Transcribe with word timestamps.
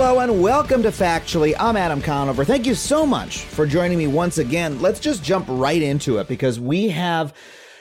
Hello 0.00 0.20
and 0.20 0.40
welcome 0.40 0.84
to 0.84 0.90
Factually. 0.90 1.56
I'm 1.58 1.76
Adam 1.76 2.00
Conover. 2.00 2.44
Thank 2.44 2.66
you 2.66 2.76
so 2.76 3.04
much 3.04 3.38
for 3.38 3.66
joining 3.66 3.98
me 3.98 4.06
once 4.06 4.38
again. 4.38 4.80
Let's 4.80 5.00
just 5.00 5.24
jump 5.24 5.44
right 5.48 5.82
into 5.82 6.18
it 6.18 6.28
because 6.28 6.60
we 6.60 6.90
have 6.90 7.34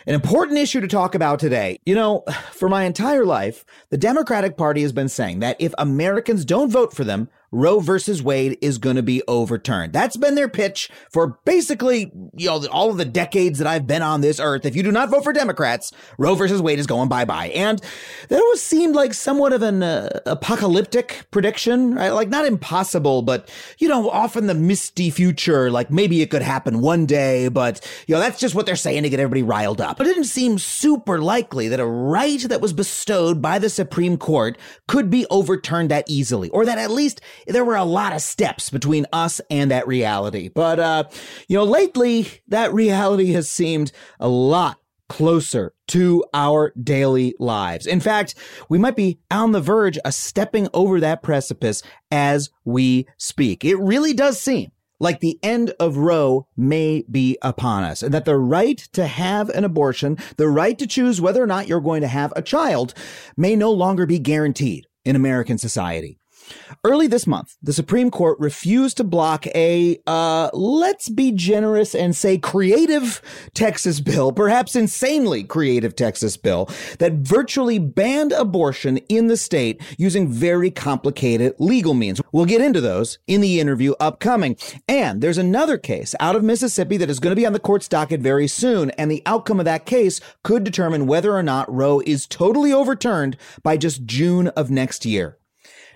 an 0.07 0.15
important 0.15 0.57
issue 0.57 0.81
to 0.81 0.87
talk 0.87 1.13
about 1.13 1.39
today. 1.39 1.79
You 1.85 1.93
know, 1.93 2.23
for 2.53 2.69
my 2.69 2.85
entire 2.85 3.23
life, 3.23 3.63
the 3.91 3.99
Democratic 3.99 4.57
Party 4.57 4.81
has 4.81 4.91
been 4.91 5.09
saying 5.09 5.41
that 5.41 5.57
if 5.59 5.75
Americans 5.77 6.43
don't 6.43 6.71
vote 6.71 6.91
for 6.91 7.03
them, 7.03 7.29
Roe 7.51 7.79
versus 7.79 8.21
Wade 8.21 8.57
is 8.61 8.77
going 8.77 8.97
to 8.97 9.03
be 9.03 9.21
overturned. 9.27 9.93
That's 9.93 10.17
been 10.17 10.35
their 10.35 10.49
pitch 10.49 10.89
for 11.11 11.39
basically, 11.45 12.11
you 12.35 12.47
know, 12.47 12.65
all 12.67 12.89
of 12.89 12.97
the 12.97 13.05
decades 13.05 13.59
that 13.59 13.67
I've 13.67 13.87
been 13.87 14.01
on 14.01 14.21
this 14.21 14.39
earth. 14.39 14.65
If 14.65 14.75
you 14.75 14.83
do 14.83 14.91
not 14.91 15.09
vote 15.09 15.23
for 15.23 15.33
Democrats, 15.33 15.91
Roe 16.17 16.35
versus 16.35 16.61
Wade 16.61 16.79
is 16.79 16.87
going 16.87 17.09
bye 17.09 17.25
bye. 17.25 17.47
And 17.49 17.81
that 18.29 18.39
was 18.39 18.61
seemed 18.61 18.95
like 18.95 19.13
somewhat 19.13 19.53
of 19.53 19.61
an 19.61 19.81
uh, 19.83 20.19
apocalyptic 20.25 21.25
prediction, 21.31 21.95
right? 21.95 22.09
Like 22.09 22.29
not 22.29 22.45
impossible, 22.45 23.21
but 23.21 23.49
you 23.77 23.87
know, 23.87 24.09
often 24.09 24.47
the 24.47 24.53
misty 24.53 25.09
future, 25.09 25.71
like 25.71 25.89
maybe 25.89 26.21
it 26.21 26.29
could 26.29 26.41
happen 26.41 26.81
one 26.81 27.05
day, 27.05 27.47
but 27.47 27.87
you 28.07 28.15
know, 28.15 28.19
that's 28.19 28.39
just 28.39 28.55
what 28.55 28.65
they're 28.65 28.75
saying 28.75 29.03
to 29.03 29.09
get 29.09 29.19
everybody 29.19 29.43
riled 29.43 29.79
up. 29.79 30.01
It 30.01 30.05
didn't 30.05 30.25
seem 30.25 30.59
super 30.59 31.19
likely 31.19 31.67
that 31.69 31.79
a 31.79 31.85
right 31.85 32.27
that 32.27 32.61
was 32.61 32.73
bestowed 32.73 33.41
by 33.41 33.57
the 33.57 33.69
Supreme 33.69 34.17
Court 34.17 34.57
could 34.87 35.09
be 35.09 35.25
overturned 35.29 35.89
that 35.91 36.05
easily, 36.09 36.49
or 36.49 36.65
that 36.65 36.77
at 36.77 36.91
least 36.91 37.21
there 37.45 37.65
were 37.65 37.75
a 37.75 37.83
lot 37.83 38.13
of 38.13 38.21
steps 38.21 38.69
between 38.69 39.05
us 39.13 39.39
and 39.49 39.71
that 39.71 39.87
reality. 39.87 40.49
But, 40.49 40.79
uh, 40.79 41.03
you 41.47 41.57
know, 41.57 41.63
lately 41.63 42.27
that 42.47 42.73
reality 42.73 43.33
has 43.33 43.49
seemed 43.49 43.91
a 44.19 44.27
lot 44.27 44.79
closer 45.09 45.73
to 45.87 46.23
our 46.33 46.73
daily 46.81 47.33
lives. 47.39 47.87
In 47.87 47.99
fact, 47.99 48.35
we 48.69 48.77
might 48.77 48.95
be 48.95 49.19
on 49.31 49.51
the 49.51 49.61
verge 49.61 49.97
of 49.99 50.13
stepping 50.13 50.67
over 50.73 50.99
that 50.99 51.23
precipice 51.23 51.81
as 52.11 52.49
we 52.65 53.07
speak. 53.17 53.63
It 53.63 53.77
really 53.77 54.13
does 54.13 54.39
seem 54.39 54.71
like 54.99 55.19
the 55.19 55.39
end 55.43 55.73
of 55.79 55.97
Roe 55.97 56.47
may 56.57 57.03
be 57.09 57.37
upon 57.41 57.83
us, 57.83 58.01
and 58.01 58.13
that 58.13 58.25
the 58.25 58.37
right 58.37 58.77
to 58.93 59.05
have 59.05 59.49
an 59.49 59.63
abortion, 59.63 60.17
the 60.37 60.49
right 60.49 60.77
to 60.79 60.87
choose 60.87 61.21
whether 61.21 61.41
or 61.41 61.47
not 61.47 61.67
you're 61.67 61.79
going 61.79 62.01
to 62.01 62.07
have 62.07 62.33
a 62.35 62.41
child, 62.41 62.93
may 63.35 63.55
no 63.55 63.71
longer 63.71 64.05
be 64.05 64.19
guaranteed 64.19 64.87
in 65.05 65.15
American 65.15 65.57
society. 65.57 66.19
Early 66.83 67.07
this 67.07 67.27
month, 67.27 67.57
the 67.61 67.73
Supreme 67.73 68.11
Court 68.11 68.39
refused 68.39 68.97
to 68.97 69.03
block 69.03 69.47
a, 69.47 69.99
uh, 70.07 70.49
let's 70.53 71.09
be 71.09 71.31
generous 71.31 71.95
and 71.95 72.15
say 72.15 72.37
creative 72.37 73.21
Texas 73.53 73.99
bill, 73.99 74.31
perhaps 74.31 74.75
insanely 74.75 75.43
creative 75.43 75.95
Texas 75.95 76.37
bill, 76.37 76.69
that 76.99 77.13
virtually 77.13 77.79
banned 77.79 78.31
abortion 78.31 78.97
in 79.09 79.27
the 79.27 79.37
state 79.37 79.81
using 79.97 80.27
very 80.29 80.71
complicated 80.71 81.53
legal 81.59 81.93
means. 81.93 82.21
We'll 82.31 82.45
get 82.45 82.61
into 82.61 82.81
those 82.81 83.19
in 83.27 83.41
the 83.41 83.59
interview 83.59 83.93
upcoming. 83.99 84.57
And 84.87 85.21
there's 85.21 85.37
another 85.37 85.77
case 85.77 86.15
out 86.19 86.35
of 86.35 86.43
Mississippi 86.43 86.97
that 86.97 87.09
is 87.09 87.19
going 87.19 87.31
to 87.31 87.39
be 87.39 87.45
on 87.45 87.53
the 87.53 87.59
court's 87.59 87.87
docket 87.87 88.21
very 88.21 88.47
soon, 88.47 88.91
and 88.91 89.09
the 89.09 89.23
outcome 89.25 89.59
of 89.59 89.65
that 89.65 89.85
case 89.85 90.21
could 90.43 90.63
determine 90.63 91.07
whether 91.07 91.33
or 91.33 91.43
not 91.43 91.73
Roe 91.73 92.01
is 92.05 92.27
totally 92.27 92.71
overturned 92.71 93.37
by 93.63 93.77
just 93.77 94.05
June 94.05 94.47
of 94.49 94.69
next 94.69 95.05
year. 95.05 95.37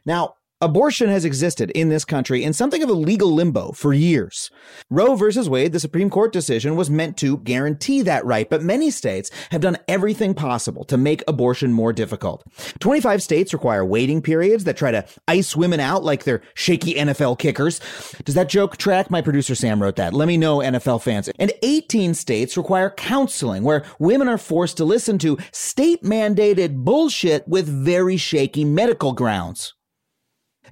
Now, 0.05 0.35
Abortion 0.63 1.09
has 1.09 1.25
existed 1.25 1.71
in 1.71 1.89
this 1.89 2.05
country 2.05 2.43
in 2.43 2.53
something 2.53 2.83
of 2.83 2.89
a 2.89 2.93
legal 2.93 3.33
limbo 3.33 3.71
for 3.71 3.93
years. 3.93 4.51
Roe 4.91 5.15
versus 5.15 5.49
Wade, 5.49 5.71
the 5.71 5.79
Supreme 5.79 6.11
Court 6.11 6.31
decision, 6.31 6.75
was 6.75 6.87
meant 6.87 7.17
to 7.17 7.37
guarantee 7.39 8.03
that 8.03 8.23
right, 8.25 8.47
but 8.47 8.61
many 8.61 8.91
states 8.91 9.31
have 9.49 9.61
done 9.61 9.79
everything 9.87 10.35
possible 10.35 10.83
to 10.83 10.97
make 10.97 11.23
abortion 11.27 11.73
more 11.73 11.91
difficult. 11.91 12.43
25 12.79 13.23
states 13.23 13.53
require 13.53 13.83
waiting 13.83 14.21
periods 14.21 14.63
that 14.65 14.77
try 14.77 14.91
to 14.91 15.03
ice 15.27 15.55
women 15.55 15.79
out 15.79 16.03
like 16.03 16.25
they're 16.25 16.43
shaky 16.53 16.93
NFL 16.93 17.39
kickers. 17.39 17.81
Does 18.23 18.35
that 18.35 18.47
joke 18.47 18.77
track? 18.77 19.09
My 19.09 19.23
producer 19.23 19.55
Sam 19.55 19.81
wrote 19.81 19.95
that. 19.95 20.13
Let 20.13 20.27
me 20.27 20.37
know, 20.37 20.59
NFL 20.59 21.01
fans. 21.01 21.27
And 21.39 21.51
18 21.63 22.13
states 22.13 22.55
require 22.55 22.91
counseling 22.91 23.63
where 23.63 23.83
women 23.97 24.27
are 24.27 24.37
forced 24.37 24.77
to 24.77 24.85
listen 24.85 25.17
to 25.19 25.39
state 25.51 26.03
mandated 26.03 26.75
bullshit 26.83 27.47
with 27.47 27.67
very 27.67 28.17
shaky 28.17 28.63
medical 28.63 29.13
grounds. 29.13 29.73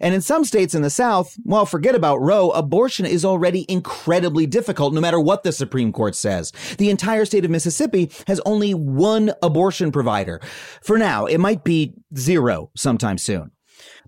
And 0.02 0.14
in 0.14 0.22
some 0.22 0.46
states 0.46 0.74
in 0.74 0.82
the 0.82 0.90
South, 0.90 1.36
well, 1.44 1.66
forget 1.66 1.96
about 1.96 2.22
Roe, 2.22 2.52
abortion 2.52 3.06
is 3.06 3.26
already 3.26 3.66
incredibly 3.70 4.46
difficult 4.46 4.94
no 4.94 5.02
matter 5.02 5.20
what 5.20 5.44
the 5.44 5.52
Supreme 5.52 5.92
Court 5.92 6.16
says. 6.16 6.52
The 6.78 6.90
entire 6.90 7.26
state 7.26 7.46
of 7.46 7.52
Mississippi 7.52 8.12
has 8.28 8.40
only 8.46 8.74
one 8.74 9.34
abortion 9.42 9.92
provider. 9.92 10.40
For 10.82 10.98
now, 10.98 11.26
it 11.26 11.40
might 11.40 11.64
be 11.64 11.94
zero 12.18 12.72
sometime 12.76 13.18
soon. 13.18 13.52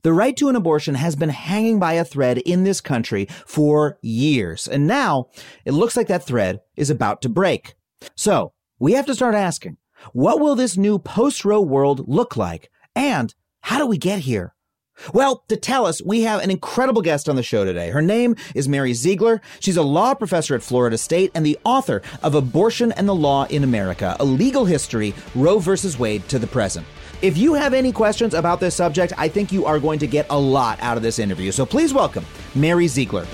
The 0.03 0.13
right 0.13 0.35
to 0.37 0.49
an 0.49 0.55
abortion 0.55 0.95
has 0.95 1.15
been 1.15 1.29
hanging 1.29 1.79
by 1.79 1.93
a 1.93 2.03
thread 2.03 2.39
in 2.39 2.63
this 2.63 2.81
country 2.81 3.27
for 3.45 3.99
years. 4.01 4.67
And 4.67 4.87
now 4.87 5.29
it 5.63 5.73
looks 5.73 5.95
like 5.95 6.07
that 6.07 6.25
thread 6.25 6.59
is 6.75 6.89
about 6.89 7.21
to 7.21 7.29
break. 7.29 7.75
So 8.15 8.53
we 8.79 8.93
have 8.93 9.05
to 9.05 9.15
start 9.15 9.35
asking, 9.35 9.77
what 10.13 10.39
will 10.39 10.55
this 10.55 10.75
new 10.75 10.97
post-Roe 10.97 11.61
world 11.61 12.07
look 12.07 12.35
like? 12.35 12.71
And 12.95 13.33
how 13.61 13.77
do 13.77 13.85
we 13.85 13.99
get 13.99 14.19
here? 14.19 14.55
Well, 15.13 15.43
to 15.47 15.57
tell 15.57 15.85
us, 15.85 16.01
we 16.01 16.21
have 16.21 16.41
an 16.41 16.51
incredible 16.51 17.01
guest 17.01 17.27
on 17.27 17.35
the 17.35 17.43
show 17.43 17.65
today. 17.65 17.89
Her 17.89 18.01
name 18.01 18.35
is 18.55 18.67
Mary 18.67 18.93
Ziegler. 18.93 19.41
She's 19.59 19.77
a 19.77 19.81
law 19.81 20.13
professor 20.13 20.55
at 20.55 20.63
Florida 20.63 20.97
State 20.97 21.31
and 21.35 21.45
the 21.45 21.57
author 21.63 22.01
of 22.23 22.35
Abortion 22.35 22.91
and 22.93 23.07
the 23.07 23.15
Law 23.15 23.45
in 23.45 23.63
America, 23.63 24.15
a 24.19 24.25
legal 24.25 24.65
history, 24.65 25.13
Roe 25.35 25.59
versus 25.59 25.97
Wade 25.97 26.27
to 26.29 26.39
the 26.39 26.47
present. 26.47 26.85
If 27.21 27.37
you 27.37 27.53
have 27.53 27.73
any 27.73 27.91
questions 27.91 28.33
about 28.33 28.59
this 28.59 28.75
subject, 28.75 29.13
I 29.17 29.27
think 29.27 29.51
you 29.51 29.65
are 29.65 29.79
going 29.79 29.99
to 29.99 30.07
get 30.07 30.25
a 30.29 30.39
lot 30.39 30.81
out 30.81 30.97
of 30.97 31.03
this 31.03 31.19
interview. 31.19 31.51
So 31.51 31.65
please 31.65 31.93
welcome 31.93 32.25
Mary 32.55 32.87
Ziegler. 32.87 33.27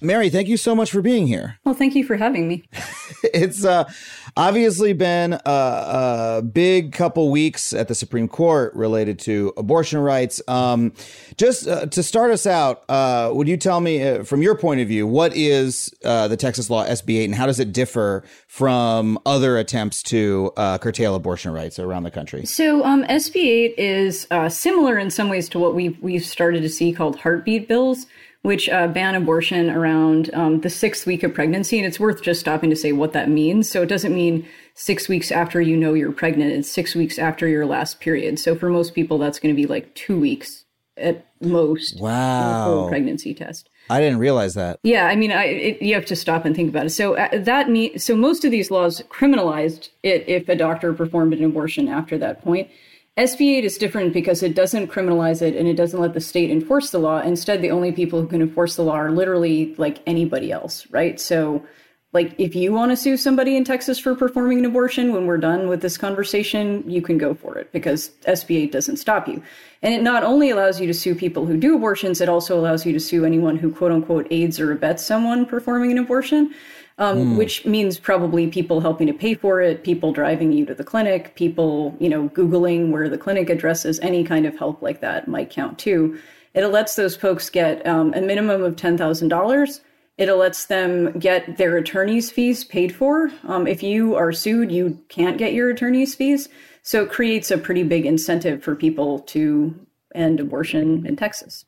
Mary, 0.00 0.28
thank 0.28 0.46
you 0.46 0.56
so 0.56 0.74
much 0.74 0.90
for 0.90 1.00
being 1.00 1.26
here. 1.26 1.58
Well, 1.64 1.74
thank 1.74 1.94
you 1.94 2.04
for 2.04 2.16
having 2.16 2.46
me. 2.46 2.64
it's 3.22 3.64
uh, 3.64 3.90
obviously 4.36 4.92
been 4.92 5.32
a, 5.32 5.40
a, 5.46 6.42
big 6.42 6.92
couple 6.92 7.30
weeks 7.30 7.72
at 7.72 7.88
the 7.88 7.94
Supreme 7.94 8.28
Court 8.28 8.74
related 8.74 9.18
to 9.20 9.52
abortion 9.56 9.98
rights. 9.98 10.40
Um, 10.46 10.92
just 11.36 11.66
uh, 11.66 11.86
to 11.86 12.02
start 12.02 12.30
us 12.30 12.46
out, 12.46 12.84
uh, 12.88 13.30
would 13.32 13.48
you 13.48 13.56
tell 13.56 13.80
me, 13.80 14.02
uh, 14.02 14.24
from 14.24 14.42
your 14.42 14.54
point 14.54 14.80
of 14.80 14.88
view, 14.88 15.06
what 15.06 15.34
is 15.34 15.92
uh, 16.04 16.28
the 16.28 16.36
Texas 16.36 16.68
law 16.68 16.84
SB 16.84 17.20
8 17.20 17.24
and 17.24 17.34
how 17.34 17.46
does 17.46 17.60
it 17.60 17.72
differ 17.72 18.24
from 18.46 19.18
other 19.24 19.56
attempts 19.56 20.02
to 20.04 20.52
uh, 20.56 20.78
curtail 20.78 21.14
abortion 21.14 21.52
rights 21.52 21.78
around 21.78 22.02
the 22.02 22.10
country? 22.10 22.44
So, 22.44 22.84
um, 22.84 23.04
SB 23.04 23.36
8 23.36 23.74
is 23.78 24.26
similar 24.48 24.98
in 24.98 25.10
some 25.10 25.28
ways 25.28 25.48
to 25.50 25.58
what 25.58 25.74
we've, 25.74 25.98
we've 26.02 26.24
started 26.24 26.60
to 26.60 26.68
see 26.68 26.92
called 26.92 27.16
heartbeat 27.16 27.68
bills 27.68 28.06
which 28.46 28.68
uh, 28.68 28.86
ban 28.86 29.16
abortion 29.16 29.68
around 29.68 30.30
um, 30.32 30.60
the 30.60 30.70
sixth 30.70 31.04
week 31.04 31.24
of 31.24 31.34
pregnancy. 31.34 31.78
And 31.78 31.84
it's 31.84 31.98
worth 31.98 32.22
just 32.22 32.38
stopping 32.38 32.70
to 32.70 32.76
say 32.76 32.92
what 32.92 33.12
that 33.12 33.28
means. 33.28 33.68
So 33.68 33.82
it 33.82 33.88
doesn't 33.88 34.14
mean 34.14 34.46
six 34.74 35.08
weeks 35.08 35.32
after 35.32 35.60
you 35.60 35.76
know 35.76 35.94
you're 35.94 36.12
pregnant, 36.12 36.52
it's 36.52 36.70
six 36.70 36.94
weeks 36.94 37.18
after 37.18 37.48
your 37.48 37.66
last 37.66 37.98
period. 37.98 38.38
So 38.38 38.54
for 38.54 38.68
most 38.68 38.94
people, 38.94 39.18
that's 39.18 39.40
going 39.40 39.52
to 39.52 39.60
be 39.60 39.66
like 39.66 39.92
two 39.96 40.16
weeks 40.20 40.64
at 40.96 41.26
most. 41.40 42.00
Wow. 42.00 42.86
Pregnancy 42.88 43.34
test. 43.34 43.68
I 43.90 43.98
didn't 43.98 44.20
realize 44.20 44.54
that. 44.54 44.78
Yeah, 44.84 45.06
I 45.06 45.16
mean, 45.16 45.32
I, 45.32 45.46
it, 45.46 45.82
you 45.82 45.94
have 45.94 46.06
to 46.06 46.14
stop 46.14 46.44
and 46.44 46.54
think 46.54 46.68
about 46.68 46.86
it. 46.86 46.90
So 46.90 47.16
uh, 47.16 47.38
that 47.38 47.68
me, 47.68 47.98
so 47.98 48.14
most 48.14 48.44
of 48.44 48.52
these 48.52 48.70
laws 48.70 49.02
criminalized 49.10 49.88
it 50.04 50.24
if 50.28 50.48
a 50.48 50.54
doctor 50.54 50.92
performed 50.92 51.34
an 51.34 51.42
abortion 51.42 51.88
after 51.88 52.16
that 52.18 52.44
point. 52.44 52.70
SB 53.16 53.56
8 53.56 53.64
is 53.64 53.78
different 53.78 54.12
because 54.12 54.42
it 54.42 54.54
doesn't 54.54 54.88
criminalize 54.88 55.40
it 55.40 55.56
and 55.56 55.66
it 55.66 55.74
doesn't 55.74 56.00
let 56.00 56.12
the 56.12 56.20
state 56.20 56.50
enforce 56.50 56.90
the 56.90 56.98
law. 56.98 57.20
Instead, 57.20 57.62
the 57.62 57.70
only 57.70 57.90
people 57.90 58.20
who 58.20 58.26
can 58.26 58.42
enforce 58.42 58.76
the 58.76 58.82
law 58.82 58.92
are 58.92 59.10
literally 59.10 59.74
like 59.78 60.02
anybody 60.06 60.52
else, 60.52 60.86
right? 60.90 61.18
So, 61.18 61.64
like 62.12 62.34
if 62.38 62.54
you 62.54 62.72
want 62.72 62.92
to 62.92 62.96
sue 62.96 63.16
somebody 63.16 63.56
in 63.56 63.64
Texas 63.64 63.98
for 63.98 64.14
performing 64.14 64.58
an 64.58 64.64
abortion 64.66 65.12
when 65.12 65.26
we're 65.26 65.38
done 65.38 65.66
with 65.66 65.80
this 65.80 65.98
conversation, 65.98 66.88
you 66.88 67.02
can 67.02 67.18
go 67.18 67.34
for 67.34 67.58
it 67.58 67.72
because 67.72 68.10
SB8 68.26 68.70
doesn't 68.70 68.96
stop 68.98 69.28
you. 69.28 69.42
And 69.82 69.94
it 69.94 70.02
not 70.02 70.22
only 70.22 70.50
allows 70.50 70.80
you 70.80 70.86
to 70.86 70.94
sue 70.94 71.14
people 71.14 71.46
who 71.46 71.56
do 71.56 71.74
abortions, 71.74 72.20
it 72.20 72.28
also 72.28 72.58
allows 72.58 72.86
you 72.86 72.92
to 72.92 73.00
sue 73.00 73.24
anyone 73.24 73.56
who 73.56 73.72
quote 73.72 73.92
unquote 73.92 74.26
aids 74.30 74.60
or 74.60 74.72
abets 74.72 75.04
someone 75.04 75.46
performing 75.46 75.90
an 75.90 75.98
abortion. 75.98 76.54
Um, 76.98 77.18
mm. 77.18 77.36
which 77.36 77.66
means 77.66 77.98
probably 77.98 78.46
people 78.46 78.80
helping 78.80 79.06
to 79.06 79.12
pay 79.12 79.34
for 79.34 79.60
it, 79.60 79.84
people 79.84 80.14
driving 80.14 80.50
you 80.50 80.64
to 80.64 80.74
the 80.74 80.82
clinic, 80.82 81.34
people, 81.34 81.94
you 82.00 82.08
know, 82.08 82.30
Googling 82.30 82.90
where 82.90 83.10
the 83.10 83.18
clinic 83.18 83.50
addresses, 83.50 84.00
any 84.00 84.24
kind 84.24 84.46
of 84.46 84.56
help 84.56 84.80
like 84.80 85.02
that 85.02 85.28
might 85.28 85.50
count 85.50 85.78
too. 85.78 86.18
It 86.54 86.66
lets 86.68 86.94
those 86.94 87.14
folks 87.14 87.50
get 87.50 87.86
um, 87.86 88.14
a 88.14 88.22
minimum 88.22 88.62
of 88.62 88.76
$10,000 88.76 89.80
it 90.18 90.32
lets 90.32 90.66
them 90.66 91.18
get 91.18 91.58
their 91.58 91.76
attorney's 91.76 92.30
fees 92.30 92.64
paid 92.64 92.94
for. 92.94 93.30
Um, 93.44 93.66
if 93.66 93.82
you 93.82 94.14
are 94.14 94.32
sued, 94.32 94.72
you 94.72 94.98
can't 95.08 95.36
get 95.36 95.52
your 95.52 95.68
attorney's 95.68 96.14
fees. 96.14 96.48
So 96.82 97.02
it 97.02 97.10
creates 97.10 97.50
a 97.50 97.58
pretty 97.58 97.82
big 97.82 98.06
incentive 98.06 98.62
for 98.62 98.74
people 98.74 99.18
to 99.20 99.74
end 100.14 100.40
abortion 100.40 101.04
in 101.06 101.16
Texas. 101.16 101.65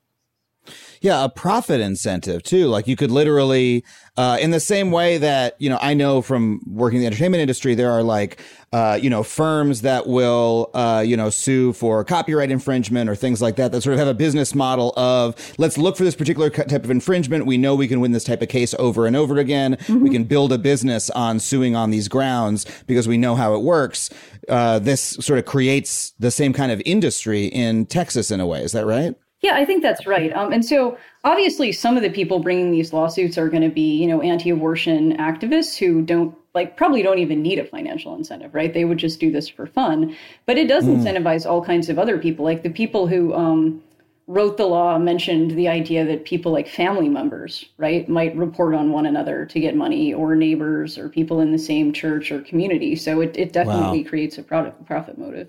Yeah, 1.00 1.24
a 1.24 1.28
profit 1.28 1.80
incentive 1.80 2.42
too. 2.42 2.66
Like 2.66 2.86
you 2.86 2.96
could 2.96 3.10
literally, 3.10 3.84
uh, 4.16 4.38
in 4.40 4.50
the 4.50 4.60
same 4.60 4.90
way 4.90 5.18
that, 5.18 5.54
you 5.60 5.70
know, 5.70 5.78
I 5.80 5.94
know 5.94 6.22
from 6.22 6.60
working 6.66 6.96
in 6.96 7.00
the 7.02 7.06
entertainment 7.06 7.40
industry, 7.40 7.74
there 7.74 7.90
are 7.90 8.02
like, 8.02 8.40
uh, 8.72 8.98
you 9.00 9.08
know, 9.08 9.22
firms 9.22 9.82
that 9.82 10.06
will, 10.06 10.70
uh, 10.74 11.02
you 11.06 11.16
know, 11.16 11.30
sue 11.30 11.72
for 11.72 12.04
copyright 12.04 12.50
infringement 12.50 13.08
or 13.08 13.14
things 13.14 13.40
like 13.40 13.56
that, 13.56 13.72
that 13.72 13.80
sort 13.82 13.94
of 13.94 13.98
have 13.98 14.08
a 14.08 14.14
business 14.14 14.54
model 14.54 14.92
of 14.96 15.34
let's 15.58 15.78
look 15.78 15.96
for 15.96 16.04
this 16.04 16.16
particular 16.16 16.50
type 16.50 16.84
of 16.84 16.90
infringement. 16.90 17.46
We 17.46 17.58
know 17.58 17.74
we 17.74 17.88
can 17.88 18.00
win 18.00 18.12
this 18.12 18.24
type 18.24 18.42
of 18.42 18.48
case 18.48 18.74
over 18.78 19.06
and 19.06 19.16
over 19.16 19.38
again. 19.38 19.76
Mm-hmm. 19.76 20.00
We 20.00 20.10
can 20.10 20.24
build 20.24 20.52
a 20.52 20.58
business 20.58 21.10
on 21.10 21.38
suing 21.38 21.76
on 21.76 21.90
these 21.90 22.08
grounds 22.08 22.66
because 22.86 23.06
we 23.06 23.16
know 23.16 23.36
how 23.36 23.54
it 23.54 23.62
works. 23.62 24.10
Uh, 24.48 24.78
this 24.78 25.00
sort 25.00 25.38
of 25.38 25.44
creates 25.44 26.12
the 26.18 26.30
same 26.30 26.52
kind 26.52 26.72
of 26.72 26.82
industry 26.84 27.46
in 27.46 27.86
Texas 27.86 28.30
in 28.30 28.40
a 28.40 28.46
way. 28.46 28.62
Is 28.62 28.72
that 28.72 28.86
right? 28.86 29.14
Yeah, 29.40 29.54
I 29.54 29.64
think 29.64 29.82
that's 29.82 30.04
right. 30.06 30.32
Um, 30.32 30.52
and 30.52 30.64
so 30.64 30.98
obviously, 31.22 31.70
some 31.70 31.96
of 31.96 32.02
the 32.02 32.10
people 32.10 32.40
bringing 32.40 32.72
these 32.72 32.92
lawsuits 32.92 33.38
are 33.38 33.48
going 33.48 33.62
to 33.62 33.68
be, 33.68 33.96
you 33.96 34.08
know, 34.08 34.20
anti-abortion 34.20 35.16
activists 35.16 35.76
who 35.76 36.02
don't 36.02 36.36
like 36.54 36.76
probably 36.76 37.02
don't 37.02 37.20
even 37.20 37.40
need 37.40 37.60
a 37.60 37.64
financial 37.64 38.16
incentive, 38.16 38.52
right? 38.52 38.74
They 38.74 38.84
would 38.84 38.98
just 38.98 39.20
do 39.20 39.30
this 39.30 39.48
for 39.48 39.66
fun. 39.66 40.16
But 40.46 40.58
it 40.58 40.66
does 40.66 40.84
mm. 40.84 40.96
incentivize 40.96 41.48
all 41.48 41.64
kinds 41.64 41.88
of 41.88 42.00
other 42.00 42.18
people, 42.18 42.44
like 42.44 42.64
the 42.64 42.70
people 42.70 43.06
who 43.06 43.32
um, 43.32 43.80
wrote 44.26 44.56
the 44.56 44.66
law 44.66 44.98
mentioned 44.98 45.52
the 45.52 45.68
idea 45.68 46.04
that 46.04 46.24
people 46.24 46.50
like 46.50 46.66
family 46.66 47.08
members, 47.08 47.64
right, 47.76 48.08
might 48.08 48.36
report 48.36 48.74
on 48.74 48.90
one 48.90 49.06
another 49.06 49.46
to 49.46 49.60
get 49.60 49.76
money, 49.76 50.12
or 50.12 50.34
neighbors, 50.34 50.98
or 50.98 51.08
people 51.08 51.40
in 51.40 51.52
the 51.52 51.58
same 51.58 51.92
church 51.92 52.32
or 52.32 52.40
community. 52.42 52.96
So 52.96 53.20
it, 53.20 53.36
it 53.36 53.52
definitely 53.52 54.02
wow. 54.02 54.08
creates 54.08 54.36
a 54.36 54.42
profit, 54.42 54.84
profit 54.84 55.16
motive. 55.16 55.48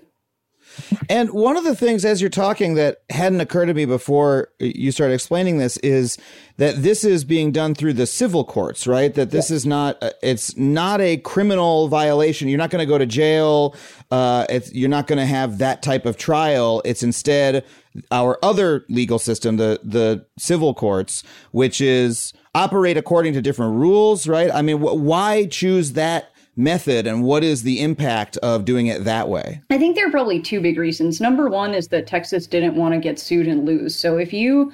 And 1.08 1.30
one 1.30 1.56
of 1.56 1.64
the 1.64 1.74
things 1.74 2.04
as 2.04 2.20
you're 2.20 2.30
talking 2.30 2.74
that 2.74 3.02
hadn't 3.10 3.40
occurred 3.40 3.66
to 3.66 3.74
me 3.74 3.84
before 3.84 4.48
you 4.58 4.92
started 4.92 5.14
explaining 5.14 5.58
this 5.58 5.76
is 5.78 6.18
that 6.56 6.82
this 6.82 7.04
is 7.04 7.24
being 7.24 7.52
done 7.52 7.74
through 7.74 7.94
the 7.94 8.06
civil 8.06 8.44
courts, 8.44 8.86
right? 8.86 9.14
That 9.14 9.30
this 9.30 9.50
yeah. 9.50 9.56
is 9.56 9.66
not 9.66 10.02
uh, 10.02 10.10
it's 10.22 10.56
not 10.56 11.00
a 11.00 11.16
criminal 11.18 11.88
violation. 11.88 12.48
You're 12.48 12.58
not 12.58 12.70
going 12.70 12.80
to 12.80 12.86
go 12.86 12.98
to 12.98 13.06
jail. 13.06 13.74
Uh, 14.10 14.46
you're 14.72 14.88
not 14.88 15.06
going 15.06 15.18
to 15.18 15.26
have 15.26 15.58
that 15.58 15.82
type 15.82 16.06
of 16.06 16.16
trial. 16.16 16.82
It's 16.84 17.02
instead 17.02 17.64
our 18.10 18.38
other 18.42 18.84
legal 18.88 19.18
system, 19.18 19.56
the 19.56 19.80
the 19.82 20.24
civil 20.38 20.74
courts, 20.74 21.22
which 21.50 21.80
is 21.80 22.32
operate 22.54 22.96
according 22.96 23.32
to 23.34 23.42
different 23.42 23.74
rules, 23.74 24.26
right? 24.26 24.50
I 24.52 24.62
mean, 24.62 24.78
wh- 24.78 24.96
why 24.96 25.46
choose 25.46 25.92
that 25.92 26.29
method 26.60 27.06
and 27.06 27.24
what 27.24 27.42
is 27.42 27.62
the 27.62 27.80
impact 27.80 28.36
of 28.38 28.64
doing 28.64 28.86
it 28.86 29.04
that 29.04 29.28
way? 29.28 29.60
I 29.70 29.78
think 29.78 29.96
there 29.96 30.06
are 30.06 30.10
probably 30.10 30.40
two 30.40 30.60
big 30.60 30.78
reasons. 30.78 31.20
Number 31.20 31.48
one 31.48 31.74
is 31.74 31.88
that 31.88 32.06
Texas 32.06 32.46
didn't 32.46 32.76
want 32.76 32.94
to 32.94 33.00
get 33.00 33.18
sued 33.18 33.48
and 33.48 33.64
lose. 33.64 33.96
So 33.96 34.16
if 34.18 34.32
you 34.32 34.72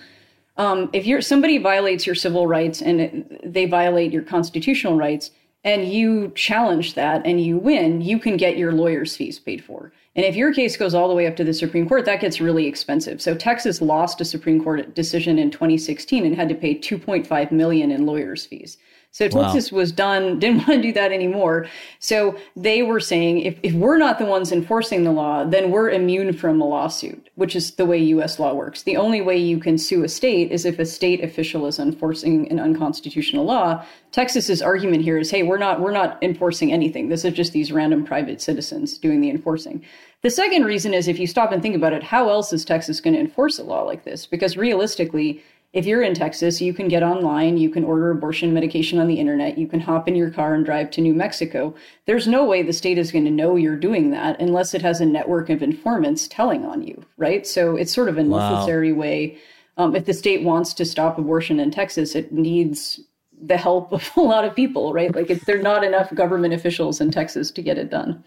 um, 0.58 0.88
if 0.92 1.06
you're 1.06 1.20
somebody 1.20 1.58
violates 1.58 2.06
your 2.06 2.14
civil 2.14 2.46
rights 2.46 2.80
and 2.80 3.00
it, 3.00 3.52
they 3.52 3.66
violate 3.66 4.12
your 4.12 4.22
constitutional 4.22 4.96
rights 4.96 5.30
and 5.64 5.88
you 5.88 6.30
challenge 6.34 6.94
that 6.94 7.26
and 7.26 7.40
you 7.40 7.58
win, 7.58 8.00
you 8.00 8.18
can 8.18 8.36
get 8.36 8.56
your 8.56 8.72
lawyer's 8.72 9.16
fees 9.16 9.38
paid 9.38 9.64
for. 9.64 9.92
And 10.14 10.24
if 10.24 10.34
your 10.34 10.54
case 10.54 10.76
goes 10.76 10.94
all 10.94 11.08
the 11.08 11.14
way 11.14 11.26
up 11.26 11.36
to 11.36 11.44
the 11.44 11.52
Supreme 11.52 11.86
Court, 11.86 12.06
that 12.06 12.20
gets 12.20 12.40
really 12.40 12.66
expensive. 12.66 13.20
So 13.20 13.34
Texas 13.34 13.82
lost 13.82 14.20
a 14.20 14.24
Supreme 14.24 14.62
Court 14.62 14.94
decision 14.94 15.38
in 15.38 15.50
2016 15.50 16.24
and 16.24 16.34
had 16.34 16.48
to 16.48 16.54
pay 16.54 16.78
2.5 16.78 17.52
million 17.52 17.90
in 17.90 18.06
lawyers' 18.06 18.46
fees. 18.46 18.78
So 19.16 19.28
Texas 19.28 19.72
wow. 19.72 19.78
was 19.78 19.92
done, 19.92 20.38
didn't 20.40 20.68
want 20.68 20.72
to 20.72 20.82
do 20.82 20.92
that 20.92 21.10
anymore. 21.10 21.68
So 22.00 22.38
they 22.54 22.82
were 22.82 23.00
saying 23.00 23.40
if, 23.40 23.58
if 23.62 23.72
we're 23.72 23.96
not 23.96 24.18
the 24.18 24.26
ones 24.26 24.52
enforcing 24.52 25.04
the 25.04 25.10
law, 25.10 25.42
then 25.42 25.70
we're 25.70 25.88
immune 25.88 26.34
from 26.34 26.60
a 26.60 26.66
lawsuit, 26.66 27.30
which 27.34 27.56
is 27.56 27.76
the 27.76 27.86
way 27.86 27.96
US 27.96 28.38
law 28.38 28.52
works. 28.52 28.82
The 28.82 28.98
only 28.98 29.22
way 29.22 29.38
you 29.38 29.58
can 29.58 29.78
sue 29.78 30.04
a 30.04 30.08
state 30.10 30.52
is 30.52 30.66
if 30.66 30.78
a 30.78 30.84
state 30.84 31.24
official 31.24 31.66
is 31.66 31.78
enforcing 31.78 32.46
an 32.50 32.60
unconstitutional 32.60 33.46
law. 33.46 33.82
Texas's 34.12 34.60
argument 34.60 35.02
here 35.02 35.16
is, 35.16 35.30
hey, 35.30 35.42
we're 35.42 35.56
not 35.56 35.80
we're 35.80 35.92
not 35.92 36.22
enforcing 36.22 36.70
anything. 36.70 37.08
This 37.08 37.24
is 37.24 37.32
just 37.32 37.54
these 37.54 37.72
random 37.72 38.04
private 38.04 38.42
citizens 38.42 38.98
doing 38.98 39.22
the 39.22 39.30
enforcing. 39.30 39.82
The 40.20 40.30
second 40.30 40.64
reason 40.64 40.92
is 40.92 41.08
if 41.08 41.18
you 41.18 41.26
stop 41.26 41.52
and 41.52 41.62
think 41.62 41.74
about 41.74 41.94
it, 41.94 42.02
how 42.02 42.28
else 42.28 42.52
is 42.52 42.66
Texas 42.66 43.00
going 43.00 43.14
to 43.14 43.20
enforce 43.20 43.58
a 43.58 43.62
law 43.62 43.82
like 43.82 44.04
this? 44.04 44.26
Because 44.26 44.58
realistically, 44.58 45.42
if 45.76 45.84
you're 45.84 46.00
in 46.00 46.14
Texas, 46.14 46.62
you 46.62 46.72
can 46.72 46.88
get 46.88 47.02
online, 47.02 47.58
you 47.58 47.68
can 47.68 47.84
order 47.84 48.10
abortion 48.10 48.54
medication 48.54 48.98
on 48.98 49.08
the 49.08 49.20
internet, 49.20 49.58
you 49.58 49.66
can 49.66 49.78
hop 49.78 50.08
in 50.08 50.16
your 50.16 50.30
car 50.30 50.54
and 50.54 50.64
drive 50.64 50.90
to 50.92 51.02
New 51.02 51.12
Mexico. 51.12 51.74
There's 52.06 52.26
no 52.26 52.46
way 52.46 52.62
the 52.62 52.72
state 52.72 52.96
is 52.96 53.12
going 53.12 53.26
to 53.26 53.30
know 53.30 53.56
you're 53.56 53.76
doing 53.76 54.10
that 54.10 54.40
unless 54.40 54.72
it 54.72 54.80
has 54.80 55.02
a 55.02 55.06
network 55.06 55.50
of 55.50 55.62
informants 55.62 56.28
telling 56.28 56.64
on 56.64 56.82
you, 56.82 57.04
right? 57.18 57.46
So 57.46 57.76
it's 57.76 57.94
sort 57.94 58.08
of 58.08 58.16
a 58.16 58.22
wow. 58.22 58.54
necessary 58.54 58.94
way. 58.94 59.36
Um, 59.76 59.94
if 59.94 60.06
the 60.06 60.14
state 60.14 60.44
wants 60.44 60.72
to 60.72 60.86
stop 60.86 61.18
abortion 61.18 61.60
in 61.60 61.70
Texas, 61.70 62.14
it 62.14 62.32
needs 62.32 62.98
the 63.38 63.58
help 63.58 63.92
of 63.92 64.10
a 64.16 64.22
lot 64.22 64.46
of 64.46 64.56
people, 64.56 64.94
right? 64.94 65.14
Like 65.14 65.28
it's, 65.28 65.44
there 65.44 65.58
are 65.58 65.62
not 65.62 65.84
enough 65.84 66.14
government 66.14 66.54
officials 66.54 67.02
in 67.02 67.10
Texas 67.10 67.50
to 67.50 67.60
get 67.60 67.76
it 67.76 67.90
done. 67.90 68.24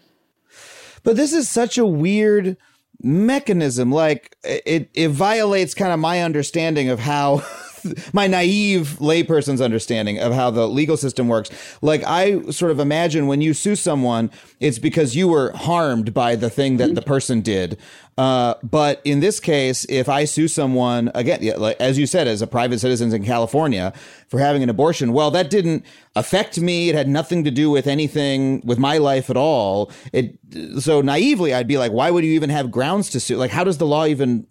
But 1.02 1.16
this 1.16 1.32
is 1.32 1.48
such 1.48 1.78
a 1.78 1.86
weird 1.86 2.56
mechanism 3.02 3.90
like 3.90 4.36
it 4.44 4.90
it 4.94 5.08
violates 5.08 5.74
kind 5.74 5.92
of 5.92 5.98
my 5.98 6.22
understanding 6.22 6.88
of 6.88 6.98
how 6.98 7.42
my 8.12 8.26
naive 8.26 8.98
layperson's 9.00 9.60
understanding 9.60 10.18
of 10.18 10.32
how 10.32 10.50
the 10.50 10.68
legal 10.68 10.96
system 10.96 11.28
works. 11.28 11.50
Like 11.82 12.02
I 12.04 12.42
sort 12.50 12.70
of 12.70 12.78
imagine 12.78 13.26
when 13.26 13.40
you 13.40 13.54
sue 13.54 13.76
someone, 13.76 14.30
it's 14.58 14.78
because 14.78 15.16
you 15.16 15.28
were 15.28 15.52
harmed 15.52 16.12
by 16.12 16.36
the 16.36 16.50
thing 16.50 16.76
that 16.76 16.86
mm-hmm. 16.86 16.94
the 16.94 17.02
person 17.02 17.40
did. 17.40 17.78
Uh, 18.20 18.52
but 18.62 19.00
in 19.04 19.20
this 19.20 19.40
case, 19.40 19.86
if 19.88 20.06
I 20.06 20.26
sue 20.26 20.46
someone 20.46 21.10
again, 21.14 21.42
as 21.80 21.98
you 21.98 22.06
said, 22.06 22.28
as 22.28 22.42
a 22.42 22.46
private 22.46 22.78
citizen 22.78 23.14
in 23.14 23.24
California 23.24 23.94
for 24.28 24.38
having 24.38 24.62
an 24.62 24.68
abortion, 24.68 25.14
well, 25.14 25.30
that 25.30 25.48
didn't 25.48 25.86
affect 26.14 26.60
me. 26.60 26.90
It 26.90 26.94
had 26.94 27.08
nothing 27.08 27.44
to 27.44 27.50
do 27.50 27.70
with 27.70 27.86
anything 27.86 28.60
with 28.62 28.78
my 28.78 28.98
life 28.98 29.30
at 29.30 29.38
all. 29.38 29.90
It 30.12 30.38
so 30.80 31.00
naively, 31.00 31.54
I'd 31.54 31.66
be 31.66 31.78
like, 31.78 31.92
why 31.92 32.10
would 32.10 32.22
you 32.22 32.32
even 32.32 32.50
have 32.50 32.70
grounds 32.70 33.08
to 33.10 33.20
sue? 33.20 33.38
Like, 33.38 33.52
how 33.52 33.64
does 33.64 33.78
the 33.78 33.86
law 33.86 34.04
even 34.04 34.46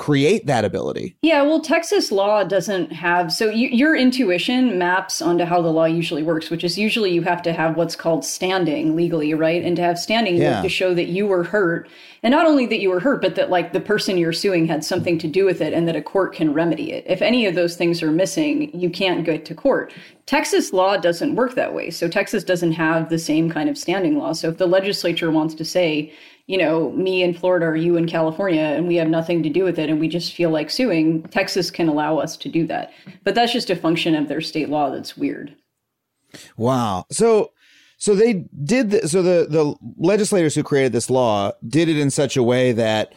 create 0.00 0.46
that 0.46 0.64
ability. 0.64 1.14
Yeah, 1.20 1.42
well, 1.42 1.60
Texas 1.60 2.10
law 2.10 2.42
doesn't 2.42 2.90
have 2.90 3.30
so 3.30 3.50
you, 3.50 3.68
your 3.68 3.94
intuition 3.94 4.78
maps 4.78 5.20
onto 5.20 5.44
how 5.44 5.60
the 5.60 5.68
law 5.68 5.84
usually 5.84 6.22
works, 6.22 6.48
which 6.48 6.64
is 6.64 6.78
usually 6.78 7.12
you 7.12 7.20
have 7.20 7.42
to 7.42 7.52
have 7.52 7.76
what's 7.76 7.96
called 7.96 8.24
standing 8.24 8.96
legally, 8.96 9.34
right? 9.34 9.62
And 9.62 9.76
to 9.76 9.82
have 9.82 9.98
standing, 9.98 10.36
yeah. 10.36 10.40
you 10.40 10.54
have 10.54 10.62
to 10.62 10.70
show 10.70 10.94
that 10.94 11.08
you 11.08 11.26
were 11.26 11.44
hurt, 11.44 11.86
and 12.22 12.32
not 12.32 12.46
only 12.46 12.64
that 12.64 12.80
you 12.80 12.88
were 12.88 13.00
hurt, 13.00 13.20
but 13.20 13.34
that 13.34 13.50
like 13.50 13.74
the 13.74 13.80
person 13.80 14.16
you're 14.16 14.32
suing 14.32 14.66
had 14.66 14.82
something 14.82 15.18
to 15.18 15.28
do 15.28 15.44
with 15.44 15.60
it, 15.60 15.74
and 15.74 15.86
that 15.86 15.96
a 15.96 16.02
court 16.02 16.34
can 16.34 16.54
remedy 16.54 16.92
it. 16.92 17.04
If 17.06 17.20
any 17.20 17.44
of 17.44 17.54
those 17.54 17.76
things 17.76 18.02
are 18.02 18.10
missing, 18.10 18.74
you 18.74 18.88
can't 18.88 19.22
get 19.22 19.44
to 19.44 19.54
court. 19.54 19.92
Texas 20.24 20.72
law 20.72 20.96
doesn't 20.96 21.34
work 21.34 21.56
that 21.56 21.74
way. 21.74 21.90
So 21.90 22.08
Texas 22.08 22.42
doesn't 22.42 22.72
have 22.72 23.10
the 23.10 23.18
same 23.18 23.50
kind 23.50 23.68
of 23.68 23.76
standing 23.76 24.16
law. 24.16 24.32
So 24.32 24.48
if 24.48 24.56
the 24.56 24.66
legislature 24.66 25.30
wants 25.30 25.54
to 25.56 25.64
say 25.64 26.10
you 26.50 26.58
know, 26.58 26.90
me 26.90 27.22
in 27.22 27.32
Florida 27.32 27.66
or 27.66 27.76
you 27.76 27.96
in 27.96 28.08
California 28.08 28.60
and 28.60 28.88
we 28.88 28.96
have 28.96 29.06
nothing 29.06 29.40
to 29.40 29.48
do 29.48 29.62
with 29.62 29.78
it 29.78 29.88
and 29.88 30.00
we 30.00 30.08
just 30.08 30.32
feel 30.32 30.50
like 30.50 30.68
suing, 30.68 31.22
Texas 31.28 31.70
can 31.70 31.88
allow 31.88 32.18
us 32.18 32.36
to 32.36 32.48
do 32.48 32.66
that. 32.66 32.90
But 33.22 33.36
that's 33.36 33.52
just 33.52 33.70
a 33.70 33.76
function 33.76 34.16
of 34.16 34.26
their 34.26 34.40
state 34.40 34.68
law 34.68 34.90
that's 34.90 35.16
weird. 35.16 35.54
Wow. 36.56 37.04
So 37.12 37.52
so 37.98 38.16
they 38.16 38.46
did 38.64 38.90
the, 38.90 39.08
so 39.08 39.22
the 39.22 39.46
the 39.48 39.76
legislators 39.96 40.56
who 40.56 40.64
created 40.64 40.90
this 40.90 41.08
law 41.08 41.52
did 41.68 41.88
it 41.88 41.96
in 41.96 42.10
such 42.10 42.36
a 42.36 42.42
way 42.42 42.72
that 42.72 43.14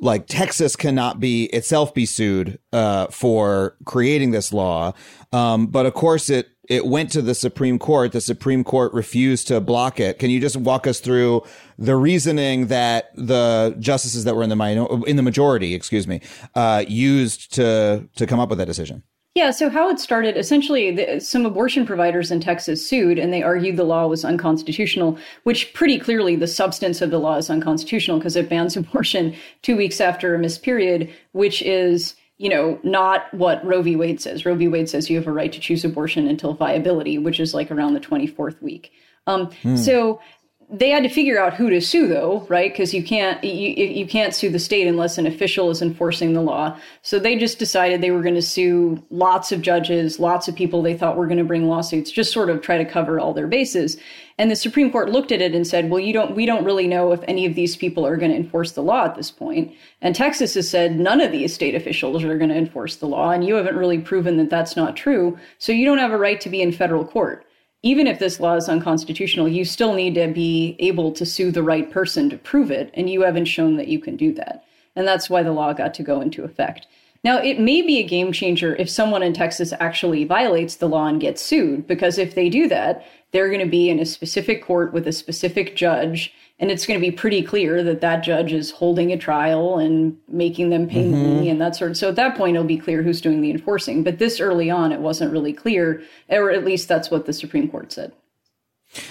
like 0.00 0.28
Texas 0.28 0.76
cannot 0.76 1.18
be 1.18 1.46
itself 1.46 1.92
be 1.92 2.06
sued 2.06 2.60
uh, 2.72 3.08
for 3.08 3.76
creating 3.84 4.30
this 4.30 4.52
law, 4.52 4.92
um, 5.32 5.66
but 5.66 5.86
of 5.86 5.94
course 5.94 6.30
it 6.30 6.50
it 6.68 6.86
went 6.86 7.10
to 7.12 7.22
the 7.22 7.34
Supreme 7.34 7.78
Court. 7.78 8.12
The 8.12 8.20
Supreme 8.20 8.64
Court 8.64 8.92
refused 8.92 9.48
to 9.48 9.60
block 9.60 10.00
it. 10.00 10.18
Can 10.18 10.30
you 10.30 10.40
just 10.40 10.56
walk 10.56 10.86
us 10.86 11.00
through 11.00 11.42
the 11.78 11.96
reasoning 11.96 12.66
that 12.68 13.10
the 13.14 13.76
justices 13.78 14.24
that 14.24 14.34
were 14.34 14.42
in 14.42 14.50
the 14.50 14.56
minor, 14.56 14.86
in 15.06 15.16
the 15.16 15.22
majority, 15.22 15.74
excuse 15.74 16.06
me, 16.06 16.20
uh, 16.54 16.84
used 16.86 17.52
to 17.54 18.08
to 18.16 18.26
come 18.26 18.40
up 18.40 18.48
with 18.48 18.58
that 18.58 18.66
decision? 18.66 19.02
Yeah, 19.36 19.50
so 19.50 19.68
how 19.68 19.90
it 19.90 20.00
started 20.00 20.38
essentially, 20.38 20.90
the, 20.90 21.20
some 21.20 21.44
abortion 21.44 21.84
providers 21.84 22.30
in 22.30 22.40
Texas 22.40 22.88
sued 22.88 23.18
and 23.18 23.34
they 23.34 23.42
argued 23.42 23.76
the 23.76 23.84
law 23.84 24.06
was 24.06 24.24
unconstitutional, 24.24 25.18
which 25.42 25.74
pretty 25.74 25.98
clearly 25.98 26.36
the 26.36 26.46
substance 26.46 27.02
of 27.02 27.10
the 27.10 27.18
law 27.18 27.36
is 27.36 27.50
unconstitutional 27.50 28.16
because 28.18 28.34
it 28.34 28.48
bans 28.48 28.76
abortion 28.78 29.36
two 29.60 29.76
weeks 29.76 30.00
after 30.00 30.34
a 30.34 30.38
missed 30.38 30.62
period, 30.62 31.12
which 31.32 31.60
is, 31.60 32.16
you 32.38 32.48
know, 32.48 32.78
not 32.82 33.32
what 33.32 33.64
Roe 33.64 33.82
v. 33.82 33.96
Wade 33.96 34.20
says. 34.20 34.44
Roe 34.44 34.54
v. 34.54 34.68
Wade 34.68 34.88
says 34.88 35.08
you 35.08 35.16
have 35.16 35.26
a 35.26 35.32
right 35.32 35.52
to 35.52 35.60
choose 35.60 35.84
abortion 35.84 36.28
until 36.28 36.52
viability, 36.54 37.18
which 37.18 37.40
is 37.40 37.54
like 37.54 37.70
around 37.70 37.94
the 37.94 38.00
24th 38.00 38.60
week. 38.62 38.92
Um, 39.26 39.50
So 39.76 40.20
they 40.68 40.90
had 40.90 41.02
to 41.04 41.08
figure 41.08 41.38
out 41.38 41.54
who 41.54 41.70
to 41.70 41.80
sue 41.80 42.08
though 42.08 42.44
right 42.48 42.72
because 42.72 42.92
you 42.92 43.02
can't 43.02 43.42
you, 43.44 43.68
you 43.84 44.06
can't 44.06 44.34
sue 44.34 44.50
the 44.50 44.58
state 44.58 44.86
unless 44.86 45.16
an 45.16 45.26
official 45.26 45.70
is 45.70 45.80
enforcing 45.80 46.32
the 46.32 46.40
law 46.40 46.76
so 47.02 47.18
they 47.18 47.36
just 47.36 47.58
decided 47.58 48.00
they 48.00 48.10
were 48.10 48.22
going 48.22 48.34
to 48.34 48.42
sue 48.42 49.02
lots 49.10 49.52
of 49.52 49.62
judges 49.62 50.18
lots 50.18 50.48
of 50.48 50.56
people 50.56 50.82
they 50.82 50.96
thought 50.96 51.16
were 51.16 51.26
going 51.26 51.38
to 51.38 51.44
bring 51.44 51.68
lawsuits 51.68 52.10
just 52.10 52.32
sort 52.32 52.50
of 52.50 52.60
try 52.62 52.76
to 52.76 52.84
cover 52.84 53.20
all 53.20 53.32
their 53.32 53.46
bases 53.46 53.96
and 54.38 54.50
the 54.50 54.56
supreme 54.56 54.90
court 54.90 55.10
looked 55.10 55.32
at 55.32 55.40
it 55.40 55.54
and 55.54 55.66
said 55.66 55.90
well 55.90 56.00
you 56.00 56.12
don't 56.12 56.34
we 56.34 56.46
don't 56.46 56.64
really 56.64 56.86
know 56.86 57.12
if 57.12 57.20
any 57.26 57.46
of 57.46 57.54
these 57.54 57.76
people 57.76 58.06
are 58.06 58.16
going 58.16 58.30
to 58.30 58.36
enforce 58.36 58.72
the 58.72 58.82
law 58.82 59.04
at 59.04 59.14
this 59.14 59.30
point. 59.30 59.72
and 60.00 60.14
texas 60.14 60.54
has 60.54 60.68
said 60.68 60.98
none 60.98 61.20
of 61.20 61.32
these 61.32 61.54
state 61.54 61.74
officials 61.74 62.24
are 62.24 62.38
going 62.38 62.50
to 62.50 62.56
enforce 62.56 62.96
the 62.96 63.06
law 63.06 63.30
and 63.30 63.46
you 63.46 63.54
haven't 63.54 63.76
really 63.76 63.98
proven 63.98 64.36
that 64.36 64.50
that's 64.50 64.76
not 64.76 64.96
true 64.96 65.38
so 65.58 65.72
you 65.72 65.84
don't 65.84 65.98
have 65.98 66.12
a 66.12 66.18
right 66.18 66.40
to 66.40 66.48
be 66.48 66.62
in 66.62 66.72
federal 66.72 67.04
court 67.04 67.46
even 67.86 68.08
if 68.08 68.18
this 68.18 68.40
law 68.40 68.56
is 68.56 68.68
unconstitutional, 68.68 69.46
you 69.46 69.64
still 69.64 69.92
need 69.92 70.16
to 70.16 70.26
be 70.26 70.74
able 70.80 71.12
to 71.12 71.24
sue 71.24 71.52
the 71.52 71.62
right 71.62 71.88
person 71.88 72.28
to 72.30 72.36
prove 72.36 72.72
it, 72.72 72.90
and 72.94 73.08
you 73.08 73.22
haven't 73.22 73.44
shown 73.44 73.76
that 73.76 73.86
you 73.86 74.00
can 74.00 74.16
do 74.16 74.32
that. 74.34 74.64
And 74.96 75.06
that's 75.06 75.30
why 75.30 75.44
the 75.44 75.52
law 75.52 75.72
got 75.72 75.94
to 75.94 76.02
go 76.02 76.20
into 76.20 76.42
effect. 76.42 76.88
Now, 77.26 77.38
it 77.38 77.58
may 77.58 77.82
be 77.82 77.98
a 77.98 78.06
game 78.06 78.30
changer 78.30 78.76
if 78.76 78.88
someone 78.88 79.20
in 79.20 79.32
Texas 79.32 79.72
actually 79.80 80.22
violates 80.22 80.76
the 80.76 80.88
law 80.88 81.08
and 81.08 81.20
gets 81.20 81.42
sued, 81.42 81.84
because 81.88 82.18
if 82.18 82.36
they 82.36 82.48
do 82.48 82.68
that, 82.68 83.04
they're 83.32 83.48
going 83.48 83.64
to 83.64 83.66
be 83.66 83.90
in 83.90 83.98
a 83.98 84.06
specific 84.06 84.62
court 84.62 84.92
with 84.92 85.08
a 85.08 85.12
specific 85.12 85.74
judge, 85.74 86.32
and 86.60 86.70
it's 86.70 86.86
going 86.86 87.00
to 87.00 87.04
be 87.04 87.10
pretty 87.10 87.42
clear 87.42 87.82
that 87.82 88.00
that 88.00 88.22
judge 88.22 88.52
is 88.52 88.70
holding 88.70 89.10
a 89.10 89.18
trial 89.18 89.76
and 89.76 90.16
making 90.28 90.70
them 90.70 90.88
pay 90.88 91.04
money 91.04 91.24
mm-hmm. 91.24 91.48
and 91.48 91.60
that 91.60 91.74
sort 91.74 91.90
of. 91.90 91.96
So 91.96 92.10
at 92.10 92.14
that 92.14 92.36
point, 92.36 92.54
it'll 92.54 92.64
be 92.64 92.78
clear 92.78 93.02
who's 93.02 93.20
doing 93.20 93.40
the 93.40 93.50
enforcing. 93.50 94.04
But 94.04 94.20
this 94.20 94.38
early 94.38 94.70
on, 94.70 94.92
it 94.92 95.00
wasn't 95.00 95.32
really 95.32 95.52
clear, 95.52 96.04
or 96.28 96.52
at 96.52 96.64
least 96.64 96.86
that's 96.86 97.10
what 97.10 97.26
the 97.26 97.32
Supreme 97.32 97.68
Court 97.68 97.90
said. 97.90 98.12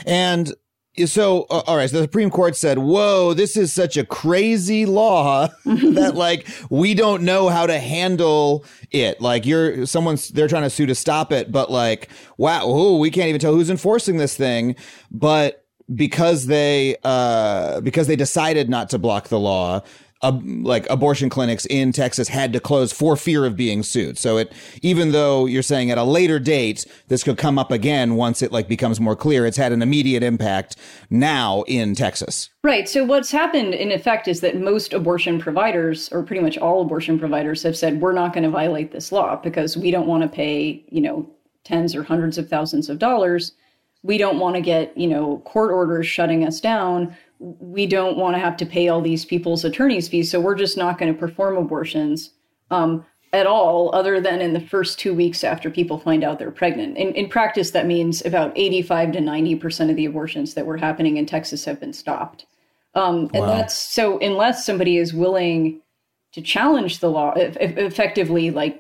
And 0.06 0.54
so, 1.06 1.44
uh, 1.50 1.62
all 1.68 1.78
right, 1.78 1.90
so 1.90 1.98
the 1.98 2.04
Supreme 2.04 2.30
Court 2.30 2.56
said, 2.56 2.80
whoa, 2.80 3.34
this 3.34 3.58
is 3.58 3.74
such 3.74 3.98
a 3.98 4.06
crazy 4.06 4.86
law 4.86 5.48
that, 5.66 6.16
like, 6.16 6.48
we 6.70 6.94
don't 6.94 7.24
know 7.24 7.50
how 7.50 7.68
to 7.68 7.78
handle 7.80 8.64
it. 8.92 9.20
Like, 9.20 9.46
you're 9.46 9.86
someone's, 9.86 10.30
they're 10.30 10.48
trying 10.48 10.64
to 10.64 10.70
sue 10.70 10.86
to 10.86 10.96
stop 10.96 11.32
it, 11.32 11.52
but, 11.52 11.70
like, 11.70 12.10
wow, 12.38 12.62
oh, 12.64 12.98
we 12.98 13.12
can't 13.12 13.28
even 13.28 13.42
tell 13.42 13.54
who's 13.54 13.70
enforcing 13.70 14.18
this 14.18 14.38
thing. 14.38 14.76
But 15.12 15.66
because 15.94 16.46
they, 16.46 16.96
uh, 17.04 17.82
because 17.82 18.08
they 18.08 18.16
decided 18.16 18.70
not 18.70 18.90
to 18.90 19.00
block 19.00 19.28
the 19.28 19.40
law, 19.40 19.82
like 20.32 20.90
abortion 20.90 21.30
clinics 21.30 21.66
in 21.68 21.92
Texas 21.92 22.28
had 22.28 22.54
to 22.54 22.60
close 22.60 22.92
for 22.92 23.16
fear 23.16 23.46
of 23.46 23.56
being 23.56 23.84
sued. 23.84 24.18
So 24.18 24.38
it, 24.38 24.54
even 24.82 25.12
though 25.12 25.46
you're 25.46 25.64
saying 25.64 25.92
at 25.92 25.98
a 25.98 26.04
later 26.04 26.40
date 26.40 26.86
this 27.08 27.24
could 27.24 27.38
come 27.38 27.60
up 27.60 27.72
again 27.72 28.16
once 28.16 28.42
it 28.42 28.52
like 28.52 28.68
becomes 28.68 29.00
more 29.00 29.16
clear, 29.16 29.46
it's 29.46 29.58
had 29.58 29.72
an 29.72 29.82
immediate 29.82 30.24
impact 30.24 30.76
now 31.10 31.64
in 31.68 31.96
Texas. 31.96 32.50
Right. 32.64 32.90
So 32.90 33.04
what's 33.04 33.32
happened 33.32 33.74
in 33.74 33.92
effect 33.92 34.28
is 34.28 34.42
that 34.42 34.58
most 34.58 34.94
abortion 34.94 35.40
providers, 35.40 36.10
or 36.12 36.24
pretty 36.24 36.42
much 36.42 36.58
all 36.58 36.82
abortion 36.82 37.20
providers, 37.20 37.62
have 37.64 37.78
said 37.78 38.02
we're 38.02 38.14
not 38.14 38.34
going 38.34 38.44
to 38.44 38.50
violate 38.50 38.92
this 38.92 39.12
law 39.12 39.36
because 39.36 39.78
we 39.78 39.92
don't 39.92 40.08
want 40.08 40.24
to 40.24 40.30
pay, 40.30 40.84
you 40.90 41.02
know, 41.02 41.30
tens 41.64 41.96
or 41.96 42.04
hundreds 42.04 42.38
of 42.38 42.50
thousands 42.50 42.90
of 42.90 43.00
dollars. 43.00 43.52
We 44.04 44.18
don't 44.18 44.40
want 44.40 44.56
to 44.56 44.62
get, 44.62 44.96
you 44.98 45.08
know, 45.08 45.40
court 45.46 45.72
orders 45.72 46.06
shutting 46.08 46.46
us 46.46 46.62
down 46.62 47.16
we 47.40 47.86
don't 47.86 48.18
want 48.18 48.36
to 48.36 48.40
have 48.40 48.58
to 48.58 48.66
pay 48.66 48.88
all 48.88 49.02
these 49.02 49.26
people's 49.26 49.66
attorney's 49.66 50.08
fees, 50.08 50.32
so 50.32 50.40
we're 50.40 50.56
just 50.56 50.78
not 50.78 50.98
going 50.98 51.14
to 51.14 51.20
perform 51.20 51.58
abortions 51.58 52.32
um, 52.72 53.06
at 53.34 53.46
all, 53.46 53.94
other 53.94 54.22
than 54.22 54.42
in 54.42 54.54
the 54.54 54.60
first 54.62 54.98
two 54.98 55.14
weeks 55.14 55.44
after 55.44 55.70
people 55.70 55.98
find 56.00 56.24
out 56.24 56.40
they're 56.40 56.52
pregnant. 56.52 56.98
In, 56.98 57.14
in 57.14 57.28
practice, 57.28 57.72
that 57.72 57.86
means 57.86 58.26
about 58.26 58.54
85 58.56 59.12
to 59.14 59.22
90 59.22 59.56
percent 59.58 59.90
of 59.90 59.98
the 59.98 60.06
abortions 60.06 60.54
that 60.54 60.66
were 60.66 60.78
happening 60.78 61.18
in 61.18 61.26
Texas 61.26 61.66
have 61.66 61.80
been 61.80 61.94
stopped. 61.94 62.46
Um, 62.94 63.30
and 63.34 63.44
Wow. 63.44 63.48
that's 63.48 63.76
so 63.76 64.18
unless 64.20 64.66
somebody 64.66 64.98
is 64.98 65.14
willing 65.14 65.82
to 66.32 66.42
challenge 66.42 67.00
the 67.00 67.10
law, 67.12 67.32
eff- 67.32 67.58
eff- 67.60 67.78
effectively, 67.78 68.52
like 68.52 68.80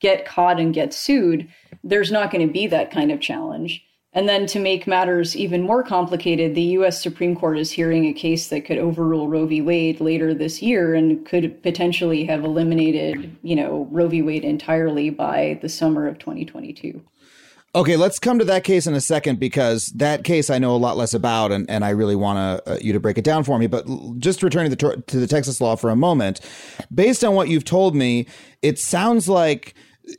get 0.00 0.24
caught 0.26 0.60
and 0.60 0.72
get 0.74 0.94
sued, 0.94 1.48
there's 1.82 2.12
not 2.12 2.30
going 2.30 2.46
to 2.46 2.52
be 2.52 2.68
that 2.68 2.90
kind 2.92 3.10
of 3.10 3.20
challenge. 3.20 3.82
And 4.16 4.26
then 4.26 4.46
to 4.46 4.58
make 4.58 4.86
matters 4.86 5.36
even 5.36 5.60
more 5.60 5.82
complicated, 5.82 6.54
the 6.54 6.62
US 6.78 7.02
Supreme 7.02 7.36
Court 7.36 7.58
is 7.58 7.70
hearing 7.70 8.06
a 8.06 8.14
case 8.14 8.48
that 8.48 8.62
could 8.62 8.78
overrule 8.78 9.28
Roe 9.28 9.44
v. 9.44 9.60
Wade 9.60 10.00
later 10.00 10.32
this 10.32 10.62
year 10.62 10.94
and 10.94 11.24
could 11.26 11.62
potentially 11.62 12.24
have 12.24 12.42
eliminated, 12.42 13.36
you 13.42 13.54
know, 13.54 13.86
Roe 13.90 14.08
v. 14.08 14.22
Wade 14.22 14.42
entirely 14.42 15.10
by 15.10 15.58
the 15.60 15.68
summer 15.68 16.08
of 16.08 16.18
2022. 16.18 16.98
Okay, 17.74 17.96
let's 17.96 18.18
come 18.18 18.38
to 18.38 18.44
that 18.46 18.64
case 18.64 18.86
in 18.86 18.94
a 18.94 19.02
second 19.02 19.38
because 19.38 19.88
that 19.96 20.24
case 20.24 20.48
I 20.48 20.58
know 20.58 20.74
a 20.74 20.78
lot 20.78 20.96
less 20.96 21.12
about, 21.12 21.52
and, 21.52 21.68
and 21.68 21.84
I 21.84 21.90
really 21.90 22.16
want 22.16 22.64
to, 22.64 22.72
uh, 22.72 22.78
you 22.80 22.94
to 22.94 23.00
break 23.00 23.18
it 23.18 23.24
down 23.24 23.44
for 23.44 23.58
me. 23.58 23.66
But 23.66 23.84
just 24.18 24.42
returning 24.42 24.74
to 24.74 24.76
the, 24.76 25.02
to 25.08 25.20
the 25.20 25.26
Texas 25.26 25.60
law 25.60 25.76
for 25.76 25.90
a 25.90 25.96
moment, 25.96 26.40
based 26.94 27.22
on 27.22 27.34
what 27.34 27.50
you've 27.50 27.66
told 27.66 27.94
me, 27.94 28.26
it 28.62 28.78
sounds 28.78 29.28
like 29.28 29.74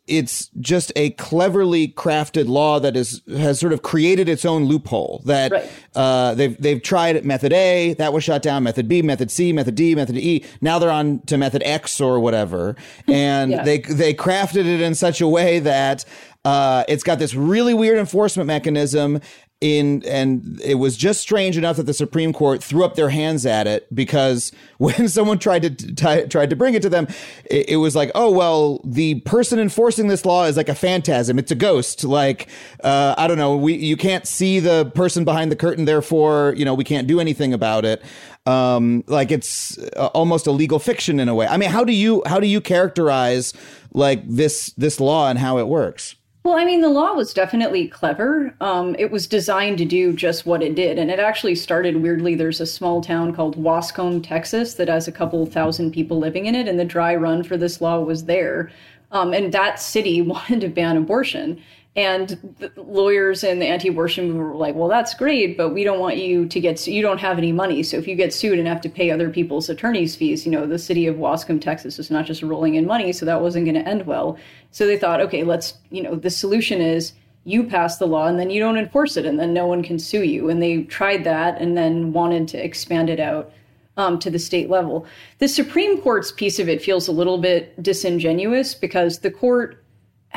it's 0.06 0.50
just 0.60 0.92
a 0.96 1.12
cleverly 1.12 1.88
crafted 1.90 2.48
law 2.48 2.80
that 2.80 2.96
is 2.98 3.22
has 3.30 3.60
sort 3.60 3.72
of 3.74 3.82
created 3.82 4.28
its 4.28 4.44
own 4.46 4.66
loophole. 4.66 5.22
That 5.26 5.52
Right. 5.52 5.70
uh, 5.96 6.34
they've 6.36 6.60
they've 6.62 6.82
tried 6.82 7.24
method 7.26 7.54
A, 7.54 7.94
that 7.94 8.12
was 8.14 8.24
shut 8.24 8.42
down. 8.42 8.64
Method 8.64 8.88
B, 8.88 9.02
method 9.02 9.32
C, 9.32 9.54
method 9.54 9.76
D, 9.76 9.96
method 9.96 10.18
E. 10.18 10.44
Now 10.62 10.78
they're 10.80 10.92
on 10.92 11.20
to 11.28 11.38
method 11.38 11.64
X 11.66 12.02
or 12.02 12.20
whatever, 12.20 12.76
and 13.08 13.52
Yeah. 13.52 13.64
they 13.64 13.80
they 13.80 14.14
crafted 14.14 14.66
it 14.66 14.82
in 14.82 14.94
such 14.96 15.22
a 15.22 15.28
way 15.28 15.60
that 15.60 16.04
uh, 16.46 16.84
it's 16.88 17.04
got 17.04 17.20
this 17.20 17.34
really 17.34 17.74
weird 17.74 17.98
enforcement 17.98 18.48
mechanism. 18.48 19.20
In 19.60 20.04
and 20.06 20.62
it 20.64 20.76
was 20.76 20.96
just 20.96 21.20
strange 21.20 21.58
enough 21.58 21.78
that 21.78 21.88
the 21.88 21.94
Supreme 21.94 22.32
Court 22.32 22.64
threw 22.64 22.86
up 22.86 22.94
their 22.94 23.10
hands 23.10 23.44
at 23.44 23.66
it 23.66 23.94
because 23.94 24.52
when 24.78 25.10
someone 25.10 25.40
tried 25.40 25.64
to 25.64 25.70
t- 25.72 26.28
tried 26.28 26.52
to 26.52 26.56
bring 26.56 26.76
it 26.76 26.84
to 26.84 26.90
them, 26.90 27.08
it, 27.46 27.70
it 27.70 27.76
was 27.78 27.96
like, 27.96 28.12
oh 28.14 28.30
well, 28.30 28.82
the 28.86 29.20
person 29.22 29.58
enforcing 29.58 30.10
this 30.10 30.26
law 30.26 30.46
is 30.46 30.58
like 30.58 30.70
a 30.70 30.76
phantasm; 30.76 31.40
it's 31.40 31.52
a 31.52 31.56
ghost. 31.56 32.04
Like 32.04 32.50
uh, 32.84 33.16
I 33.18 33.28
don't 33.28 33.38
know, 33.38 33.58
we 33.58 33.74
you 33.74 33.98
can't 33.98 34.28
see 34.28 34.60
the 34.60 34.92
person 34.94 35.26
behind 35.26 35.52
the 35.52 35.56
curtain, 35.56 35.86
therefore 35.86 36.54
you 36.56 36.64
know 36.64 36.76
we 36.76 36.84
can't 36.84 37.08
do 37.08 37.20
anything 37.20 37.52
about 37.52 37.84
it. 37.84 38.04
Um, 38.46 39.04
like 39.08 39.32
it's 39.32 39.78
almost 40.14 40.46
a 40.46 40.52
legal 40.52 40.78
fiction 40.78 41.20
in 41.20 41.30
a 41.30 41.36
way. 41.36 41.48
I 41.48 41.58
mean, 41.58 41.72
how 41.72 41.84
do 41.84 41.94
you 41.94 42.22
how 42.28 42.40
do 42.40 42.46
you 42.46 42.62
characterize 42.62 43.54
like 43.92 44.22
this 44.28 44.72
this 44.78 45.00
law 45.00 45.30
and 45.30 45.40
how 45.40 45.58
it 45.58 45.68
works? 45.68 46.16
Well, 46.48 46.58
I 46.58 46.64
mean, 46.64 46.80
the 46.80 46.88
law 46.88 47.12
was 47.12 47.34
definitely 47.34 47.90
clever. 47.90 48.56
Um, 48.62 48.96
it 48.98 49.12
was 49.12 49.28
designed 49.28 49.80
to 49.80 49.86
do 49.86 50.14
just 50.14 50.46
what 50.46 50.64
it 50.64 50.76
did. 50.76 50.98
And 50.98 51.12
it 51.12 51.20
actually 51.20 51.56
started 51.56 52.02
weirdly. 52.02 52.36
There's 52.36 52.62
a 52.62 52.66
small 52.66 53.02
town 53.02 53.36
called 53.36 53.62
Waskom, 53.62 54.26
Texas, 54.26 54.76
that 54.76 54.88
has 54.88 55.10
a 55.10 55.12
couple 55.12 55.46
thousand 55.46 55.92
people 55.92 56.20
living 56.20 56.46
in 56.46 56.56
it. 56.56 56.70
And 56.70 56.80
the 56.80 56.86
dry 56.86 57.18
run 57.18 57.44
for 57.44 57.58
this 57.58 57.82
law 57.82 58.00
was 58.00 58.24
there. 58.24 58.72
Um, 59.12 59.34
and 59.34 59.54
that 59.54 59.82
city 59.82 60.22
wanted 60.34 60.62
to 60.62 60.70
ban 60.70 60.96
abortion. 60.96 61.62
And 61.98 62.72
lawyers 62.76 63.44
and 63.44 63.60
the 63.60 63.66
anti-abortion 63.66 64.28
movement 64.28 64.50
were 64.50 64.56
like, 64.56 64.76
"Well, 64.76 64.88
that's 64.88 65.16
great, 65.16 65.58
but 65.58 65.70
we 65.70 65.84
don't 65.84 66.00
want 66.00 66.18
you 66.18 66.46
to 66.46 66.60
get. 66.60 66.86
You 66.86 67.02
don't 67.02 67.18
have 67.18 67.40
any 67.40 67.52
money, 67.52 67.82
so 67.82 67.98
if 67.98 68.08
you 68.08 68.16
get 68.16 68.32
sued 68.32 68.60
and 68.60 68.68
have 68.68 68.82
to 68.82 68.90
pay 68.90 69.10
other 69.10 69.32
people's 69.32 69.68
attorneys' 69.68 70.16
fees, 70.16 70.46
you 70.46 70.52
know, 70.52 70.68
the 70.68 70.78
city 70.78 71.08
of 71.08 71.16
Waskom, 71.16 71.60
Texas, 71.60 71.98
is 71.98 72.12
not 72.12 72.28
just 72.28 72.44
rolling 72.44 72.76
in 72.76 72.86
money, 72.86 73.12
so 73.12 73.26
that 73.26 73.42
wasn't 73.42 73.66
going 73.66 73.84
to 73.84 73.90
end 73.90 74.06
well. 74.06 74.38
So 74.70 74.86
they 74.86 74.96
thought, 74.96 75.22
okay, 75.22 75.44
let's, 75.44 75.74
you 75.90 76.04
know, 76.04 76.14
the 76.14 76.30
solution 76.30 76.82
is 76.82 77.14
you 77.46 77.64
pass 77.64 77.98
the 77.98 78.06
law 78.06 78.28
and 78.28 78.40
then 78.40 78.52
you 78.52 78.60
don't 78.60 78.78
enforce 78.78 79.18
it, 79.18 79.26
and 79.26 79.40
then 79.40 79.52
no 79.52 79.66
one 79.66 79.82
can 79.82 79.98
sue 79.98 80.24
you. 80.24 80.52
And 80.52 80.62
they 80.62 80.84
tried 80.84 81.24
that, 81.24 81.60
and 81.60 81.76
then 81.76 82.14
wanted 82.14 82.48
to 82.50 82.64
expand 82.64 83.10
it 83.10 83.20
out 83.20 83.52
um, 83.98 84.20
to 84.20 84.30
the 84.30 84.38
state 84.38 84.70
level. 84.70 85.08
The 85.40 85.48
Supreme 85.48 86.00
Court's 86.00 86.32
piece 86.32 86.60
of 86.60 86.70
it 86.70 86.80
feels 86.80 87.08
a 87.08 87.12
little 87.12 87.40
bit 87.40 87.82
disingenuous 87.82 88.76
because 88.76 89.20
the 89.20 89.32
court 89.32 89.84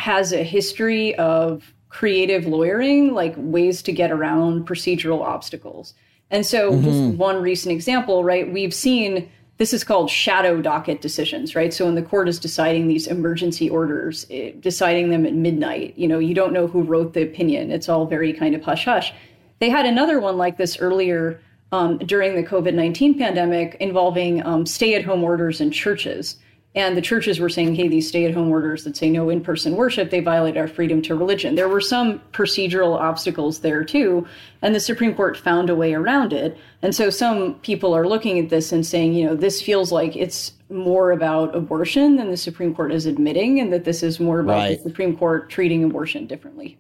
has 0.01 0.33
a 0.33 0.43
history 0.43 1.15
of 1.17 1.75
creative 1.91 2.47
lawyering, 2.47 3.13
like 3.13 3.35
ways 3.37 3.83
to 3.83 3.93
get 3.93 4.11
around 4.11 4.67
procedural 4.67 5.21
obstacles. 5.21 5.93
And 6.31 6.47
so, 6.47 6.81
just 6.81 7.19
one 7.19 7.43
recent 7.43 7.73
example, 7.73 8.25
right? 8.25 8.51
We've 8.51 8.73
seen 8.73 9.29
this 9.59 9.75
is 9.75 9.85
called 9.85 10.09
shadow 10.09 10.63
docket 10.63 11.03
decisions, 11.03 11.55
right? 11.55 11.75
So, 11.75 11.85
when 11.85 11.97
the 11.97 12.03
court 12.03 12.29
is 12.29 12.39
deciding 12.39 12.87
these 12.87 13.07
emergency 13.07 13.69
orders, 13.69 14.27
eh, 14.31 14.53
deciding 14.61 15.11
them 15.11 15.27
at 15.27 15.35
midnight, 15.35 15.95
you 15.97 16.09
know, 16.09 16.19
you 16.19 16.35
don't 16.35 16.53
know 16.53 16.67
who 16.67 16.83
wrote 16.83 17.13
the 17.13 17.23
opinion. 17.23 17.71
It's 17.71 17.89
all 17.89 18.07
very 18.07 18.33
kind 18.33 18.55
of 18.55 18.63
hush 18.63 18.85
hush. 18.85 19.13
They 19.59 19.69
had 19.69 19.85
another 19.87 20.21
one 20.21 20.39
like 20.39 20.57
this 20.57 20.79
earlier 20.79 21.41
um, 21.73 21.99
during 21.99 22.37
the 22.37 22.43
COVID 22.43 22.75
19 22.75 23.19
pandemic 23.19 23.77
involving 23.81 24.45
um, 24.47 24.65
stay 24.67 24.95
at 24.95 25.05
home 25.05 25.23
orders 25.23 25.61
in 25.61 25.71
churches. 25.71 26.37
And 26.73 26.97
the 26.97 27.03
churches 27.03 27.41
were 27.41 27.49
saying, 27.49 27.75
hey, 27.75 27.89
these 27.89 28.07
stay 28.07 28.27
at 28.27 28.33
home 28.33 28.49
orders 28.49 28.85
that 28.85 28.97
say 28.97 29.11
no 29.11 29.29
in 29.29 29.41
person 29.41 29.75
worship, 29.75 30.11
they 30.11 30.21
violate 30.21 30.57
our 30.57 30.69
freedom 30.69 31.03
to 31.03 31.17
religion. 31.17 31.57
There 31.57 31.69
were 31.69 31.81
some 31.81 32.21
procedural 32.33 32.97
obstacles 32.97 33.59
there 33.59 33.83
too. 33.83 34.25
And 34.63 34.73
the 34.73 34.79
Supreme 34.79 35.15
Court 35.17 35.37
found 35.37 35.69
a 35.69 35.75
way 35.75 35.95
around 35.95 36.33
it. 36.33 36.57
And 36.83 36.95
so 36.95 37.11
some 37.11 37.55
people 37.55 37.93
are 37.93 38.07
looking 38.07 38.39
at 38.39 38.51
this 38.51 38.71
and 38.71 38.87
saying, 38.87 39.15
you 39.15 39.27
know, 39.27 39.35
this 39.35 39.61
feels 39.61 39.91
like 39.91 40.15
it's 40.15 40.53
more 40.69 41.11
about 41.11 41.57
abortion 41.57 42.15
than 42.17 42.31
the 42.31 42.37
Supreme 42.37 42.73
Court 42.73 42.93
is 42.93 43.05
admitting, 43.05 43.59
and 43.59 43.73
that 43.73 43.85
this 43.85 44.05
is 44.05 44.21
more 44.21 44.39
about 44.39 44.53
Right. 44.55 44.77
the 44.79 44.89
Supreme 44.91 45.17
Court 45.17 45.51
treating 45.51 45.83
abortion 45.83 46.29
differently. 46.29 46.79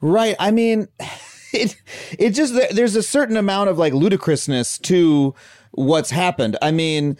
Right. 0.00 0.34
I 0.40 0.50
mean, 0.50 0.88
it 1.52 1.76
it 2.18 2.30
just 2.30 2.52
there's 2.74 2.96
a 2.96 3.02
certain 3.02 3.36
amount 3.36 3.70
of 3.70 3.78
like 3.78 3.92
ludicrousness 3.92 4.78
to 4.80 5.36
what's 5.70 6.10
happened. 6.10 6.56
I 6.60 6.72
mean, 6.72 7.16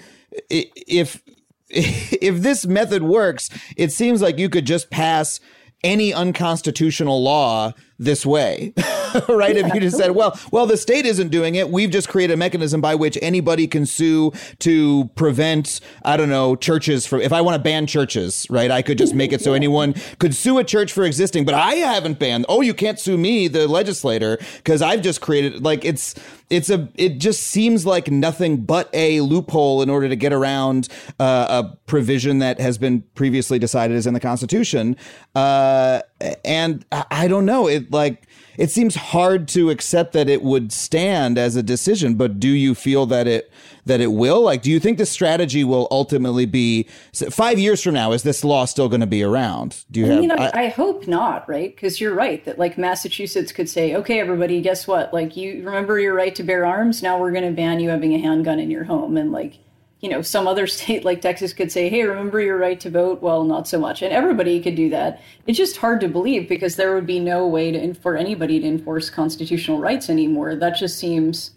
if 0.51 1.23
if 1.71 2.43
this 2.43 2.67
method 2.67 3.03
works, 3.03 3.51
it 3.77 3.93
seems 3.93 4.23
like 4.23 4.39
you 4.39 4.49
could 4.49 4.67
just 4.67 4.91
pass 4.91 5.41
any 5.83 6.13
unconstitutional 6.13 7.23
law 7.23 7.73
this 7.99 8.27
way. 8.27 8.73
right? 9.29 9.57
if 9.57 9.73
you 9.75 9.81
just 9.81 9.97
said, 9.97 10.13
well, 10.13 10.39
well, 10.51 10.67
the 10.67 10.77
state 10.77 11.07
isn't 11.07 11.29
doing 11.29 11.55
it. 11.55 11.71
We've 11.71 11.91
just 11.91 12.09
created 12.09 12.35
a 12.35 12.37
mechanism 12.37 12.81
by 12.81 12.95
which 12.95 13.19
anybody 13.23 13.67
can 13.67 13.87
sue 13.87 14.33
to 14.61 15.11
prevent, 15.15 15.81
I 16.05 16.17
don't 16.17 16.29
know, 16.29 16.57
churches 16.57 17.07
from, 17.07 17.21
if 17.21 17.33
I 17.33 17.41
want 17.41 17.57
to 17.57 17.63
ban 17.63 17.87
churches, 17.87 18.47
right? 18.51 18.71
I 18.71 18.83
could 18.83 18.99
just 18.99 19.15
make 19.15 19.33
it 19.33 19.41
so 19.41 19.55
anyone 19.55 19.95
could 20.19 20.35
sue 20.35 20.59
a 20.59 20.65
church 20.65 20.93
for 20.93 21.05
existing, 21.05 21.45
but 21.45 21.55
I 21.55 21.75
haven't 21.75 22.19
banned. 22.19 22.47
Oh, 22.49 22.61
you 22.61 22.75
can't 22.75 22.99
sue 22.99 23.17
me, 23.17 23.49
the 23.49 23.67
legislator, 23.69 24.39
because 24.57 24.83
I've 24.83 25.03
just 25.03 25.21
created, 25.21 25.65
like, 25.65 25.85
it's, 25.85 26.15
it's 26.51 26.71
a, 26.71 26.89
it 26.95 27.19
just 27.19 27.43
seems 27.43 27.87
like 27.87 28.11
nothing 28.11 28.65
but 28.65 28.89
a 28.93 29.21
loophole 29.21 29.83
in 29.83 29.91
order 29.91 30.09
to 30.09 30.17
get 30.17 30.33
around 30.33 30.89
uh, 31.19 31.65
a 31.65 31.77
provision 31.87 32.39
that 32.39 32.61
has 32.61 32.79
been 32.79 33.03
previously 33.15 33.59
decided 33.59 33.97
as 33.97 34.07
in 34.07 34.15
the 34.15 34.21
Constitution. 34.21 34.97
Uh, 35.35 36.03
and 36.45 36.85
I, 37.11 37.29
don't 37.29 37.45
know. 37.45 37.67
It 37.69 37.93
like, 37.93 38.27
it 38.57 38.71
seems 38.71 38.95
hard 38.95 39.49
to 39.49 39.69
accept 39.71 40.15
that 40.15 40.29
it 40.31 40.43
would 40.43 40.73
stand 40.73 41.37
as 41.37 41.57
a 41.57 41.63
decision, 41.63 42.15
but 42.15 42.41
do 42.41 42.49
you 42.49 42.75
feel 42.75 43.05
that 43.07 43.27
it 43.27 43.51
that 43.85 44.01
it 44.01 44.13
will? 44.13 44.41
Like, 44.41 44.63
do 44.63 44.71
you 44.71 44.81
think 44.81 44.99
the 44.99 45.07
strategy 45.07 45.63
will 45.63 45.87
ultimately 45.91 46.47
be 46.47 46.85
five 47.31 47.59
years 47.59 47.83
from 47.83 47.95
now? 47.95 48.13
Is 48.13 48.23
this 48.23 48.43
law 48.45 48.65
still 48.65 48.89
going 48.89 49.03
to 49.03 49.07
be 49.07 49.23
around? 49.23 49.85
Do 49.91 50.01
you 50.01 50.07
I 50.07 50.09
have? 50.11 50.21
mean, 50.21 50.31
I, 50.33 50.47
I- 50.47 50.63
I 50.65 50.69
hope 50.69 51.07
not, 51.07 51.47
right? 51.49 51.75
Because 51.75 52.01
you're 52.01 52.15
right 52.15 52.43
that 52.47 52.59
like 52.59 52.79
Massachusetts 52.79 53.53
could 53.53 53.69
say, 53.69 53.95
okay, 53.95 54.19
everybody, 54.19 54.61
guess 54.63 54.87
what? 54.89 55.13
Like, 55.13 55.37
you 55.37 55.63
remember 55.65 56.01
your 56.01 56.15
right 56.15 56.35
to 56.35 56.43
bear 56.43 56.65
arms? 56.65 57.03
Now 57.03 57.19
we're 57.19 57.33
going 57.33 57.45
to 57.45 57.53
ban 57.53 57.79
you 57.79 57.91
having 57.91 58.15
a 58.15 58.19
handgun 58.19 58.59
in 58.59 58.71
your 58.71 58.85
home. 58.85 59.17
And 59.19 59.31
like, 59.33 59.59
you 60.01 60.09
know, 60.09 60.23
some 60.23 60.47
other 60.47 60.67
state 60.77 61.05
like 61.05 61.21
Texas 61.21 61.53
could 61.53 61.73
say, 61.73 61.89
hey, 61.89 62.03
remember 62.05 62.41
your 62.41 62.59
right 62.59 62.79
to 62.81 62.91
vote? 62.91 63.23
Well, 63.23 63.45
not 63.45 63.67
so 63.67 63.79
much. 63.79 64.03
And 64.03 64.13
everybody 64.13 64.61
could 64.61 64.75
do 64.75 64.91
that. 64.91 65.21
It's 65.47 65.59
just 65.59 65.79
hard 65.79 66.01
to 66.01 66.09
believe 66.09 66.49
because 66.49 66.77
there 66.77 66.95
would 66.95 67.07
be 67.07 67.21
no 67.21 67.47
way 67.47 67.73
to 67.73 67.95
for 67.95 68.17
anybody 68.17 68.61
to 68.61 68.67
enforce 68.67 69.11
constitutional 69.11 69.79
rights 69.79 70.11
anymore. 70.11 70.55
That 70.55 70.77
just 70.77 70.99
seems 70.99 71.53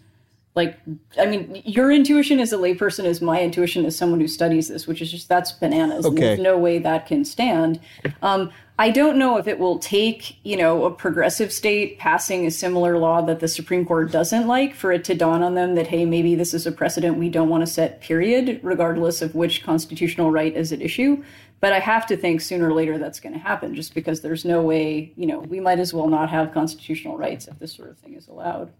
like 0.56 0.78
I 1.18 1.26
mean, 1.26 1.62
your 1.64 1.92
intuition 1.92 2.40
as 2.40 2.52
a 2.52 2.56
layperson 2.56 3.04
is 3.04 3.20
my 3.20 3.40
intuition 3.40 3.84
as 3.84 3.96
someone 3.96 4.20
who 4.20 4.26
studies 4.28 4.68
this, 4.68 4.86
which 4.86 5.00
is 5.00 5.10
just 5.10 5.28
that's 5.28 5.52
bananas. 5.52 6.04
And 6.04 6.14
Okay. 6.14 6.26
There's 6.28 6.40
no 6.40 6.58
way 6.58 6.78
that 6.78 7.06
can 7.06 7.24
stand. 7.24 7.78
Um, 8.22 8.50
I 8.80 8.88
don't 8.88 9.18
know 9.18 9.36
if 9.36 9.46
it 9.46 9.58
will 9.58 9.78
take, 9.78 10.42
you 10.42 10.56
know, 10.56 10.86
a 10.86 10.90
progressive 10.90 11.52
state 11.52 11.98
passing 11.98 12.46
a 12.46 12.50
similar 12.50 12.96
law 12.96 13.20
that 13.20 13.40
the 13.40 13.46
Supreme 13.46 13.84
Court 13.84 14.10
doesn't 14.10 14.46
like 14.46 14.74
for 14.74 14.90
it 14.90 15.04
to 15.04 15.14
dawn 15.14 15.42
on 15.42 15.54
them 15.54 15.74
that, 15.74 15.88
hey, 15.88 16.06
maybe 16.06 16.34
this 16.34 16.54
is 16.54 16.66
a 16.66 16.72
precedent 16.72 17.18
we 17.18 17.28
don't 17.28 17.50
want 17.50 17.60
to 17.60 17.66
set, 17.66 18.00
period, 18.00 18.58
regardless 18.62 19.20
of 19.20 19.34
which 19.34 19.62
constitutional 19.62 20.30
right 20.30 20.56
is 20.56 20.72
at 20.72 20.80
issue. 20.80 21.22
But 21.60 21.74
I 21.74 21.78
have 21.78 22.06
to 22.06 22.16
think 22.16 22.40
sooner 22.40 22.70
or 22.70 22.72
later 22.72 22.96
that's 22.96 23.20
going 23.20 23.34
to 23.34 23.38
happen 23.38 23.74
just 23.74 23.92
because 23.92 24.22
there's 24.22 24.46
no 24.46 24.62
way, 24.62 25.12
you 25.14 25.26
know, 25.26 25.40
we 25.40 25.60
might 25.60 25.78
as 25.78 25.92
well 25.92 26.08
not 26.08 26.30
have 26.30 26.54
constitutional 26.54 27.18
rights 27.18 27.48
if 27.48 27.58
this 27.58 27.74
sort 27.74 27.90
of 27.90 27.98
thing 27.98 28.14
is 28.14 28.28
allowed. 28.28 28.72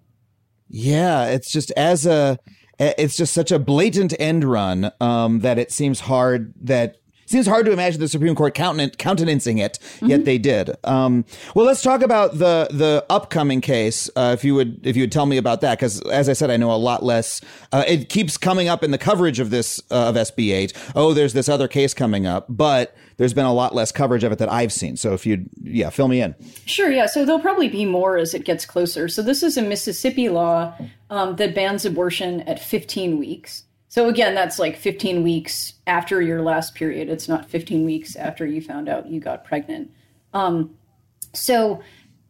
Yeah, 0.71 1.27
it's 1.27 1.53
just 1.53 1.73
as 1.73 2.07
a, 2.07 2.39
it's 2.79 3.19
just 3.19 3.35
such 3.35 3.53
a 3.53 3.59
blatant 3.59 4.15
end 4.19 4.45
run 4.45 4.93
um, 4.99 5.41
that 5.41 5.59
it 5.59 5.71
seems 5.71 6.01
hard 6.01 6.55
that 6.63 7.00
seems 7.31 7.47
hard 7.47 7.65
to 7.67 7.73
imagine 7.73 8.01
the 8.01 8.09
Supreme 8.09 8.35
Court 8.35 8.55
counten- 8.55 8.97
countenancing 8.99 9.59
it, 9.59 9.79
yet 10.03 10.25
they 10.25 10.37
did. 10.37 10.71
Um, 10.85 11.25
well, 11.55 11.65
let's 11.65 11.83
talk 11.83 12.03
about 12.03 12.39
the 12.39 12.69
the 12.71 13.05
upcoming 13.09 13.61
case. 13.61 14.11
Uh, 14.17 14.35
if 14.37 14.45
you 14.45 14.55
would 14.55 14.85
if 14.85 14.97
you 14.97 15.05
would 15.05 15.13
tell 15.13 15.27
me 15.27 15.37
about 15.37 15.61
that, 15.61 15.79
because 15.79 16.01
as 16.09 16.29
I 16.29 16.33
said, 16.33 16.51
I 16.51 16.57
know 16.57 16.73
a 16.73 16.77
lot 16.77 17.03
less. 17.03 17.41
Uh, 17.73 17.85
it 17.87 18.09
keeps 18.09 18.37
coming 18.37 18.69
up 18.69 18.83
in 18.83 18.91
the 18.91 18.99
coverage 18.99 19.39
of 19.39 19.51
this 19.51 19.81
uh, 19.91 20.09
of 20.09 20.17
SB 20.17 20.53
eight. 20.53 20.73
Oh, 20.95 21.15
there's 21.15 21.33
this 21.33 21.49
other 21.49 21.69
case 21.69 21.95
coming 21.95 22.27
up, 22.27 22.47
but 22.49 22.97
there's 23.17 23.35
been 23.35 23.47
a 23.47 23.53
lot 23.53 23.75
less 23.75 23.93
coverage 23.93 24.25
of 24.25 24.33
it 24.33 24.39
that 24.39 24.51
I've 24.51 24.73
seen. 24.73 24.97
So 24.97 25.13
if 25.13 25.27
you'd 25.27 25.49
yeah, 25.63 25.91
fill 25.91 26.09
me 26.09 26.23
in. 26.23 26.35
Sure, 26.67 26.91
yeah. 26.91 27.07
So 27.07 27.25
there'll 27.25 27.41
probably 27.41 27.69
be 27.69 27.85
more 27.85 28.17
as 28.17 28.35
it 28.35 28.45
gets 28.45 28.65
closer. 28.65 29.09
So 29.09 29.23
this 29.23 29.43
is 29.43 29.57
a 29.57 29.63
Mississippi 29.63 30.29
law 30.29 30.75
um, 31.11 31.37
that 31.37 31.55
bans 31.55 31.85
abortion 31.85 32.41
at 32.43 32.61
15 32.61 33.19
weeks. 33.19 33.65
So 33.91 34.09
again, 34.09 34.37
that's 34.37 34.61
like 34.61 34.77
15 34.77 35.25
weeks 35.25 35.75
after 35.89 36.23
your 36.23 36.43
last 36.43 36.77
period. 36.77 37.09
It's 37.09 37.29
not 37.29 37.51
15 37.51 37.85
weeks 37.85 38.15
after 38.15 38.47
you 38.47 38.63
found 38.63 38.89
out 38.89 39.09
you 39.09 39.19
got 39.19 39.45
pregnant. 39.45 39.91
Um, 40.33 40.77
so 41.35 41.83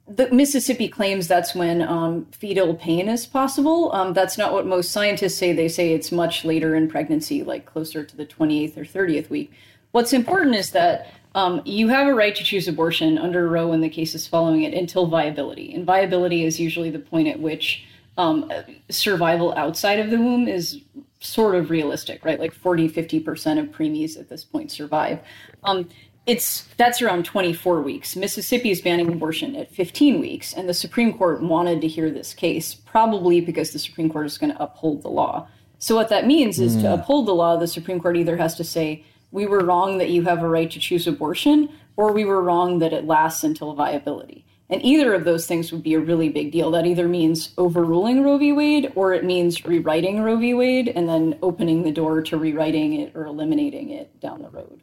the 0.09 0.31
Mississippi 0.31 0.89
claims 0.89 1.29
that's 1.29 1.55
when 1.55 1.83
um, 1.83 2.25
fetal 2.33 2.75
pain 2.75 3.11
is 3.11 3.27
possible. 3.27 3.93
Um, 3.93 4.15
that's 4.15 4.39
not 4.39 4.55
what 4.55 4.65
most 4.67 4.91
scientists 4.91 5.37
say. 5.37 5.53
They 5.53 5.69
say 5.69 5.93
it's 5.93 6.11
much 6.11 6.47
later 6.47 6.75
in 6.75 6.89
pregnancy, 6.89 7.45
like 7.45 7.67
closer 7.67 8.05
to 8.05 8.17
the 8.17 8.25
28th 8.25 8.79
or 8.79 8.85
30th 8.87 9.29
week. 9.29 9.53
What's 9.91 10.15
important 10.15 10.55
is 10.55 10.71
that 10.71 11.09
um, 11.35 11.61
you 11.67 11.89
have 11.89 12.09
a 12.09 12.15
right 12.15 12.35
to 12.37 12.43
choose 12.43 12.69
abortion 12.69 13.19
under 13.19 13.47
Roe 13.47 13.75
in 13.75 13.83
the 13.83 13.91
cases 13.91 14.27
following 14.27 14.63
it 14.63 14.73
until 14.73 15.09
viability. 15.09 15.75
And 15.75 15.85
viability 15.85 16.43
is 16.43 16.59
usually 16.59 16.89
the 16.89 16.99
point 16.99 17.29
at 17.29 17.39
which 17.39 17.85
um, 18.17 18.51
survival 18.89 19.55
outside 19.57 19.99
of 19.99 20.11
the 20.11 20.19
womb 20.19 20.49
is 20.49 20.81
sort 21.21 21.55
of 21.55 21.71
realistic, 21.71 22.25
right? 22.25 22.41
Like 22.41 22.53
40, 22.53 22.89
50% 22.89 23.59
of 23.59 23.67
preemies 23.69 24.19
at 24.19 24.29
this 24.29 24.45
point 24.45 24.71
survive. 24.71 25.21
Um, 25.65 25.89
it's 26.27 26.65
that's 26.77 27.01
around 27.03 27.25
24 27.25 27.81
weeks. 27.83 28.15
Mississippi 28.15 28.71
is 28.71 28.81
banning 28.81 29.09
abortion 29.13 29.57
at 29.57 29.71
15 29.71 30.21
weeks, 30.21 30.53
and 30.53 30.69
the 30.69 30.75
Supreme 30.75 31.17
Court 31.17 31.43
wanted 31.43 31.81
to 31.81 31.89
hear 31.89 32.11
this 32.11 32.35
case, 32.35 32.75
probably 32.75 33.41
because 33.41 33.73
the 33.73 33.79
Supreme 33.79 34.11
Court 34.11 34.27
is 34.27 34.39
going 34.39 34.53
to 34.53 34.63
uphold 34.63 35.03
the 35.03 35.09
law. 35.09 35.49
So 35.79 35.95
what 35.95 36.11
that 36.11 36.27
means 36.27 36.61
is 36.61 36.77
to 36.77 36.93
uphold 36.93 37.27
the 37.27 37.35
law, 37.35 37.57
the 37.57 37.67
Supreme 37.67 38.01
Court 38.01 38.19
either 38.19 38.37
has 38.37 38.55
to 38.57 38.65
say 38.65 39.03
we 39.31 39.47
were 39.47 39.65
wrong 39.65 39.97
that 39.97 40.11
you 40.11 40.23
have 40.25 40.43
a 40.43 40.49
right 40.49 40.71
to 40.71 40.79
choose 40.79 41.07
abortion, 41.07 41.71
or 41.97 42.13
we 42.13 42.27
were 42.27 42.43
wrong 42.43 42.81
that 42.81 42.93
it 42.93 43.07
lasts 43.07 43.43
until 43.45 43.75
viability. 43.75 44.45
And 44.71 44.85
either 44.85 45.13
of 45.15 45.25
those 45.25 45.47
things 45.47 45.73
would 45.73 45.83
be 45.83 45.95
a 45.95 46.01
really 46.01 46.29
big 46.29 46.53
deal. 46.53 46.71
That 46.71 46.87
either 46.87 47.09
means 47.09 47.53
overruling 47.59 48.23
Roe 48.23 48.39
v. 48.39 48.53
Wade 48.53 48.93
or 48.95 49.13
it 49.13 49.25
means 49.25 49.65
rewriting 49.65 50.23
Roe 50.23 50.37
v. 50.37 50.55
Wade 50.55 50.89
and 50.89 51.09
then 51.09 51.39
opening 51.43 51.83
the 51.83 51.91
door 51.91 52.23
to 52.23 52.37
rewriting 52.37 52.95
it 52.95 53.13
or 53.17 53.27
eliminating 53.27 53.91
it 53.91 54.21
down 54.21 54.43
the 54.43 54.49
road. 54.49 54.81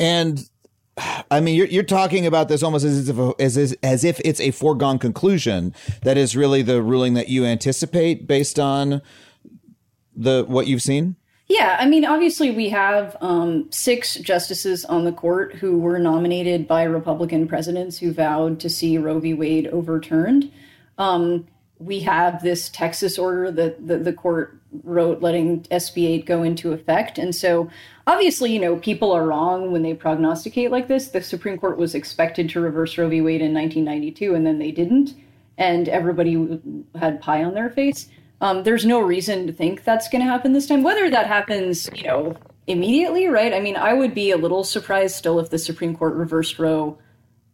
And 0.00 0.48
I 1.30 1.40
mean, 1.40 1.54
you're, 1.54 1.66
you're 1.66 1.82
talking 1.82 2.26
about 2.26 2.48
this 2.48 2.62
almost 2.62 2.84
as 2.84 3.08
if 3.08 3.16
as, 3.38 3.56
as 3.56 3.76
as 3.82 4.04
if 4.04 4.20
it's 4.24 4.40
a 4.40 4.50
foregone 4.50 4.98
conclusion. 4.98 5.74
That 6.02 6.18
is 6.18 6.36
really 6.36 6.62
the 6.62 6.82
ruling 6.82 7.14
that 7.14 7.28
you 7.28 7.44
anticipate 7.44 8.26
based 8.26 8.58
on 8.58 9.00
the 10.14 10.44
what 10.46 10.66
you've 10.66 10.82
seen. 10.82 11.16
Yeah, 11.50 11.76
I 11.80 11.88
mean, 11.88 12.04
obviously, 12.04 12.52
we 12.52 12.68
have 12.68 13.16
um, 13.20 13.66
six 13.72 14.14
justices 14.14 14.84
on 14.84 15.04
the 15.04 15.10
court 15.10 15.56
who 15.56 15.80
were 15.80 15.98
nominated 15.98 16.68
by 16.68 16.84
Republican 16.84 17.48
presidents 17.48 17.98
who 17.98 18.12
vowed 18.12 18.60
to 18.60 18.70
see 18.70 18.98
Roe 18.98 19.18
v. 19.18 19.34
Wade 19.34 19.66
overturned. 19.66 20.52
Um, 20.96 21.48
we 21.80 21.98
have 22.00 22.40
this 22.44 22.68
Texas 22.68 23.18
order 23.18 23.50
that 23.50 23.84
the, 23.88 23.98
the 23.98 24.12
court 24.12 24.60
wrote 24.84 25.22
letting 25.22 25.62
SB 25.72 26.06
8 26.06 26.24
go 26.24 26.44
into 26.44 26.72
effect. 26.72 27.18
And 27.18 27.34
so, 27.34 27.68
obviously, 28.06 28.52
you 28.52 28.60
know, 28.60 28.76
people 28.76 29.10
are 29.10 29.26
wrong 29.26 29.72
when 29.72 29.82
they 29.82 29.94
prognosticate 29.94 30.70
like 30.70 30.86
this. 30.86 31.08
The 31.08 31.20
Supreme 31.20 31.58
Court 31.58 31.78
was 31.78 31.96
expected 31.96 32.48
to 32.50 32.60
reverse 32.60 32.96
Roe 32.96 33.08
v. 33.08 33.22
Wade 33.22 33.42
in 33.42 33.52
1992, 33.52 34.36
and 34.36 34.46
then 34.46 34.60
they 34.60 34.70
didn't. 34.70 35.16
And 35.58 35.88
everybody 35.88 36.60
had 36.94 37.20
pie 37.20 37.42
on 37.42 37.54
their 37.54 37.70
face. 37.70 38.08
Um, 38.40 38.62
there's 38.62 38.86
no 38.86 39.00
reason 39.00 39.46
to 39.46 39.52
think 39.52 39.84
that's 39.84 40.08
going 40.08 40.24
to 40.24 40.30
happen 40.30 40.52
this 40.52 40.66
time. 40.66 40.82
Whether 40.82 41.10
that 41.10 41.26
happens, 41.26 41.90
you 41.94 42.04
know, 42.04 42.36
immediately, 42.66 43.26
right? 43.26 43.52
I 43.52 43.60
mean, 43.60 43.76
I 43.76 43.92
would 43.92 44.14
be 44.14 44.30
a 44.30 44.36
little 44.36 44.64
surprised 44.64 45.16
still 45.16 45.38
if 45.40 45.50
the 45.50 45.58
Supreme 45.58 45.96
Court 45.96 46.14
reversed 46.14 46.58
Roe 46.58 46.98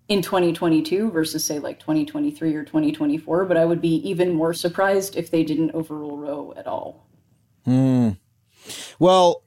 in 0.08 0.22
2022 0.22 1.10
versus 1.10 1.44
say 1.44 1.58
like 1.58 1.80
2023 1.80 2.54
or 2.54 2.64
2024, 2.64 3.44
but 3.46 3.56
I 3.56 3.64
would 3.64 3.80
be 3.80 3.96
even 4.08 4.32
more 4.32 4.54
surprised 4.54 5.16
if 5.16 5.30
they 5.30 5.42
didn't 5.42 5.72
overrule 5.72 6.16
Roe 6.16 6.54
at 6.56 6.66
all. 6.66 7.06
Well, 8.98 9.42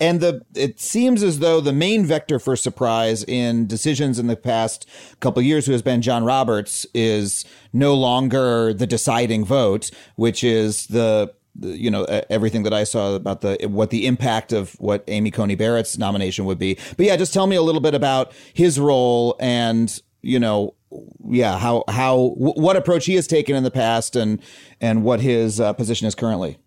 and 0.00 0.20
the 0.20 0.44
it 0.54 0.80
seems 0.80 1.22
as 1.22 1.38
though 1.38 1.60
the 1.60 1.72
main 1.72 2.06
vector 2.06 2.38
for 2.38 2.56
surprise 2.56 3.24
in 3.24 3.66
decisions 3.66 4.18
in 4.18 4.26
the 4.26 4.36
past 4.36 4.88
couple 5.20 5.42
years, 5.42 5.66
who 5.66 5.72
has 5.72 5.82
been 5.82 6.02
John 6.02 6.24
Roberts, 6.24 6.86
is 6.94 7.44
no 7.72 7.94
longer 7.94 8.72
the 8.72 8.86
deciding 8.86 9.44
vote, 9.44 9.90
which 10.16 10.42
is 10.42 10.86
the 10.86 11.34
the, 11.56 11.78
you 11.78 11.90
know 11.90 12.04
everything 12.30 12.64
that 12.64 12.72
I 12.72 12.84
saw 12.84 13.14
about 13.14 13.40
the 13.42 13.68
what 13.68 13.90
the 13.90 14.06
impact 14.06 14.52
of 14.52 14.72
what 14.80 15.04
Amy 15.08 15.30
Coney 15.30 15.54
Barrett's 15.54 15.98
nomination 15.98 16.44
would 16.46 16.58
be. 16.58 16.78
But 16.96 17.06
yeah, 17.06 17.16
just 17.16 17.32
tell 17.32 17.46
me 17.46 17.56
a 17.56 17.62
little 17.62 17.80
bit 17.80 17.94
about 17.94 18.32
his 18.52 18.80
role 18.80 19.36
and 19.38 20.00
you 20.22 20.40
know 20.40 20.74
yeah 21.28 21.58
how 21.58 21.84
how 21.88 22.34
what 22.36 22.76
approach 22.76 23.06
he 23.06 23.14
has 23.14 23.26
taken 23.26 23.56
in 23.56 23.62
the 23.62 23.70
past 23.70 24.16
and 24.16 24.40
and 24.80 25.04
what 25.04 25.20
his 25.20 25.60
uh, 25.60 25.72
position 25.74 26.06
is 26.06 26.14
currently. 26.14 26.58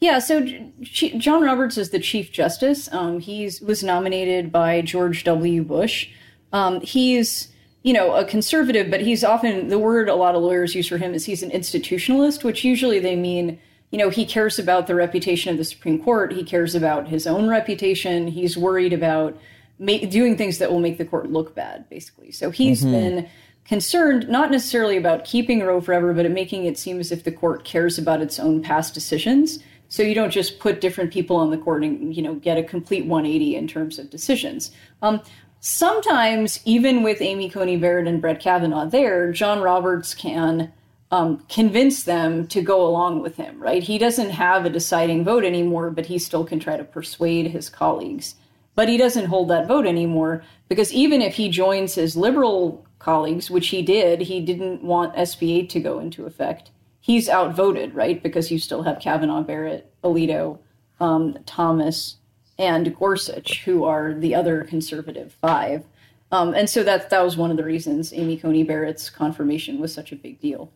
Yeah, 0.00 0.20
so 0.20 0.46
John 0.82 1.42
Roberts 1.42 1.76
is 1.76 1.90
the 1.90 1.98
Chief 1.98 2.30
Justice. 2.30 2.88
Um, 2.92 3.18
he 3.18 3.50
was 3.62 3.82
nominated 3.82 4.52
by 4.52 4.80
George 4.80 5.24
W. 5.24 5.64
Bush. 5.64 6.08
Um, 6.52 6.80
he's 6.80 7.48
you 7.82 7.92
know, 7.92 8.14
a 8.14 8.24
conservative, 8.24 8.90
but 8.90 9.00
he's 9.00 9.22
often 9.22 9.68
the 9.68 9.78
word 9.78 10.08
a 10.08 10.14
lot 10.14 10.34
of 10.34 10.42
lawyers 10.42 10.74
use 10.74 10.88
for 10.88 10.98
him 10.98 11.14
is 11.14 11.24
he's 11.24 11.42
an 11.42 11.50
institutionalist, 11.50 12.42
which 12.44 12.64
usually 12.64 12.98
they 12.98 13.16
mean, 13.16 13.58
you 13.90 13.98
know, 13.98 14.10
he 14.10 14.26
cares 14.26 14.58
about 14.58 14.86
the 14.86 14.94
reputation 14.94 15.50
of 15.50 15.58
the 15.58 15.64
Supreme 15.64 16.02
Court. 16.02 16.32
He 16.32 16.44
cares 16.44 16.74
about 16.74 17.08
his 17.08 17.26
own 17.26 17.48
reputation. 17.48 18.28
He's 18.28 18.58
worried 18.58 18.92
about 18.92 19.40
ma- 19.78 19.98
doing 19.98 20.36
things 20.36 20.58
that 20.58 20.70
will 20.70 20.80
make 20.80 20.98
the 20.98 21.04
court 21.04 21.30
look 21.30 21.54
bad, 21.54 21.88
basically. 21.88 22.32
So 22.32 22.50
he's 22.50 22.82
mm-hmm. 22.82 22.92
been 22.92 23.28
concerned 23.64 24.28
not 24.28 24.50
necessarily 24.50 24.96
about 24.96 25.24
keeping 25.24 25.60
Roe 25.60 25.80
forever, 25.80 26.12
but 26.12 26.30
making 26.30 26.64
it 26.64 26.78
seem 26.78 26.98
as 26.98 27.12
if 27.12 27.24
the 27.24 27.32
court 27.32 27.64
cares 27.64 27.96
about 27.96 28.20
its 28.20 28.38
own 28.38 28.60
past 28.60 28.92
decisions. 28.92 29.60
So 29.88 30.02
you 30.02 30.14
don't 30.14 30.30
just 30.30 30.58
put 30.58 30.80
different 30.80 31.12
people 31.12 31.36
on 31.36 31.50
the 31.50 31.58
court 31.58 31.82
and 31.82 32.14
you 32.14 32.22
know 32.22 32.34
get 32.34 32.58
a 32.58 32.62
complete 32.62 33.06
180 33.06 33.56
in 33.56 33.66
terms 33.66 33.98
of 33.98 34.10
decisions. 34.10 34.70
Um, 35.02 35.20
sometimes, 35.60 36.60
even 36.64 37.02
with 37.02 37.20
Amy 37.20 37.48
Coney 37.48 37.76
Barrett 37.76 38.06
and 38.06 38.20
Brett 38.20 38.40
Kavanaugh 38.40 38.86
there, 38.86 39.32
John 39.32 39.60
Roberts 39.60 40.14
can 40.14 40.72
um, 41.10 41.42
convince 41.48 42.04
them 42.04 42.46
to 42.48 42.60
go 42.60 42.86
along 42.86 43.22
with 43.22 43.36
him, 43.36 43.58
right? 43.58 43.82
He 43.82 43.98
doesn't 43.98 44.30
have 44.30 44.64
a 44.64 44.70
deciding 44.70 45.24
vote 45.24 45.44
anymore, 45.44 45.90
but 45.90 46.06
he 46.06 46.18
still 46.18 46.44
can 46.44 46.60
try 46.60 46.76
to 46.76 46.84
persuade 46.84 47.46
his 47.48 47.70
colleagues. 47.70 48.34
But 48.74 48.88
he 48.88 48.96
doesn't 48.96 49.26
hold 49.26 49.48
that 49.48 49.66
vote 49.66 49.86
anymore 49.86 50.44
because 50.68 50.92
even 50.92 51.22
if 51.22 51.34
he 51.34 51.48
joins 51.48 51.94
his 51.94 52.16
liberal 52.16 52.86
colleagues, 52.98 53.50
which 53.50 53.68
he 53.68 53.82
did, 53.82 54.20
he 54.20 54.40
didn't 54.40 54.82
want 54.82 55.16
SB 55.16 55.60
8 55.60 55.70
to 55.70 55.80
go 55.80 55.98
into 55.98 56.26
effect. 56.26 56.70
He's 57.08 57.30
outvoted, 57.30 57.94
right? 57.94 58.22
Because 58.22 58.50
you 58.50 58.58
still 58.58 58.82
have 58.82 59.00
Kavanaugh, 59.00 59.40
Barrett, 59.40 59.90
Alito, 60.04 60.58
um, 61.00 61.38
Thomas, 61.46 62.16
and 62.58 62.94
Gorsuch, 62.94 63.64
who 63.64 63.84
are 63.84 64.12
the 64.12 64.34
other 64.34 64.62
conservative 64.64 65.32
five. 65.40 65.84
Um, 66.30 66.52
and 66.52 66.68
so 66.68 66.82
that 66.82 67.08
that 67.08 67.24
was 67.24 67.34
one 67.34 67.50
of 67.50 67.56
the 67.56 67.64
reasons 67.64 68.12
Amy 68.12 68.36
Coney 68.36 68.62
Barrett's 68.62 69.08
confirmation 69.08 69.80
was 69.80 69.94
such 69.94 70.12
a 70.12 70.16
big 70.16 70.38
deal. 70.38 70.70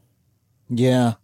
Yeah. 0.70 1.16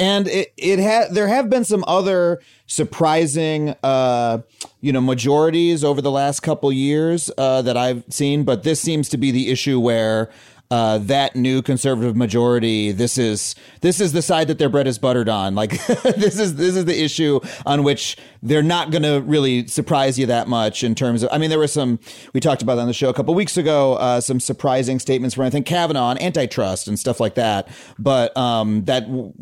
And 0.00 0.26
it, 0.26 0.52
it 0.56 0.80
had 0.80 1.14
there 1.14 1.28
have 1.28 1.48
been 1.48 1.64
some 1.64 1.84
other 1.86 2.40
surprising 2.66 3.76
uh, 3.84 4.38
you 4.80 4.92
know 4.92 5.00
majorities 5.00 5.84
over 5.84 6.02
the 6.02 6.10
last 6.10 6.40
couple 6.40 6.72
years 6.72 7.30
uh, 7.38 7.62
that 7.62 7.76
I've 7.76 8.02
seen, 8.08 8.42
but 8.42 8.64
this 8.64 8.80
seems 8.80 9.08
to 9.10 9.16
be 9.16 9.30
the 9.30 9.48
issue 9.48 9.78
where 9.78 10.28
uh, 10.70 10.98
that 10.98 11.34
new 11.34 11.62
conservative 11.62 12.14
majority, 12.16 12.92
this 12.92 13.18
is 13.18 13.56
this 13.80 14.00
is 14.00 14.12
the 14.12 14.22
side 14.22 14.46
that 14.46 14.58
their 14.58 14.68
bread 14.68 14.86
is 14.86 14.98
buttered 14.98 15.28
on. 15.28 15.56
Like 15.56 15.84
this 15.86 16.38
is 16.38 16.54
this 16.54 16.76
is 16.76 16.84
the 16.84 17.02
issue 17.02 17.40
on 17.66 17.82
which 17.82 18.16
they're 18.42 18.62
not 18.62 18.90
going 18.90 19.02
to 19.02 19.20
really 19.22 19.66
surprise 19.66 20.18
you 20.18 20.26
that 20.26 20.46
much 20.46 20.84
in 20.84 20.94
terms 20.94 21.24
of. 21.24 21.30
I 21.32 21.38
mean, 21.38 21.50
there 21.50 21.58
was 21.58 21.72
some 21.72 21.98
we 22.32 22.40
talked 22.40 22.62
about 22.62 22.78
on 22.78 22.86
the 22.86 22.92
show 22.92 23.08
a 23.08 23.14
couple 23.14 23.34
weeks 23.34 23.56
ago, 23.56 23.94
uh, 23.94 24.20
some 24.20 24.38
surprising 24.38 25.00
statements 25.00 25.34
from 25.34 25.44
I 25.44 25.50
think 25.50 25.66
Kavanaugh 25.66 26.10
on 26.10 26.18
antitrust 26.22 26.86
and 26.86 26.98
stuff 26.98 27.18
like 27.18 27.34
that. 27.34 27.68
But 27.98 28.36
um, 28.36 28.84
that 28.84 29.06
w- 29.06 29.32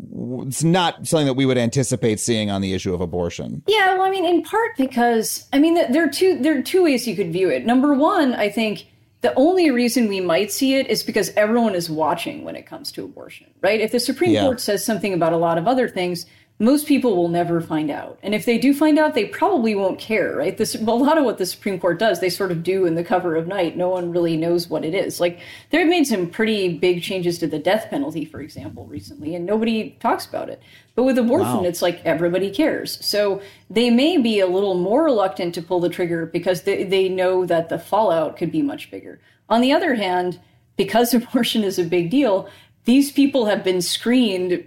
it's 0.47 0.63
not 0.63 1.07
something 1.07 1.27
that 1.27 1.35
we 1.35 1.45
would 1.45 1.59
anticipate 1.59 2.19
seeing 2.19 2.49
on 2.49 2.61
the 2.61 2.73
issue 2.73 2.93
of 2.93 3.01
abortion. 3.01 3.61
Yeah, 3.67 3.93
well, 3.93 4.03
I 4.03 4.09
mean, 4.09 4.25
in 4.25 4.41
part 4.41 4.71
because 4.77 5.47
I 5.53 5.59
mean, 5.59 5.75
there 5.75 6.03
are 6.03 6.09
two 6.09 6.39
there 6.39 6.57
are 6.57 6.63
two 6.63 6.83
ways 6.83 7.07
you 7.07 7.15
could 7.15 7.31
view 7.31 7.51
it. 7.51 7.67
Number 7.67 7.93
one, 7.93 8.33
I 8.33 8.49
think 8.49 8.87
the 9.21 9.33
only 9.35 9.69
reason 9.69 10.07
we 10.07 10.21
might 10.21 10.51
see 10.51 10.75
it 10.75 10.87
is 10.87 11.03
because 11.03 11.31
everyone 11.35 11.75
is 11.75 11.89
watching 11.89 12.43
when 12.43 12.55
it 12.55 12.65
comes 12.65 12.91
to 12.93 13.03
abortion, 13.03 13.47
right? 13.61 13.81
If 13.81 13.91
the 13.91 13.99
Supreme 13.99 14.31
yeah. 14.31 14.43
Court 14.43 14.61
says 14.61 14.85
something 14.85 15.13
about 15.13 15.33
a 15.33 15.37
lot 15.37 15.57
of 15.57 15.67
other 15.67 15.89
things, 15.89 16.25
most 16.61 16.87
people 16.87 17.15
will 17.15 17.29
never 17.29 17.61
find 17.61 17.89
out. 17.89 18.19
And 18.21 18.35
if 18.35 18.45
they 18.45 18.57
do 18.57 18.73
find 18.73 18.99
out, 18.99 19.13
they 19.13 19.23
probably 19.23 19.75
won't 19.75 19.97
care, 19.97 20.35
right? 20.35 20.57
This 20.57 20.75
a 20.75 20.83
lot 20.83 21.17
of 21.17 21.23
what 21.23 21.37
the 21.37 21.45
Supreme 21.45 21.79
Court 21.79 21.97
does, 21.97 22.19
they 22.19 22.29
sort 22.29 22.51
of 22.51 22.63
do 22.63 22.85
in 22.85 22.95
the 22.95 23.03
cover 23.03 23.37
of 23.37 23.47
night. 23.47 23.77
No 23.77 23.87
one 23.87 24.11
really 24.11 24.35
knows 24.35 24.67
what 24.67 24.83
it 24.83 24.93
is. 24.93 25.21
Like 25.21 25.39
they've 25.69 25.87
made 25.87 26.05
some 26.05 26.29
pretty 26.29 26.77
big 26.77 27.01
changes 27.01 27.39
to 27.39 27.47
the 27.47 27.59
death 27.59 27.89
penalty, 27.89 28.25
for 28.25 28.41
example, 28.41 28.85
recently, 28.87 29.35
and 29.35 29.45
nobody 29.45 29.91
talks 30.01 30.25
about 30.25 30.49
it. 30.49 30.61
But 30.95 31.03
with 31.03 31.17
abortion, 31.17 31.59
wow. 31.59 31.63
it's 31.63 31.81
like 31.81 32.01
everybody 32.03 32.51
cares. 32.51 33.03
So 33.05 33.41
they 33.69 33.89
may 33.89 34.17
be 34.17 34.41
a 34.41 34.47
little 34.47 34.75
more 34.75 35.05
reluctant 35.05 35.55
to 35.55 35.61
pull 35.61 35.79
the 35.79 35.87
trigger 35.87 36.25
because 36.25 36.63
they, 36.63 36.83
they 36.83 37.07
know 37.07 37.45
that 37.45 37.69
the 37.69 37.79
fallout 37.79 38.35
could 38.35 38.51
be 38.51 38.61
much 38.61 38.91
bigger. 38.91 39.21
On 39.47 39.61
the 39.61 39.71
other 39.71 39.95
hand, 39.95 40.41
because 40.75 41.13
abortion 41.13 41.63
is 41.63 41.79
a 41.79 41.85
big 41.85 42.09
deal, 42.09 42.49
these 42.83 43.13
people 43.13 43.45
have 43.45 43.63
been 43.63 43.81
screened 43.81 44.65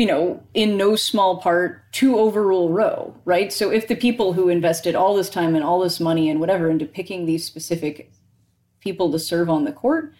you 0.00 0.06
know, 0.06 0.42
in 0.54 0.78
no 0.78 0.96
small 0.96 1.42
part 1.42 1.92
to 1.92 2.18
overrule 2.18 2.70
Roe, 2.70 3.14
right? 3.26 3.52
So 3.52 3.68
if 3.70 3.86
the 3.86 3.94
people 3.94 4.32
who 4.32 4.48
invested 4.48 4.94
all 4.94 5.14
this 5.14 5.28
time 5.28 5.54
and 5.54 5.62
all 5.62 5.78
this 5.78 6.00
money 6.00 6.30
and 6.30 6.40
whatever 6.40 6.70
into 6.70 6.86
picking 6.86 7.26
these 7.26 7.44
specific 7.44 8.10
people 8.80 9.12
to 9.12 9.18
serve 9.18 9.50
on 9.50 9.64
the 9.64 9.72
court, 9.72 10.14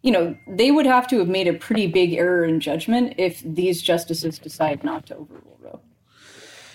you 0.00 0.10
know, 0.10 0.34
they 0.48 0.70
would 0.70 0.86
have 0.86 1.06
to 1.08 1.18
have 1.18 1.28
made 1.28 1.48
a 1.48 1.52
pretty 1.52 1.86
big 1.86 2.14
error 2.14 2.46
in 2.46 2.60
judgment 2.60 3.12
if 3.18 3.42
these 3.44 3.82
justices 3.82 4.38
decide 4.38 4.82
not 4.82 5.04
to 5.04 5.16
overrule 5.16 5.58
Roe. 5.60 5.82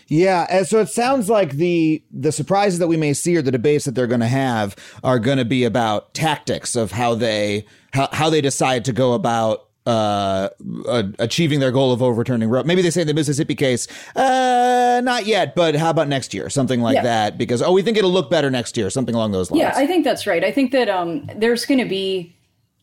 Yeah, 0.06 0.46
and 0.48 0.68
so 0.68 0.78
it 0.78 0.90
sounds 0.90 1.32
like 1.32 1.54
the 1.54 2.04
the 2.12 2.32
surprises 2.32 2.78
that 2.78 2.88
we 2.88 2.98
may 2.98 3.14
see 3.14 3.36
or 3.38 3.42
the 3.42 3.52
debates 3.52 3.86
that 3.86 3.96
they're 3.96 4.06
going 4.06 4.20
to 4.20 4.28
have 4.28 4.76
are 5.04 5.18
going 5.18 5.40
to 5.40 5.46
be 5.46 5.64
about 5.64 6.14
tactics 6.14 6.76
of 6.76 6.92
how 6.92 7.16
they 7.16 7.66
how, 7.92 8.08
how 8.12 8.30
they 8.30 8.42
decide 8.42 8.86
to 8.86 8.94
go 8.94 9.14
about 9.14 9.71
uh, 9.86 10.50
uh, 10.88 11.04
achieving 11.20 11.60
their 11.60 11.72
goal 11.72 11.92
of 11.92 12.02
overturning 12.02 12.50
Roe. 12.50 12.64
Maybe 12.64 12.82
they 12.82 12.92
say 12.92 13.02
in 13.02 13.08
the 13.08 13.14
Mississippi 13.14 13.56
case, 13.56 13.88
uh, 14.16 15.02
not 15.04 15.26
yet, 15.26 15.56
but 15.56 15.76
how 15.76 15.90
about 15.90 16.08
next 16.08 16.34
year? 16.34 16.50
Something 16.50 16.82
like 16.82 16.96
yeah. 16.96 17.04
that, 17.04 17.38
because 17.38 17.62
oh, 17.62 17.72
we 17.72 17.82
think 17.82 17.98
it'll 17.98 18.12
look 18.12 18.30
better 18.30 18.52
next 18.52 18.78
year. 18.78 18.90
Something 18.90 19.16
along 19.16 19.32
those 19.32 19.50
lines. 19.50 19.62
Yeah, 19.62 19.74
I 19.76 19.88
think 19.88 20.04
that's 20.04 20.28
right. 20.28 20.44
I 20.44 20.52
think 20.52 20.72
that 20.72 20.90
um, 20.90 21.30
there's 21.36 21.66
going 21.66 21.80
to 21.80 21.90
be 21.90 22.36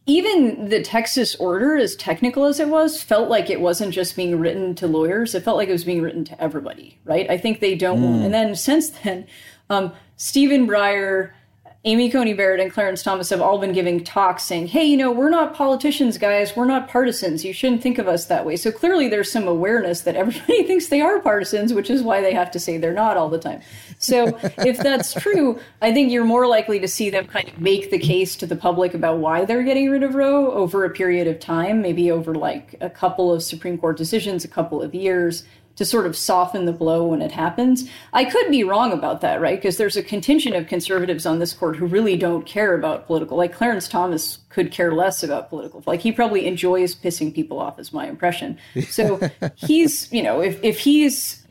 even 0.06 0.70
the 0.70 0.82
Texas 0.82 1.36
order, 1.36 1.76
as 1.76 1.94
technical 1.94 2.46
as 2.46 2.58
it 2.58 2.68
was, 2.68 3.02
felt 3.02 3.28
like 3.28 3.50
it 3.50 3.60
wasn't 3.60 3.92
just 3.92 4.16
being 4.16 4.38
written 4.38 4.74
to 4.76 4.86
lawyers. 4.86 5.34
It 5.34 5.44
felt 5.44 5.58
like 5.58 5.68
it 5.68 5.72
was 5.72 5.84
being 5.84 6.00
written 6.00 6.24
to 6.24 6.42
everybody, 6.42 6.98
right? 7.04 7.30
I 7.30 7.36
think 7.36 7.60
they 7.60 7.74
don't. 7.74 8.00
Mm. 8.00 8.24
And 8.24 8.34
then 8.34 8.56
since 8.56 8.88
then, 8.88 9.26
um, 9.68 9.92
Stephen 10.16 10.66
Breyer 10.66 11.32
Amy 11.88 12.10
Coney 12.10 12.34
Barrett 12.34 12.60
and 12.60 12.70
Clarence 12.70 13.02
Thomas 13.02 13.30
have 13.30 13.40
all 13.40 13.58
been 13.58 13.72
giving 13.72 14.04
talks 14.04 14.42
saying, 14.42 14.66
hey, 14.66 14.84
you 14.84 14.94
know, 14.94 15.10
we're 15.10 15.30
not 15.30 15.54
politicians, 15.54 16.18
guys. 16.18 16.54
We're 16.54 16.66
not 16.66 16.86
partisans. 16.86 17.46
You 17.46 17.54
shouldn't 17.54 17.82
think 17.82 17.96
of 17.96 18.06
us 18.06 18.26
that 18.26 18.44
way. 18.44 18.56
So 18.56 18.70
clearly 18.70 19.08
there's 19.08 19.32
some 19.32 19.48
awareness 19.48 20.02
that 20.02 20.14
everybody 20.14 20.62
thinks 20.66 20.88
they 20.88 21.00
are 21.00 21.18
partisans, 21.18 21.72
which 21.72 21.88
is 21.88 22.02
why 22.02 22.20
they 22.20 22.34
have 22.34 22.50
to 22.50 22.60
say 22.60 22.76
they're 22.76 22.92
not 22.92 23.16
all 23.16 23.30
the 23.30 23.38
time. 23.38 23.62
So 23.98 24.38
if 24.58 24.76
that's 24.76 25.14
true, 25.14 25.58
I 25.80 25.94
think 25.94 26.12
you're 26.12 26.26
more 26.26 26.46
likely 26.46 26.78
to 26.78 26.86
see 26.86 27.08
them 27.08 27.26
kind 27.26 27.48
of 27.48 27.58
make 27.58 27.90
the 27.90 27.98
case 27.98 28.36
to 28.36 28.46
the 28.46 28.54
public 28.54 28.92
about 28.92 29.16
why 29.16 29.46
they're 29.46 29.62
getting 29.62 29.88
rid 29.88 30.02
of 30.02 30.14
Roe 30.14 30.52
over 30.52 30.84
a 30.84 30.90
period 30.90 31.26
of 31.26 31.40
time, 31.40 31.80
maybe 31.80 32.10
over 32.10 32.34
like 32.34 32.74
a 32.82 32.90
couple 32.90 33.32
of 33.32 33.42
Supreme 33.42 33.78
Court 33.78 33.96
decisions, 33.96 34.44
a 34.44 34.48
couple 34.48 34.82
of 34.82 34.94
years 34.94 35.44
to 35.78 35.84
sort 35.84 36.06
of 36.06 36.16
soften 36.16 36.64
the 36.64 36.72
blow 36.72 37.06
when 37.06 37.22
it 37.22 37.30
happens. 37.30 37.88
I 38.12 38.24
could 38.24 38.50
be 38.50 38.64
wrong 38.64 38.92
about 38.92 39.20
that, 39.20 39.40
right? 39.40 39.56
Because 39.56 39.76
there's 39.76 39.96
a 39.96 40.02
contingent 40.02 40.56
of 40.56 40.66
conservatives 40.66 41.24
on 41.24 41.38
this 41.38 41.52
court 41.52 41.76
who 41.76 41.86
really 41.86 42.16
don't 42.16 42.44
care 42.44 42.74
about 42.74 43.06
political. 43.06 43.36
Like 43.36 43.54
Clarence 43.54 43.86
Thomas 43.86 44.38
could 44.48 44.72
care 44.72 44.92
less 44.92 45.22
about 45.22 45.48
political. 45.48 45.84
Like 45.86 46.00
he 46.00 46.10
probably 46.10 46.46
enjoys 46.46 46.96
pissing 46.96 47.32
people 47.32 47.60
off, 47.60 47.78
is 47.78 47.92
my 47.92 48.08
impression. 48.08 48.58
So 48.88 49.20
he's, 49.54 50.12
you 50.12 50.22
know, 50.22 50.40
if 50.42 50.62
if 50.64 50.80
he's 50.80 51.46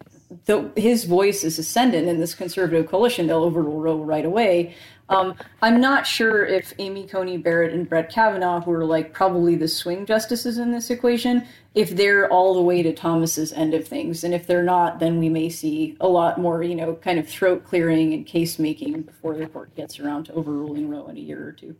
the, 0.45 0.69
his 0.75 1.05
voice 1.05 1.45
is 1.45 1.57
ascendant 1.57 2.09
in 2.09 2.19
this 2.19 2.35
conservative 2.35 2.89
coalition, 2.89 3.27
they'll 3.27 3.43
overrule 3.43 3.79
Roe 3.79 4.03
right 4.03 4.25
away. 4.25 4.75
Um, 5.09 5.35
I'm 5.61 5.79
not 5.79 6.05
sure 6.05 6.45
if 6.45 6.73
Amy 6.79 7.07
Coney 7.07 7.37
Barrett 7.37 7.73
and 7.73 7.87
Brett 7.87 8.11
Kavanaugh, 8.11 8.61
who 8.61 8.71
are 8.71 8.85
like 8.85 9.13
probably 9.13 9.55
the 9.55 9.67
swing 9.67 10.05
justices 10.05 10.57
in 10.57 10.71
this 10.71 10.89
equation, 10.89 11.45
if 11.75 11.91
they're 11.91 12.29
all 12.29 12.53
the 12.53 12.61
way 12.61 12.83
to 12.83 12.93
Thomas's 12.93 13.53
end 13.53 13.73
of 13.73 13.87
things. 13.87 14.23
And 14.23 14.33
if 14.33 14.47
they're 14.47 14.63
not, 14.63 14.99
then 14.99 15.19
we 15.19 15.29
may 15.29 15.49
see 15.49 15.95
a 16.01 16.07
lot 16.07 16.39
more, 16.39 16.61
you 16.61 16.75
know, 16.75 16.95
kind 16.95 17.19
of 17.19 17.27
throat 17.27 17.63
clearing 17.63 18.13
and 18.13 18.25
case 18.25 18.59
making 18.59 19.03
before 19.03 19.35
the 19.35 19.47
court 19.47 19.73
gets 19.75 19.99
around 19.99 20.25
to 20.25 20.33
overruling 20.33 20.89
Roe 20.89 21.07
in 21.07 21.17
a 21.17 21.21
year 21.21 21.47
or 21.47 21.51
two. 21.53 21.75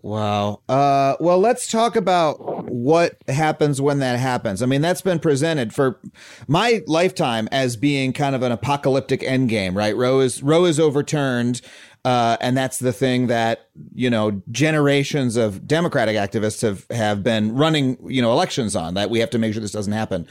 Wow. 0.00 0.62
Uh, 0.70 1.16
well, 1.20 1.38
let's 1.38 1.70
talk 1.70 1.96
about 1.96 2.70
what 2.72 3.16
happens 3.28 3.78
when 3.80 3.98
that 3.98 4.18
happens. 4.18 4.62
I 4.62 4.66
mean, 4.66 4.80
that's 4.80 5.02
been 5.02 5.18
presented 5.18 5.74
for 5.74 6.00
my 6.48 6.80
lifetime 6.86 7.46
as 7.52 7.76
being 7.76 8.14
kind 8.14 8.34
of 8.34 8.42
an 8.42 8.52
apocalyptic 8.52 9.20
endgame, 9.20 9.76
right? 9.76 9.94
Roe 9.94 10.20
is 10.20 10.42
Roe 10.42 10.64
is 10.64 10.80
overturned. 10.80 11.60
Uh, 12.04 12.36
and 12.40 12.56
that's 12.56 12.80
the 12.80 12.92
thing 12.92 13.28
that 13.28 13.68
you 13.94 14.10
know 14.10 14.42
generations 14.50 15.36
of 15.36 15.68
Democratic 15.68 16.16
activists 16.16 16.60
have 16.62 16.84
have 16.90 17.22
been 17.22 17.54
running 17.54 17.96
you 18.08 18.20
know 18.20 18.32
elections 18.32 18.74
on. 18.74 18.94
That 18.94 19.08
we 19.08 19.20
have 19.20 19.30
to 19.30 19.38
make 19.38 19.52
sure 19.52 19.62
this 19.62 19.72
doesn't 19.72 19.92
happen. 19.92 20.26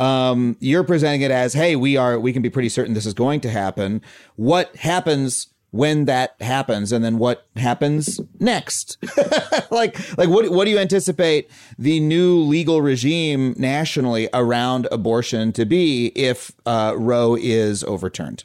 Um, 0.00 0.56
you're 0.58 0.84
presenting 0.84 1.20
it 1.20 1.30
as, 1.30 1.52
hey, 1.52 1.76
we 1.76 1.96
are 1.96 2.18
we 2.18 2.32
can 2.32 2.42
be 2.42 2.50
pretty 2.50 2.68
certain 2.68 2.94
this 2.94 3.06
is 3.06 3.14
going 3.14 3.40
to 3.40 3.50
happen. 3.50 4.02
What 4.36 4.74
happens 4.76 5.48
when 5.70 6.04
that 6.04 6.34
happens, 6.40 6.90
and 6.92 7.04
then 7.04 7.18
what 7.18 7.46
happens 7.56 8.20
next? 8.40 8.98
like 9.70 9.96
like 10.18 10.28
what 10.28 10.50
what 10.50 10.64
do 10.64 10.70
you 10.70 10.78
anticipate 10.78 11.50
the 11.78 12.00
new 12.00 12.40
legal 12.40 12.82
regime 12.82 13.54
nationally 13.56 14.28
around 14.34 14.88
abortion 14.90 15.52
to 15.52 15.64
be 15.64 16.06
if 16.16 16.50
uh, 16.66 16.94
Roe 16.96 17.36
is 17.40 17.84
overturned? 17.84 18.44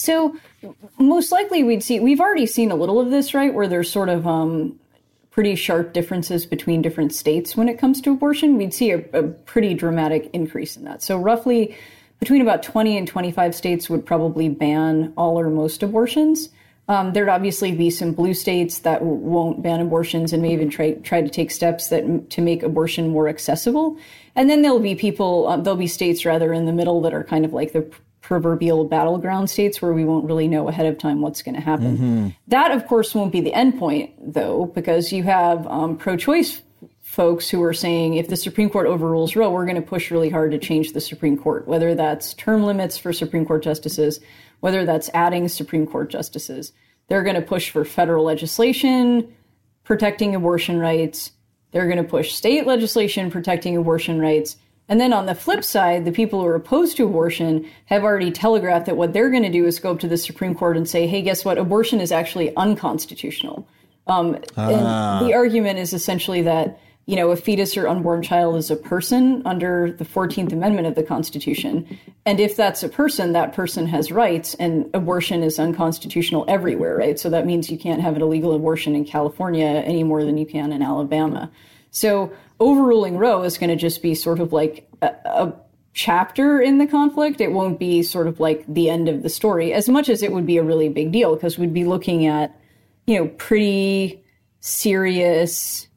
So 0.00 0.34
most 0.98 1.30
likely 1.30 1.62
we'd 1.62 1.82
see 1.82 2.00
we've 2.00 2.20
already 2.20 2.46
seen 2.46 2.70
a 2.70 2.74
little 2.74 2.98
of 2.98 3.10
this, 3.10 3.34
right? 3.34 3.52
Where 3.52 3.68
there's 3.68 3.90
sort 3.90 4.08
of 4.08 4.26
um, 4.26 4.80
pretty 5.30 5.54
sharp 5.54 5.92
differences 5.92 6.46
between 6.46 6.80
different 6.80 7.12
states 7.12 7.54
when 7.54 7.68
it 7.68 7.78
comes 7.78 8.00
to 8.00 8.10
abortion. 8.10 8.56
We'd 8.56 8.72
see 8.72 8.92
a, 8.92 9.04
a 9.12 9.24
pretty 9.24 9.74
dramatic 9.74 10.30
increase 10.32 10.74
in 10.74 10.84
that. 10.84 11.02
So 11.02 11.18
roughly 11.18 11.76
between 12.18 12.40
about 12.40 12.62
20 12.62 12.96
and 12.96 13.06
25 13.06 13.54
states 13.54 13.90
would 13.90 14.06
probably 14.06 14.48
ban 14.48 15.12
all 15.18 15.38
or 15.38 15.50
most 15.50 15.82
abortions. 15.82 16.48
Um, 16.88 17.12
there'd 17.12 17.28
obviously 17.28 17.72
be 17.72 17.90
some 17.90 18.12
blue 18.12 18.32
states 18.32 18.78
that 18.80 19.00
w- 19.00 19.14
won't 19.14 19.62
ban 19.62 19.80
abortions 19.80 20.32
and 20.32 20.42
may 20.42 20.54
even 20.54 20.70
try 20.70 20.94
try 20.94 21.20
to 21.20 21.28
take 21.28 21.50
steps 21.50 21.88
that 21.88 22.30
to 22.30 22.40
make 22.40 22.62
abortion 22.62 23.10
more 23.10 23.28
accessible. 23.28 23.98
And 24.34 24.48
then 24.48 24.62
there'll 24.62 24.80
be 24.80 24.94
people, 24.94 25.46
um, 25.46 25.62
there'll 25.62 25.76
be 25.76 25.86
states 25.86 26.24
rather 26.24 26.54
in 26.54 26.64
the 26.64 26.72
middle 26.72 27.02
that 27.02 27.12
are 27.12 27.22
kind 27.22 27.44
of 27.44 27.52
like 27.52 27.74
the 27.74 27.92
proverbial 28.30 28.84
battleground 28.84 29.50
states 29.50 29.82
where 29.82 29.92
we 29.92 30.04
won't 30.04 30.24
really 30.24 30.46
know 30.46 30.68
ahead 30.68 30.86
of 30.86 30.96
time 30.96 31.20
what's 31.20 31.42
going 31.42 31.56
to 31.56 31.60
happen. 31.60 31.98
Mm-hmm. 31.98 32.28
That, 32.46 32.70
of 32.70 32.86
course, 32.86 33.12
won't 33.12 33.32
be 33.32 33.40
the 33.40 33.52
end 33.52 33.76
point, 33.76 34.12
though, 34.20 34.66
because 34.66 35.12
you 35.12 35.24
have 35.24 35.66
um, 35.66 35.96
pro 35.96 36.16
choice 36.16 36.62
folks 37.02 37.50
who 37.50 37.60
are 37.64 37.74
saying 37.74 38.14
if 38.14 38.28
the 38.28 38.36
Supreme 38.36 38.70
Court 38.70 38.86
overrules 38.86 39.34
Roe, 39.34 39.50
we're 39.50 39.64
going 39.64 39.74
to 39.74 39.82
push 39.82 40.12
really 40.12 40.30
hard 40.30 40.52
to 40.52 40.58
change 40.58 40.92
the 40.92 41.00
Supreme 41.00 41.36
Court, 41.36 41.66
whether 41.66 41.92
that's 41.96 42.32
term 42.34 42.62
limits 42.62 42.96
for 42.96 43.12
Supreme 43.12 43.44
Court 43.44 43.64
justices, 43.64 44.20
whether 44.60 44.86
that's 44.86 45.10
adding 45.12 45.48
Supreme 45.48 45.84
Court 45.84 46.08
justices. 46.08 46.72
They're 47.08 47.24
going 47.24 47.34
to 47.34 47.42
push 47.42 47.70
for 47.70 47.84
federal 47.84 48.24
legislation 48.24 49.34
protecting 49.82 50.36
abortion 50.36 50.78
rights. 50.78 51.32
They're 51.72 51.88
going 51.88 51.96
to 51.96 52.08
push 52.08 52.32
state 52.32 52.64
legislation 52.64 53.28
protecting 53.28 53.76
abortion 53.76 54.20
rights. 54.20 54.56
And 54.90 55.00
then 55.00 55.12
on 55.12 55.26
the 55.26 55.36
flip 55.36 55.62
side, 55.62 56.04
the 56.04 56.10
people 56.10 56.40
who 56.40 56.46
are 56.46 56.56
opposed 56.56 56.96
to 56.96 57.04
abortion 57.04 57.64
have 57.86 58.02
already 58.02 58.32
telegraphed 58.32 58.86
that 58.86 58.96
what 58.96 59.12
they're 59.12 59.30
going 59.30 59.44
to 59.44 59.48
do 59.48 59.64
is 59.64 59.78
go 59.78 59.92
up 59.92 60.00
to 60.00 60.08
the 60.08 60.18
Supreme 60.18 60.52
Court 60.52 60.76
and 60.76 60.86
say, 60.86 61.06
hey, 61.06 61.22
guess 61.22 61.44
what? 61.44 61.58
Abortion 61.58 62.00
is 62.00 62.10
actually 62.10 62.54
unconstitutional. 62.56 63.68
Um, 64.08 64.36
ah. 64.56 65.20
And 65.20 65.26
the 65.26 65.32
argument 65.32 65.78
is 65.78 65.92
essentially 65.92 66.42
that, 66.42 66.80
you 67.06 67.14
know, 67.14 67.30
a 67.30 67.36
fetus 67.36 67.76
or 67.76 67.86
unborn 67.86 68.24
child 68.24 68.56
is 68.56 68.68
a 68.68 68.74
person 68.74 69.42
under 69.44 69.92
the 69.92 70.04
14th 70.04 70.52
Amendment 70.52 70.88
of 70.88 70.96
the 70.96 71.04
Constitution. 71.04 71.86
And 72.26 72.40
if 72.40 72.56
that's 72.56 72.82
a 72.82 72.88
person, 72.88 73.30
that 73.30 73.52
person 73.52 73.86
has 73.86 74.10
rights, 74.10 74.54
and 74.54 74.90
abortion 74.92 75.44
is 75.44 75.60
unconstitutional 75.60 76.44
everywhere, 76.48 76.96
right? 76.96 77.16
So 77.16 77.30
that 77.30 77.46
means 77.46 77.70
you 77.70 77.78
can't 77.78 78.00
have 78.00 78.16
an 78.16 78.22
illegal 78.22 78.56
abortion 78.56 78.96
in 78.96 79.04
California 79.04 79.66
any 79.66 80.02
more 80.02 80.24
than 80.24 80.36
you 80.36 80.46
can 80.46 80.72
in 80.72 80.82
Alabama. 80.82 81.48
So 81.92 82.32
overruling 82.60 83.16
Roe 83.16 83.42
is 83.42 83.58
going 83.58 83.70
to 83.70 83.76
just 83.76 84.02
be 84.02 84.14
sort 84.14 84.38
of 84.38 84.52
like 84.52 84.88
a, 85.02 85.06
a 85.24 85.54
chapter 85.94 86.60
in 86.60 86.78
the 86.78 86.86
conflict. 86.86 87.40
It 87.40 87.52
won't 87.52 87.78
be 87.78 88.02
sort 88.02 88.26
of 88.26 88.38
like 88.38 88.64
the 88.68 88.90
end 88.90 89.08
of 89.08 89.22
the 89.22 89.28
story 89.28 89.72
as 89.72 89.88
much 89.88 90.08
as 90.08 90.22
it 90.22 90.32
would 90.32 90.46
be 90.46 90.58
a 90.58 90.62
really 90.62 90.88
big 90.88 91.12
deal 91.12 91.34
because 91.34 91.58
we'd 91.58 91.74
be 91.74 91.84
looking 91.84 92.26
at, 92.26 92.58
you 93.06 93.18
know, 93.18 93.28
pretty 93.28 94.22
serious 94.60 95.88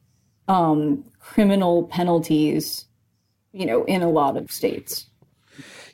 um, 0.48 1.04
criminal 1.20 1.84
penalties, 1.84 2.86
you 3.52 3.66
know, 3.66 3.84
in 3.84 4.02
a 4.02 4.10
lot 4.10 4.36
of 4.36 4.50
states. 4.50 5.06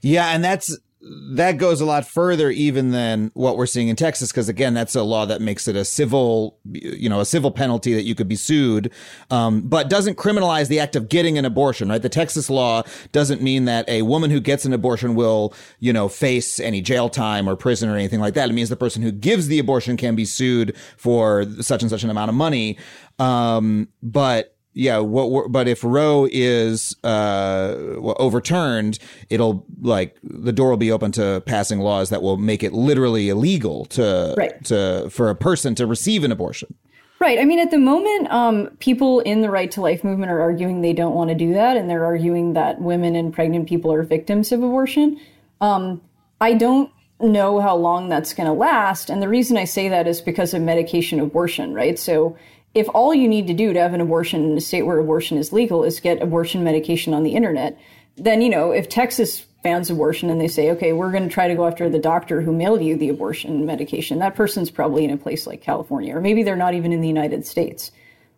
Yeah, 0.02 0.28
and 0.30 0.42
that's 0.42 0.76
that 1.02 1.56
goes 1.56 1.80
a 1.80 1.84
lot 1.86 2.06
further 2.06 2.50
even 2.50 2.90
than 2.90 3.30
what 3.34 3.56
we're 3.56 3.66
seeing 3.66 3.88
in 3.88 3.96
Texas 3.96 4.30
because 4.30 4.48
again 4.48 4.74
that's 4.74 4.94
a 4.94 5.02
law 5.02 5.24
that 5.24 5.40
makes 5.40 5.66
it 5.66 5.74
a 5.74 5.84
civil 5.84 6.58
you 6.70 7.08
know 7.08 7.20
a 7.20 7.26
civil 7.26 7.50
penalty 7.50 7.94
that 7.94 8.02
you 8.02 8.14
could 8.14 8.28
be 8.28 8.36
sued 8.36 8.92
um, 9.30 9.62
but 9.62 9.88
doesn't 9.88 10.16
criminalize 10.16 10.68
the 10.68 10.78
act 10.78 10.96
of 10.96 11.08
getting 11.08 11.38
an 11.38 11.44
abortion 11.44 11.88
right? 11.88 12.02
The 12.02 12.10
Texas 12.10 12.50
law 12.50 12.82
doesn't 13.12 13.40
mean 13.40 13.64
that 13.64 13.88
a 13.88 14.02
woman 14.02 14.30
who 14.30 14.40
gets 14.40 14.64
an 14.66 14.72
abortion 14.72 15.14
will 15.14 15.54
you 15.78 15.92
know 15.92 16.08
face 16.08 16.60
any 16.60 16.82
jail 16.82 17.08
time 17.08 17.48
or 17.48 17.56
prison 17.56 17.88
or 17.88 17.96
anything 17.96 18.20
like 18.20 18.34
that. 18.34 18.50
It 18.50 18.52
means 18.52 18.68
the 18.68 18.76
person 18.76 19.02
who 19.02 19.10
gives 19.10 19.48
the 19.48 19.58
abortion 19.58 19.96
can 19.96 20.14
be 20.14 20.26
sued 20.26 20.76
for 20.98 21.46
such 21.60 21.82
and 21.82 21.90
such 21.90 22.04
an 22.04 22.10
amount 22.10 22.28
of 22.28 22.34
money 22.34 22.78
um, 23.18 23.88
but 24.02 24.56
yeah, 24.80 24.96
what, 24.98 25.52
but 25.52 25.68
if 25.68 25.84
Roe 25.84 26.26
is 26.32 26.96
uh, 27.04 27.74
overturned, 28.16 28.98
it'll 29.28 29.66
like 29.82 30.16
the 30.22 30.52
door 30.52 30.70
will 30.70 30.78
be 30.78 30.90
open 30.90 31.12
to 31.12 31.42
passing 31.44 31.80
laws 31.80 32.08
that 32.08 32.22
will 32.22 32.38
make 32.38 32.62
it 32.62 32.72
literally 32.72 33.28
illegal 33.28 33.84
to 33.86 34.34
right. 34.38 34.64
to 34.64 35.10
for 35.10 35.28
a 35.28 35.34
person 35.34 35.74
to 35.74 35.86
receive 35.86 36.24
an 36.24 36.32
abortion. 36.32 36.74
Right. 37.18 37.38
I 37.38 37.44
mean, 37.44 37.58
at 37.58 37.70
the 37.70 37.76
moment, 37.76 38.32
um, 38.32 38.70
people 38.78 39.20
in 39.20 39.42
the 39.42 39.50
right 39.50 39.70
to 39.72 39.82
life 39.82 40.02
movement 40.02 40.32
are 40.32 40.40
arguing 40.40 40.80
they 40.80 40.94
don't 40.94 41.14
want 41.14 41.28
to 41.28 41.36
do 41.36 41.52
that, 41.52 41.76
and 41.76 41.90
they're 41.90 42.06
arguing 42.06 42.54
that 42.54 42.80
women 42.80 43.14
and 43.14 43.34
pregnant 43.34 43.68
people 43.68 43.92
are 43.92 44.02
victims 44.02 44.50
of 44.50 44.62
abortion. 44.62 45.20
Um, 45.60 46.00
I 46.40 46.54
don't 46.54 46.90
know 47.20 47.60
how 47.60 47.76
long 47.76 48.08
that's 48.08 48.32
going 48.32 48.46
to 48.46 48.54
last, 48.54 49.10
and 49.10 49.20
the 49.20 49.28
reason 49.28 49.58
I 49.58 49.64
say 49.64 49.90
that 49.90 50.06
is 50.06 50.22
because 50.22 50.54
of 50.54 50.62
medication 50.62 51.20
abortion. 51.20 51.74
Right. 51.74 51.98
So 51.98 52.38
if 52.74 52.88
all 52.94 53.14
you 53.14 53.28
need 53.28 53.46
to 53.48 53.54
do 53.54 53.72
to 53.72 53.80
have 53.80 53.94
an 53.94 54.00
abortion 54.00 54.44
in 54.44 54.56
a 54.56 54.61
state 54.61 54.83
where 54.83 54.98
abortion 54.98 55.38
is 55.38 55.52
legal 55.52 55.83
is 55.85 56.00
get 56.00 56.22
abortion 56.22 56.62
medication 56.62 57.12
on 57.12 57.24
the 57.24 57.35
internet, 57.35 57.78
then, 58.16 58.42
you 58.42 58.48
know, 58.48 58.70
if 58.70 58.88
Texas 58.88 59.46
bans 59.62 59.90
abortion 59.90 60.30
and 60.30 60.40
they 60.40 60.48
say, 60.48 60.70
okay, 60.70 60.92
we're 60.92 61.11
going 61.11 61.22
to 61.24 61.28
try 61.28 61.48
to 61.48 61.54
go 61.54 61.66
after 61.66 61.88
the 61.88 61.98
doctor 61.98 62.40
who 62.40 62.52
mailed 62.52 62.83
you 62.83 62.96
the 62.96 63.09
abortion 63.09 63.66
medication, 63.66 64.18
that 64.18 64.35
person's 64.35 64.70
probably 64.70 65.04
in 65.04 65.11
a 65.11 65.16
place 65.16 65.46
like 65.46 65.61
California, 65.61 66.16
or 66.16 66.20
maybe 66.20 66.42
they're 66.42 66.56
not 66.56 66.74
even 66.74 66.92
in 66.92 67.00
the 67.00 67.09
United 67.09 67.46
States. 67.46 67.90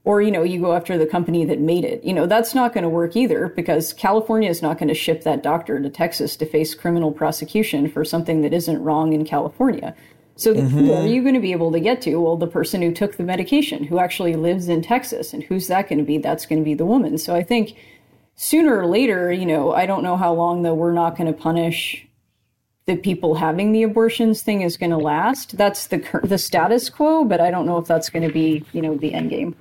Or, 0.05 0.21
you 0.21 0.33
know, 0.33 0.43
you 0.43 0.61
go 0.61 0.75
after 0.75 0.99
the 0.99 1.07
company 1.07 1.45
that 1.45 1.61
made 1.61 1.85
it. 1.85 2.03
You 2.03 2.13
know, 2.13 2.27
that's 2.27 2.57
not 2.57 2.73
going 2.73 2.83
to 2.83 2.91
work 2.91 3.15
either 3.15 3.47
because 3.47 3.93
California 3.93 4.51
is 4.51 4.61
not 4.61 4.77
going 4.77 4.89
to 4.89 4.95
ship 4.95 5.23
that 5.23 5.45
doctor 5.45 5.81
to 5.81 5.89
Texas 5.89 6.35
to 6.37 6.47
face 6.47 6.75
criminal 6.75 7.13
prosecution 7.13 7.89
for 7.89 8.05
something 8.05 8.43
that 8.43 8.53
isn't 8.53 8.83
wrong 8.83 9.13
in 9.13 9.25
California. 9.25 9.95
So 10.37 10.55
mm-hmm. 10.55 10.67
who 10.67 10.93
are 10.93 11.07
you 11.07 11.23
going 11.23 11.35
to 11.35 11.41
be 11.41 11.53
able 11.53 11.73
to 11.73 11.81
get 11.81 12.01
to? 12.03 12.17
Well, 12.17 12.37
the 12.37 12.47
person 12.47 12.83
who 12.83 12.93
took 12.93 13.17
the 13.17 13.23
medication, 13.23 13.85
who 13.85 13.99
actually 13.99 14.35
lives 14.35 14.69
in 14.69 14.83
Texas, 14.83 15.33
and 15.33 15.43
who's 15.43 15.69
that 15.69 15.89
going 15.89 15.99
to 15.99 16.05
be? 16.05 16.19
That's 16.19 16.47
going 16.47 16.61
to 16.61 16.65
be 16.65 16.75
the 16.75 16.87
woman. 16.87 17.19
So 17.19 17.35
I 17.35 17.43
think 17.43 17.77
sooner 18.35 18.77
or 18.77 18.87
later, 18.87 19.31
you 19.31 19.47
know, 19.47 19.73
I 19.73 19.87
don't 19.87 20.03
know 20.03 20.17
how 20.17 20.33
long 20.33 20.63
though 20.63 20.75
we're 20.75 20.93
not 20.93 21.17
going 21.17 21.33
to 21.33 21.39
punish 21.39 22.07
the 22.87 22.97
people 22.97 23.37
having 23.37 23.73
the 23.73 23.83
abortions 23.83 24.43
thing 24.43 24.63
is 24.63 24.77
going 24.77 24.91
to 24.91 24.99
last. 24.99 25.57
That's 25.57 25.87
the 25.87 26.03
the 26.25 26.39
status 26.39 26.91
quo, 26.91 27.25
but 27.25 27.41
I 27.41 27.51
don't 27.51 27.67
know 27.67 27.79
if 27.79 27.87
that's 27.87 28.11
going 28.11 28.27
to 28.27 28.33
be, 28.33 28.65
you 28.73 28.83
know, 28.83 28.97
the 28.97 29.15
end 29.15 29.31
game. 29.31 29.55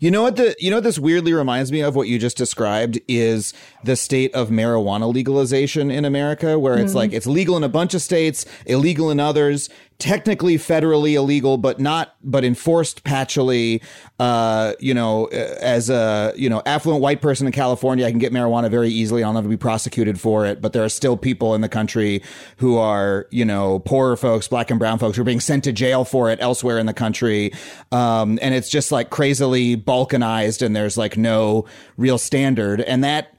You 0.00 0.10
know 0.10 0.22
what 0.22 0.36
the 0.36 0.56
you 0.58 0.70
know 0.70 0.78
what 0.78 0.84
this 0.84 0.98
weirdly 0.98 1.34
reminds 1.34 1.70
me 1.70 1.82
of 1.82 1.94
what 1.94 2.08
you 2.08 2.18
just 2.18 2.38
described 2.38 2.98
is 3.06 3.52
the 3.84 3.96
state 3.96 4.34
of 4.34 4.48
marijuana 4.48 5.12
legalization 5.12 5.90
in 5.90 6.06
America 6.06 6.58
where 6.58 6.78
it's 6.78 6.92
mm-hmm. 6.92 6.96
like 6.96 7.12
it's 7.12 7.26
legal 7.26 7.54
in 7.54 7.62
a 7.62 7.68
bunch 7.68 7.92
of 7.92 8.00
states, 8.00 8.46
illegal 8.64 9.10
in 9.10 9.20
others, 9.20 9.68
technically 10.00 10.56
federally 10.56 11.12
illegal, 11.12 11.58
but 11.58 11.78
not, 11.78 12.16
but 12.24 12.44
enforced 12.44 13.04
patchily. 13.04 13.82
Uh, 14.18 14.72
you 14.80 14.92
know, 14.92 15.26
as 15.26 15.88
a, 15.88 16.32
you 16.36 16.48
know, 16.50 16.62
affluent 16.66 17.00
white 17.00 17.20
person 17.20 17.46
in 17.46 17.52
California, 17.52 18.06
I 18.06 18.10
can 18.10 18.18
get 18.18 18.32
marijuana 18.32 18.70
very 18.70 18.88
easily. 18.88 19.22
I'll 19.22 19.32
never 19.32 19.48
be 19.48 19.56
prosecuted 19.56 20.20
for 20.20 20.44
it. 20.46 20.60
But 20.60 20.72
there 20.72 20.84
are 20.84 20.88
still 20.88 21.16
people 21.16 21.54
in 21.54 21.60
the 21.60 21.68
country 21.68 22.22
who 22.56 22.76
are, 22.78 23.26
you 23.30 23.44
know, 23.44 23.78
poorer 23.80 24.16
folks, 24.16 24.48
black 24.48 24.70
and 24.70 24.78
brown 24.78 24.98
folks 24.98 25.16
who 25.16 25.22
are 25.22 25.24
being 25.24 25.40
sent 25.40 25.64
to 25.64 25.72
jail 25.72 26.04
for 26.04 26.30
it 26.30 26.38
elsewhere 26.42 26.78
in 26.78 26.86
the 26.86 26.94
country. 26.94 27.52
Um, 27.92 28.38
and 28.42 28.54
it's 28.54 28.68
just 28.68 28.90
like 28.90 29.10
crazily 29.10 29.76
balkanized 29.76 30.64
and 30.64 30.74
there's 30.74 30.98
like 30.98 31.16
no 31.16 31.66
real 31.96 32.18
standard. 32.18 32.80
And 32.80 33.04
that, 33.04 33.36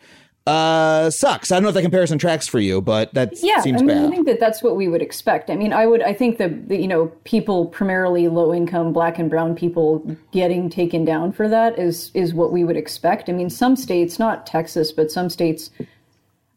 uh 0.47 1.09
sucks. 1.11 1.51
I 1.51 1.55
don't 1.55 1.63
know 1.63 1.69
if 1.69 1.75
that 1.75 1.83
comparison 1.83 2.17
tracks 2.17 2.47
for 2.47 2.59
you, 2.59 2.81
but 2.81 3.13
that 3.13 3.33
yeah, 3.43 3.61
seems 3.61 3.81
I 3.81 3.85
mean, 3.85 3.95
bad. 3.95 4.05
I 4.05 4.09
think 4.09 4.25
that 4.27 4.39
that's 4.39 4.63
what 4.63 4.75
we 4.75 4.87
would 4.87 5.01
expect. 5.01 5.49
I 5.49 5.55
mean, 5.55 5.71
I 5.71 5.85
would 5.85 6.01
I 6.01 6.13
think 6.13 6.39
that 6.39 6.71
you 6.71 6.87
know 6.87 7.07
people 7.25 7.67
primarily 7.67 8.27
low 8.27 8.53
income 8.53 8.91
black 8.91 9.19
and 9.19 9.29
brown 9.29 9.55
people 9.55 9.99
getting 10.31 10.69
taken 10.69 11.05
down 11.05 11.31
for 11.31 11.47
that 11.47 11.77
is 11.77 12.09
is 12.15 12.33
what 12.33 12.51
we 12.51 12.63
would 12.63 12.77
expect. 12.77 13.29
I 13.29 13.33
mean, 13.33 13.49
some 13.51 13.75
states, 13.75 14.17
not 14.17 14.47
Texas, 14.47 14.91
but 14.91 15.11
some 15.11 15.29
states 15.29 15.69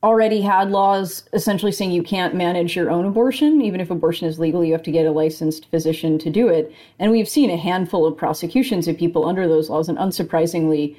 already 0.05 0.43
had 0.43 0.71
laws 0.71 1.25
essentially 1.33 1.73
saying 1.73 1.91
you 1.91 2.03
can't 2.03 2.35
manage 2.35 2.77
your 2.77 2.91
own 2.91 3.07
abortion. 3.07 3.63
Even 3.63 3.81
if 3.81 3.91
abortion 3.91 4.29
is 4.29 4.39
legal, 4.39 4.63
you 4.63 4.73
have 4.73 4.83
to 4.83 4.93
get 4.93 5.07
a 5.07 5.11
licensed 5.11 5.71
physician 5.71 6.19
to 6.19 6.29
do 6.29 6.47
it. 6.47 6.71
And 6.99 7.11
we've 7.11 7.29
seen 7.29 7.51
a 7.51 7.57
handful 7.57 8.05
of 8.07 8.15
prosecutions 8.15 8.87
of 8.87 8.99
people 8.99 9.25
under 9.25 9.49
those 9.49 9.71
laws. 9.71 9.89
And 9.89 9.97
unsurprisingly, 9.97 10.95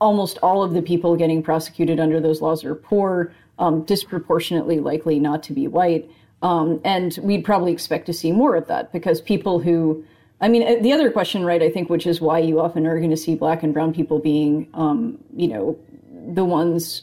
almost 0.00 0.38
all 0.42 0.62
of 0.62 0.72
the 0.72 0.82
people 0.82 1.16
getting 1.16 1.42
prosecuted 1.42 1.98
under 1.98 2.20
those 2.20 2.40
laws 2.40 2.64
are 2.64 2.74
poor, 2.74 3.32
um, 3.58 3.82
disproportionately 3.84 4.80
likely 4.80 5.18
not 5.18 5.42
to 5.44 5.52
be 5.52 5.66
white. 5.66 6.08
Um, 6.42 6.80
and 6.84 7.18
we'd 7.22 7.44
probably 7.44 7.72
expect 7.72 8.06
to 8.06 8.12
see 8.12 8.30
more 8.30 8.54
of 8.54 8.68
that 8.68 8.92
because 8.92 9.20
people 9.20 9.58
who, 9.58 10.04
I 10.40 10.48
mean, 10.48 10.62
uh, 10.62 10.80
the 10.80 10.92
other 10.92 11.10
question, 11.10 11.44
right, 11.44 11.62
I 11.62 11.70
think, 11.70 11.90
which 11.90 12.06
is 12.06 12.20
why 12.20 12.38
you 12.38 12.60
often 12.60 12.86
are 12.86 12.98
going 12.98 13.10
to 13.10 13.16
see 13.16 13.34
black 13.34 13.62
and 13.62 13.74
brown 13.74 13.92
people 13.92 14.20
being, 14.20 14.68
um, 14.74 15.18
you 15.34 15.48
know, 15.48 15.78
the 16.28 16.44
ones 16.44 17.02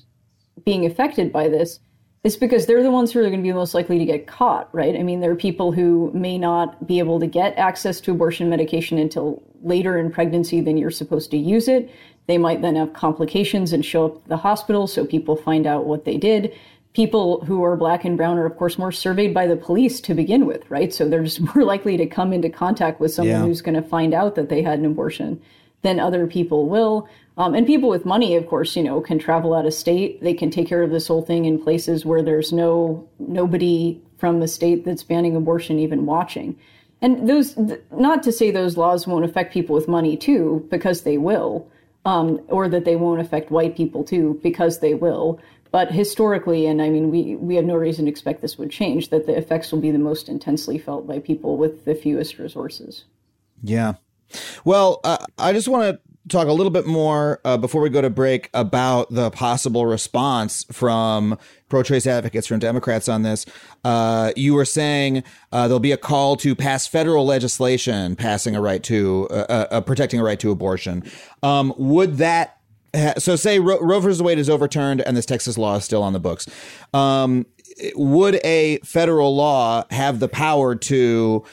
being 0.64 0.86
affected 0.86 1.34
by 1.34 1.50
this 1.50 1.80
is 2.24 2.38
because 2.38 2.66
they're 2.66 2.82
the 2.82 2.92
ones 2.92 3.12
who 3.12 3.20
are 3.20 3.24
going 3.24 3.38
to 3.38 3.44
be 3.44 3.54
most 3.54 3.76
likely 3.76 4.00
to 4.00 4.06
get 4.06 4.26
caught, 4.26 4.74
right? 4.74 4.96
I 4.96 5.04
mean, 5.04 5.20
there 5.20 5.30
are 5.32 5.36
people 5.36 5.72
who 5.72 6.12
may 6.14 6.38
not 6.38 6.88
be 6.88 6.98
able 7.00 7.20
to 7.20 7.28
get 7.28 7.56
access 7.58 8.02
to 8.02 8.12
abortion 8.12 8.50
medication 8.50 8.98
until 8.98 9.44
later 9.66 9.98
in 9.98 10.12
pregnancy 10.12 10.62
than 10.62 10.78
you're 10.78 10.92
supposed 10.92 11.32
to 11.32 11.38
use 11.38 11.68
it. 11.68 11.90
They 12.28 12.38
might 12.38 12.62
then 12.62 12.76
have 12.76 12.94
complications 12.94 13.74
and 13.74 13.84
show 13.84 14.06
up 14.06 14.16
at 14.18 14.28
the 14.28 14.38
hospital, 14.38 14.88
so 14.88 15.06
people 15.06 15.36
find 15.36 15.68
out 15.68 15.86
what 15.86 16.06
they 16.06 16.18
did. 16.18 16.54
People 16.94 17.44
who 17.46 17.64
are 17.64 17.76
black 17.76 18.06
and 18.06 18.16
brown 18.16 18.38
are, 18.38 18.46
of 18.46 18.56
course, 18.56 18.78
more 18.78 18.92
surveyed 18.92 19.34
by 19.34 19.48
the 19.48 19.58
police 19.58 20.00
to 20.02 20.14
begin 20.14 20.46
with, 20.46 20.70
right? 20.72 20.94
So 20.94 21.10
they're 21.10 21.24
just 21.24 21.42
more 21.56 21.66
likely 21.66 21.98
to 21.98 22.06
come 22.06 22.32
into 22.32 22.50
contact 22.50 23.00
with 23.00 23.14
someone 23.14 23.36
Yeah. 23.36 23.46
who's 23.46 23.62
going 23.62 23.76
to 23.76 23.88
find 23.88 24.14
out 24.14 24.36
that 24.36 24.50
they 24.50 24.62
had 24.62 24.80
an 24.80 24.86
abortion 24.86 25.42
than 25.82 26.00
other 26.00 26.26
people 26.26 26.68
will. 26.70 27.08
Um, 27.38 27.54
and 27.54 27.68
people 27.68 27.90
with 27.90 28.06
money, 28.06 28.36
of 28.38 28.48
course, 28.48 28.76
you 28.78 28.82
know, 28.84 29.02
can 29.02 29.20
travel 29.20 29.54
out 29.54 29.66
of 29.66 29.74
state. 29.74 30.22
They 30.24 30.34
can 30.34 30.50
take 30.50 30.68
care 30.68 30.82
of 30.84 30.90
this 30.90 31.08
whole 31.08 31.22
thing 31.22 31.46
in 31.46 31.62
places 31.62 32.06
where 32.06 32.24
there's 32.24 32.54
no 32.54 33.08
nobody 33.20 34.02
from 34.18 34.40
the 34.40 34.48
state 34.48 34.86
that's 34.86 35.04
banning 35.04 35.36
abortion 35.36 35.78
even 35.80 36.06
watching. 36.06 36.56
And 37.06 37.30
those, 37.30 37.54
th- 37.54 37.82
not 37.92 38.24
to 38.24 38.32
say 38.32 38.50
those 38.50 38.78
laws 38.78 39.06
won't 39.06 39.26
affect 39.26 39.54
people 39.54 39.76
with 39.76 39.88
money 39.88 40.18
too, 40.18 40.68
because 40.72 41.04
they 41.04 41.20
will, 41.20 41.70
um, 42.04 42.42
or 42.48 42.68
that 42.68 42.84
they 42.84 42.96
won't 42.96 43.22
affect 43.22 43.52
white 43.52 43.78
people 43.78 44.04
too, 44.04 44.40
because 44.42 44.80
they 44.80 44.96
will. 44.96 45.40
But 45.70 45.92
historically, 45.92 46.66
and 46.66 46.82
I 46.82 46.90
mean, 46.90 47.12
we, 47.12 47.36
we 47.36 47.58
have 47.58 47.66
no 47.66 47.76
reason 47.76 48.06
to 48.06 48.12
expect 48.12 48.42
this 48.42 48.58
would 48.58 48.72
change, 48.72 49.10
that 49.10 49.28
the 49.28 49.38
effects 49.38 49.72
will 49.72 49.82
be 49.82 49.92
the 49.92 50.00
most 50.00 50.28
intensely 50.28 50.80
felt 50.80 51.06
by 51.06 51.20
people 51.20 51.58
with 51.58 51.86
the 51.86 51.94
fewest 51.94 52.40
resources. 52.40 53.06
Yeah. 53.62 53.94
Well, 54.64 55.00
uh, 55.04 55.24
I 55.38 55.54
just 55.54 55.68
want 55.68 55.84
to 55.84 56.15
talk 56.30 56.48
a 56.48 56.54
little 56.54 56.72
bit 56.72 56.86
more 56.86 57.40
uh, 57.46 57.58
before 57.58 57.82
we 57.82 57.90
go 57.90 58.02
to 58.02 58.10
break 58.10 58.50
about 58.54 59.14
the 59.14 59.30
possible 59.32 59.86
response 59.86 60.66
from 60.72 61.38
pro-choice 61.70 62.08
advocates 62.08 62.48
from 62.48 62.60
Democrats 62.60 63.08
on 63.08 63.24
this. 63.24 63.46
Uh, 63.84 64.32
you 64.36 64.54
were 64.54 64.66
saying 64.66 65.24
uh, 65.52 65.68
there'll 65.68 65.80
be 65.80 65.92
a 65.92 65.98
call 65.98 66.36
to 66.38 66.56
pass 66.56 66.88
federal 66.88 67.26
legislation 67.26 68.16
passing 68.16 68.56
a 68.56 68.62
right 68.62 68.84
to 68.84 69.28
uh, 69.30 69.68
uh, 69.72 69.82
protecting 69.82 70.20
a 70.20 70.24
right 70.24 70.40
to 70.40 70.52
abortion. 70.52 71.04
Um, 71.44 71.74
would 71.78 72.18
that 72.18 72.58
ha- 72.96 73.14
so 73.18 73.36
say 73.36 73.60
Ro- 73.60 73.80
Roe 73.80 74.00
versus 74.00 74.22
Wade 74.22 74.40
is 74.40 74.50
overturned 74.50 75.02
and 75.02 75.16
this 75.16 75.26
Texas 75.26 75.58
law 75.58 75.76
is 75.76 75.86
still 75.86 76.02
on 76.02 76.14
the 76.14 76.20
books? 76.20 76.48
Um, 76.94 77.46
would 77.96 78.36
a 78.46 78.78
federal 78.80 79.36
law 79.36 79.84
have 79.90 80.20
the 80.20 80.30
power 80.30 80.76
to 80.76 81.44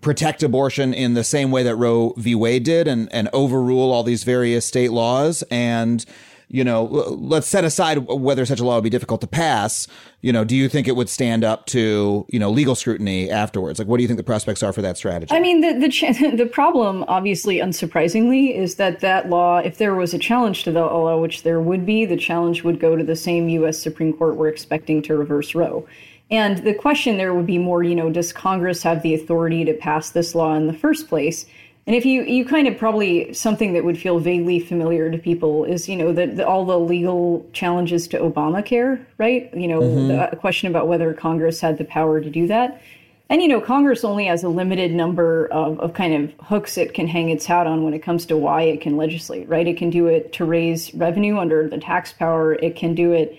protect 0.00 0.42
abortion 0.42 0.94
in 0.94 1.14
the 1.14 1.24
same 1.24 1.50
way 1.50 1.62
that 1.62 1.76
Roe 1.76 2.14
v. 2.16 2.34
Wade 2.34 2.64
did 2.64 2.88
and, 2.88 3.12
and 3.12 3.28
overrule 3.32 3.92
all 3.92 4.02
these 4.02 4.24
various 4.24 4.66
state 4.66 4.92
laws. 4.92 5.42
And, 5.50 6.04
you 6.48 6.64
know, 6.64 6.84
let's 6.84 7.46
set 7.46 7.64
aside 7.64 7.98
whether 8.08 8.44
such 8.44 8.60
a 8.60 8.64
law 8.64 8.74
would 8.74 8.84
be 8.84 8.90
difficult 8.90 9.22
to 9.22 9.26
pass. 9.26 9.88
You 10.20 10.32
know, 10.32 10.44
do 10.44 10.54
you 10.54 10.68
think 10.68 10.86
it 10.86 10.96
would 10.96 11.08
stand 11.08 11.44
up 11.44 11.66
to, 11.66 12.26
you 12.28 12.38
know, 12.38 12.50
legal 12.50 12.74
scrutiny 12.74 13.30
afterwards? 13.30 13.78
Like, 13.78 13.88
what 13.88 13.96
do 13.96 14.02
you 14.02 14.06
think 14.06 14.18
the 14.18 14.24
prospects 14.24 14.62
are 14.62 14.72
for 14.72 14.82
that 14.82 14.98
strategy? 14.98 15.34
I 15.34 15.40
mean, 15.40 15.62
the 15.62 15.72
the 15.72 15.88
ch- 15.88 16.00
the 16.36 16.48
problem, 16.52 17.04
obviously, 17.08 17.56
unsurprisingly, 17.56 18.54
is 18.54 18.74
that 18.74 19.00
that 19.00 19.30
law, 19.30 19.58
if 19.58 19.78
there 19.78 19.94
was 19.94 20.12
a 20.12 20.18
challenge 20.18 20.64
to 20.64 20.72
the 20.72 20.82
law, 20.82 21.18
which 21.18 21.42
there 21.42 21.60
would 21.60 21.86
be, 21.86 22.04
the 22.04 22.18
challenge 22.18 22.62
would 22.64 22.78
go 22.78 22.96
to 22.96 23.02
the 23.02 23.16
same 23.16 23.48
U.S. 23.48 23.78
Supreme 23.78 24.12
Court 24.12 24.36
we're 24.36 24.48
expecting 24.48 25.00
to 25.02 25.16
reverse 25.16 25.54
Roe. 25.54 25.86
And 26.32 26.58
the 26.64 26.72
question 26.72 27.18
there 27.18 27.34
would 27.34 27.46
be 27.46 27.58
more, 27.58 27.82
you 27.82 27.94
know, 27.94 28.08
does 28.08 28.32
Congress 28.32 28.82
have 28.82 29.02
the 29.02 29.14
authority 29.14 29.66
to 29.66 29.74
pass 29.74 30.10
this 30.10 30.34
law 30.34 30.54
in 30.54 30.66
the 30.66 30.72
first 30.72 31.06
place? 31.06 31.44
And 31.86 31.94
if 31.94 32.06
you, 32.06 32.22
you 32.22 32.46
kind 32.46 32.66
of 32.66 32.78
probably 32.78 33.34
something 33.34 33.74
that 33.74 33.84
would 33.84 33.98
feel 33.98 34.18
vaguely 34.18 34.58
familiar 34.58 35.10
to 35.10 35.18
people 35.18 35.64
is, 35.64 35.90
you 35.90 35.96
know, 35.96 36.10
that 36.12 36.40
all 36.40 36.64
the 36.64 36.78
legal 36.78 37.46
challenges 37.52 38.08
to 38.08 38.18
Obamacare, 38.18 39.04
right? 39.18 39.52
You 39.54 39.68
know, 39.68 39.80
mm-hmm. 39.80 40.30
the 40.30 40.36
question 40.36 40.68
about 40.68 40.88
whether 40.88 41.12
Congress 41.12 41.60
had 41.60 41.76
the 41.76 41.84
power 41.84 42.18
to 42.20 42.30
do 42.30 42.46
that. 42.46 42.80
And, 43.28 43.42
you 43.42 43.48
know, 43.48 43.60
Congress 43.60 44.02
only 44.02 44.26
has 44.26 44.42
a 44.42 44.48
limited 44.48 44.92
number 44.92 45.48
of, 45.48 45.80
of 45.80 45.92
kind 45.92 46.14
of 46.14 46.46
hooks 46.46 46.78
it 46.78 46.94
can 46.94 47.08
hang 47.08 47.28
its 47.28 47.44
hat 47.44 47.66
on 47.66 47.82
when 47.82 47.92
it 47.92 48.02
comes 48.02 48.24
to 48.26 48.38
why 48.38 48.62
it 48.62 48.80
can 48.80 48.96
legislate, 48.96 49.48
right? 49.48 49.66
It 49.66 49.76
can 49.76 49.90
do 49.90 50.06
it 50.06 50.32
to 50.34 50.46
raise 50.46 50.94
revenue 50.94 51.38
under 51.38 51.68
the 51.68 51.78
tax 51.78 52.12
power. 52.12 52.54
It 52.54 52.74
can 52.76 52.94
do 52.94 53.12
it 53.12 53.38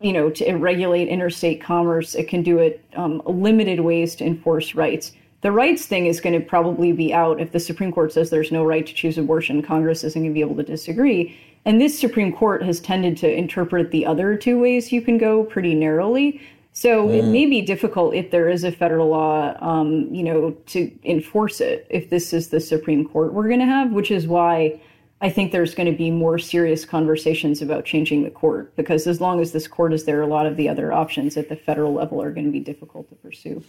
you 0.00 0.12
know, 0.12 0.30
to 0.30 0.54
regulate 0.56 1.08
interstate 1.08 1.60
commerce. 1.60 2.14
It 2.14 2.28
can 2.28 2.42
do 2.42 2.58
it 2.58 2.84
um, 2.94 3.22
limited 3.26 3.80
ways 3.80 4.14
to 4.16 4.24
enforce 4.24 4.74
rights. 4.74 5.12
The 5.40 5.52
rights 5.52 5.86
thing 5.86 6.06
is 6.06 6.20
going 6.20 6.38
to 6.38 6.44
probably 6.44 6.92
be 6.92 7.14
out 7.14 7.40
if 7.40 7.52
the 7.52 7.60
Supreme 7.60 7.92
Court 7.92 8.12
says 8.12 8.30
there's 8.30 8.50
no 8.50 8.64
right 8.64 8.86
to 8.86 8.94
choose 8.94 9.18
abortion. 9.18 9.62
Congress 9.62 10.02
isn't 10.02 10.20
going 10.20 10.32
to 10.32 10.34
be 10.34 10.40
able 10.40 10.56
to 10.56 10.64
disagree. 10.64 11.38
And 11.64 11.80
this 11.80 11.98
Supreme 11.98 12.32
Court 12.32 12.62
has 12.62 12.80
tended 12.80 13.16
to 13.18 13.32
interpret 13.32 13.90
the 13.90 14.06
other 14.06 14.36
two 14.36 14.58
ways 14.58 14.90
you 14.90 15.02
can 15.02 15.18
go 15.18 15.44
pretty 15.44 15.74
narrowly. 15.74 16.40
So 16.72 17.10
it 17.10 17.24
may 17.24 17.46
be 17.46 17.60
difficult 17.60 18.14
if 18.14 18.30
there 18.30 18.48
is 18.48 18.62
a 18.62 18.70
federal 18.70 19.08
law, 19.08 19.56
um, 19.60 20.14
you 20.14 20.22
know, 20.22 20.52
to 20.66 20.92
enforce 21.04 21.60
it 21.60 21.86
if 21.90 22.08
this 22.08 22.32
is 22.32 22.50
the 22.50 22.60
Supreme 22.60 23.08
Court 23.08 23.32
we're 23.32 23.48
going 23.48 23.58
to 23.58 23.66
have, 23.66 23.90
which 23.90 24.12
is 24.12 24.28
why 24.28 24.80
I 25.20 25.30
think 25.30 25.50
there's 25.50 25.74
going 25.74 25.90
to 25.90 25.96
be 25.96 26.10
more 26.10 26.38
serious 26.38 26.84
conversations 26.84 27.60
about 27.60 27.84
changing 27.84 28.22
the 28.22 28.30
court 28.30 28.74
because 28.76 29.06
as 29.06 29.20
long 29.20 29.40
as 29.40 29.52
this 29.52 29.66
court 29.66 29.92
is 29.92 30.04
there, 30.04 30.22
a 30.22 30.26
lot 30.26 30.46
of 30.46 30.56
the 30.56 30.68
other 30.68 30.92
options 30.92 31.36
at 31.36 31.48
the 31.48 31.56
federal 31.56 31.92
level 31.92 32.22
are 32.22 32.32
going 32.32 32.46
to 32.46 32.52
be 32.52 32.60
difficult 32.60 33.08
to 33.08 33.16
pursue. 33.16 33.62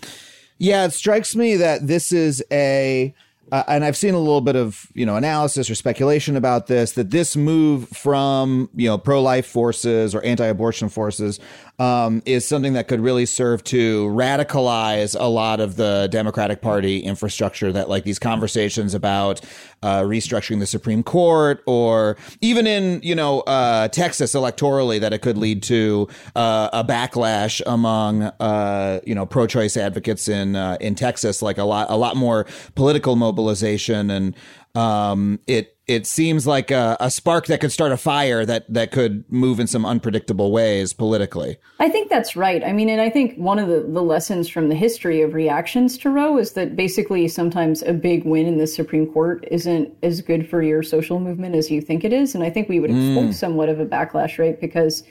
Yeah, 0.60 0.86
it 0.86 0.94
strikes 0.94 1.36
me 1.36 1.56
that 1.56 1.88
this 1.88 2.12
is 2.12 2.44
a, 2.52 3.16
uh, 3.52 3.64
and 3.68 3.84
I've 3.84 3.98
seen 3.98 4.14
a 4.14 4.20
little 4.20 4.42
bit 4.42 4.56
of 4.56 4.88
you 4.94 5.06
know 5.06 5.16
analysis 5.16 5.70
or 5.70 5.76
speculation 5.76 6.36
about 6.36 6.68
this. 6.68 6.92
That 6.92 7.10
this 7.10 7.36
move 7.36 7.90
from 7.90 8.70
you 8.76 8.88
know 8.88 8.98
pro-life 9.00 9.48
forces 9.48 10.14
or 10.14 10.22
anti-abortion 10.22 10.90
forces 10.90 11.40
um, 11.80 12.22
is 12.26 12.46
something 12.46 12.74
that 12.74 12.88
could 12.88 13.00
really 13.00 13.26
serve 13.26 13.64
to 13.64 14.08
radicalize 14.10 15.16
a 15.20 15.28
lot 15.28 15.60
of 15.62 15.78
the 15.78 16.10
Democratic 16.12 16.62
Party 16.62 17.00
infrastructure. 17.00 17.72
That 17.72 17.90
like 17.90 18.04
these 18.04 18.20
conversations 18.20 18.94
about 18.94 19.42
uh, 19.82 20.02
restructuring 20.02 20.60
the 20.60 20.66
Supreme 20.66 21.04
Court, 21.04 21.64
or 21.66 22.18
even 22.42 22.68
in 22.68 23.02
you 23.02 23.16
know 23.16 23.42
uh, 23.42 23.88
Texas 23.88 24.34
electorally, 24.34 25.00
that 25.00 25.14
it 25.14 25.22
could 25.22 25.38
lead 25.38 25.64
to 25.64 26.08
uh, 26.36 26.70
a 26.74 26.84
backlash 26.84 27.62
among 27.66 28.24
uh, 28.24 29.00
you 29.06 29.16
know 29.16 29.26
pro-choice 29.26 29.78
advocates 29.78 30.28
in 30.28 30.56
uh, 30.56 30.78
in 30.82 30.96
Texas, 30.96 31.42
like 31.42 31.58
a 31.58 31.64
lot 31.64 31.88
a 31.90 31.96
lot 31.96 32.18
more 32.18 32.46
political 32.76 33.16
mobilization, 33.16 34.10
and 34.10 34.36
um, 34.76 35.40
it 35.48 35.76
it 35.88 36.06
seems 36.06 36.46
like 36.46 36.70
a, 36.70 36.96
a 37.00 37.10
spark 37.10 37.48
that 37.48 37.60
could 37.60 37.72
start 37.72 37.92
a 37.92 37.98
fire 37.98 38.46
that 38.46 38.72
that 38.72 38.92
could 38.92 39.24
move 39.32 39.60
in 39.60 39.66
some 39.66 39.86
unpredictable 39.86 40.52
ways 40.52 40.94
politically. 40.94 41.58
I 41.80 41.90
think 41.90 42.10
that's 42.10 42.36
right. 42.36 42.64
I 42.64 42.74
mean, 42.74 42.90
and 42.90 43.02
I 43.02 43.10
think 43.10 43.36
one 43.38 43.58
of 43.58 43.68
the, 43.68 43.80
the 43.80 44.04
lessons 44.04 44.48
from 44.48 44.70
the 44.70 44.76
history 44.76 45.22
of 45.22 45.34
reactions 45.34 45.98
to 46.00 46.12
Roe 46.12 46.38
is 46.38 46.54
that 46.54 46.76
basically 46.76 47.28
sometimes 47.28 47.82
a 47.82 47.94
big 47.94 48.24
win 48.24 48.46
in 48.46 48.60
the 48.60 48.68
Supreme 48.68 49.12
Court 49.12 49.44
isn't 49.50 49.92
as 50.04 50.22
good 50.22 50.48
for 50.48 50.62
your 50.62 50.84
social 50.84 51.20
movement 51.20 51.56
as 51.56 51.72
you 51.72 51.82
think 51.82 52.04
it 52.04 52.14
is. 52.14 52.36
And 52.36 52.44
I 52.44 52.52
think 52.52 52.70
we 52.70 52.80
would 52.80 52.92
expect 52.92 53.34
somewhat 53.34 53.70
of 53.70 53.80
a 53.80 53.86
backlash, 53.86 54.38
right? 54.38 54.62
Because 54.62 55.04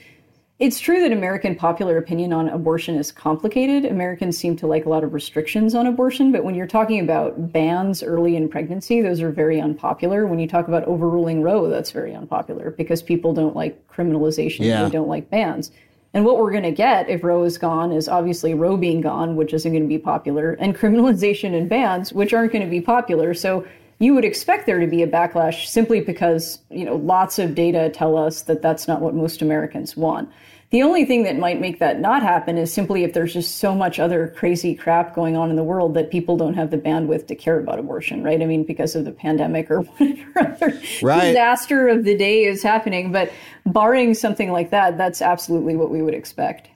it's 0.59 0.81
true 0.81 1.01
that 1.01 1.13
American 1.13 1.55
popular 1.55 1.99
opinion 1.99 2.33
on 2.33 2.49
abortion 2.49 2.97
is 2.97 3.13
complicated. 3.13 3.85
Americans 3.85 4.37
seem 4.37 4.57
to 4.57 4.67
like 4.67 4.87
a 4.87 4.89
lot 4.89 5.05
of 5.05 5.15
restrictions 5.15 5.73
on 5.73 5.87
abortion, 5.87 6.33
but 6.33 6.43
when 6.43 6.57
you're 6.57 6.67
talking 6.67 6.99
about 6.99 7.53
bans 7.53 8.03
early 8.03 8.35
in 8.35 8.49
pregnancy, 8.49 9.01
those 9.01 9.21
are 9.21 9.31
very 9.31 9.61
unpopular. 9.61 10.27
When 10.27 10.41
you 10.41 10.49
talk 10.49 10.67
about 10.67 10.83
overruling 10.85 11.43
Roe, 11.43 11.69
that's 11.69 11.93
very 11.93 12.13
unpopular 12.13 12.73
because 12.73 13.03
people 13.03 13.33
don't 13.33 13.55
like 13.55 13.87
criminalization, 13.87 14.65
Yeah. 14.65 14.83
they 14.85 14.91
don't 14.91 15.07
like 15.09 15.31
bans. 15.31 15.71
And 16.13 16.25
what 16.25 16.39
we're 16.39 16.51
going 16.51 16.65
to 16.65 16.73
get 16.73 17.09
if 17.09 17.23
Roe 17.23 17.45
is 17.45 17.57
gone 17.57 17.93
is 17.93 18.09
obviously 18.09 18.55
Roe 18.55 18.77
being 18.77 19.01
gone, 19.01 19.37
which 19.37 19.55
isn't 19.55 19.71
going 19.71 19.85
to 19.85 19.89
be 19.89 19.99
popular, 19.99 20.53
and 20.55 20.75
criminalization 20.75 21.55
and 21.55 21.69
bans, 21.69 22.13
which 22.13 22.35
aren't 22.35 22.51
going 22.51 22.65
to 22.65 22.71
be 22.71 22.81
popular. 22.81 23.33
So 23.33 23.65
you 23.99 24.15
would 24.15 24.25
expect 24.25 24.67
there 24.67 24.79
to 24.79 24.87
be 24.87 25.03
a 25.03 25.07
backlash 25.09 25.67
simply 25.67 26.01
because, 26.01 26.59
you 26.71 26.85
know, 26.85 26.97
lots 26.97 27.39
of 27.39 27.55
data 27.55 27.91
tell 27.91 28.17
us 28.17 28.43
that 28.43 28.63
that's 28.63 28.87
not 28.87 29.01
what 29.01 29.15
most 29.15 29.43
Americans 29.43 29.97
want. 29.97 30.31
The 30.71 30.83
only 30.83 31.07
thing 31.07 31.23
that 31.23 31.39
might 31.39 31.61
make 31.63 31.79
that 31.79 31.99
not 31.99 32.23
happen 32.23 32.59
is 32.59 32.71
simply 32.73 33.03
if 33.03 33.15
there's 33.15 33.33
just 33.33 33.57
so 33.57 33.75
much 33.75 33.99
other 33.99 34.29
crazy 34.37 34.75
crap 34.75 35.15
going 35.15 35.35
on 35.35 35.49
in 35.49 35.57
the 35.57 35.65
world 35.65 35.95
that 35.95 36.11
people 36.11 36.37
don't 36.37 36.53
have 36.55 36.71
the 36.71 36.77
bandwidth 36.77 37.27
to 37.29 37.35
care 37.35 37.59
about 37.59 37.79
abortion, 37.79 38.23
right? 38.23 38.43
I 38.43 38.45
mean, 38.45 38.65
because 38.65 38.95
of 38.95 39.07
the 39.07 39.11
pandemic 39.11 39.71
or 39.71 39.81
whatever 39.97 40.41
other 40.41 40.81
Right. 41.03 41.29
disaster 41.29 41.89
of 41.89 42.05
the 42.05 42.15
day 42.17 42.45
is 42.45 42.63
happening. 42.63 43.13
But 43.13 43.33
barring 43.65 44.13
something 44.13 44.53
like 44.53 44.69
that, 44.71 44.99
that's 44.99 45.23
absolutely 45.23 45.75
what 45.75 45.91
we 45.91 46.03
would 46.03 46.15
expect. 46.15 46.69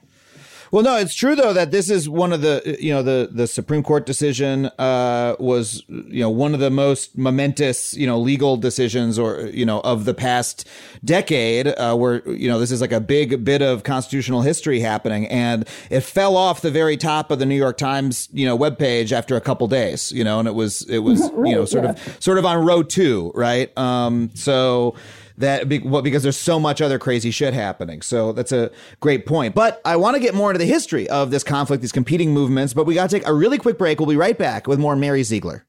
Well, 0.73 0.81
no, 0.81 0.97
it's 0.97 1.13
true 1.13 1.35
though 1.35 1.53
that 1.53 1.69
this 1.69 1.87
is 1.91 2.09
one 2.09 2.33
of 2.33 2.41
the 2.41 2.75
you 2.79 2.91
know 2.91 3.03
the 3.03 3.29
the 3.31 3.45
Supreme 3.45 3.83
Court 3.83 4.07
decision 4.07 4.71
uh, 4.79 5.35
was 5.37 5.83
you 5.87 6.21
know 6.21 6.31
one 6.31 6.55
of 6.55 6.61
the 6.61 6.71
most 6.71 7.15
momentous 7.15 7.93
you 7.93 8.07
know 8.07 8.17
legal 8.17 8.57
decisions 8.57 9.19
or 9.19 9.41
you 9.41 9.67
know 9.67 9.81
of 9.81 10.05
the 10.05 10.15
past 10.15 10.67
decade 11.05 11.67
uh, 11.67 11.95
where 11.95 12.27
you 12.27 12.49
know 12.49 12.57
this 12.57 12.71
is 12.71 12.81
like 12.81 12.91
a 12.91 12.99
big 12.99 13.45
bit 13.45 13.61
of 13.61 13.83
constitutional 13.83 14.41
history 14.41 14.79
happening. 14.79 15.27
And 15.27 15.67
it 15.91 16.01
fell 16.01 16.35
off 16.35 16.61
the 16.61 16.71
very 16.71 16.97
top 16.97 17.29
of 17.29 17.37
the 17.37 17.45
New 17.45 17.55
York 17.55 17.77
Times 17.77 18.27
you 18.33 18.47
know 18.47 18.57
webpage 18.57 19.11
after 19.11 19.35
a 19.35 19.41
couple 19.41 19.67
days 19.67 20.11
you 20.11 20.23
know 20.23 20.39
and 20.39 20.47
it 20.47 20.55
was 20.55 20.89
it 20.89 21.03
was 21.03 21.19
you 21.45 21.53
know 21.53 21.65
sort 21.65 21.85
of 21.85 22.17
sort 22.19 22.39
of 22.39 22.47
on 22.47 22.65
row 22.65 22.81
two 22.81 23.31
right? 23.35 23.71
Um 23.77 24.31
so 24.33 24.95
that 25.37 25.67
well, 25.83 26.01
because 26.01 26.23
there's 26.23 26.37
so 26.37 26.59
much 26.59 26.81
other 26.81 26.99
crazy 26.99 27.31
shit 27.31 27.53
happening. 27.53 28.01
So 28.01 28.31
that's 28.31 28.51
a 28.51 28.71
great 28.99 29.25
point. 29.25 29.55
But 29.55 29.81
I 29.85 29.95
want 29.95 30.15
to 30.15 30.19
get 30.19 30.33
more 30.33 30.51
into 30.51 30.59
the 30.59 30.65
history 30.65 31.09
of 31.09 31.31
this 31.31 31.43
conflict, 31.43 31.81
these 31.81 31.91
competing 31.91 32.31
movements. 32.31 32.73
But 32.73 32.85
we 32.85 32.93
got 32.93 33.09
to 33.09 33.19
take 33.19 33.27
a 33.27 33.33
really 33.33 33.57
quick 33.57 33.77
break. 33.77 33.99
We'll 33.99 34.09
be 34.09 34.15
right 34.15 34.37
back 34.37 34.67
with 34.67 34.79
more 34.79 34.95
Mary 34.95 35.23
Ziegler. 35.23 35.65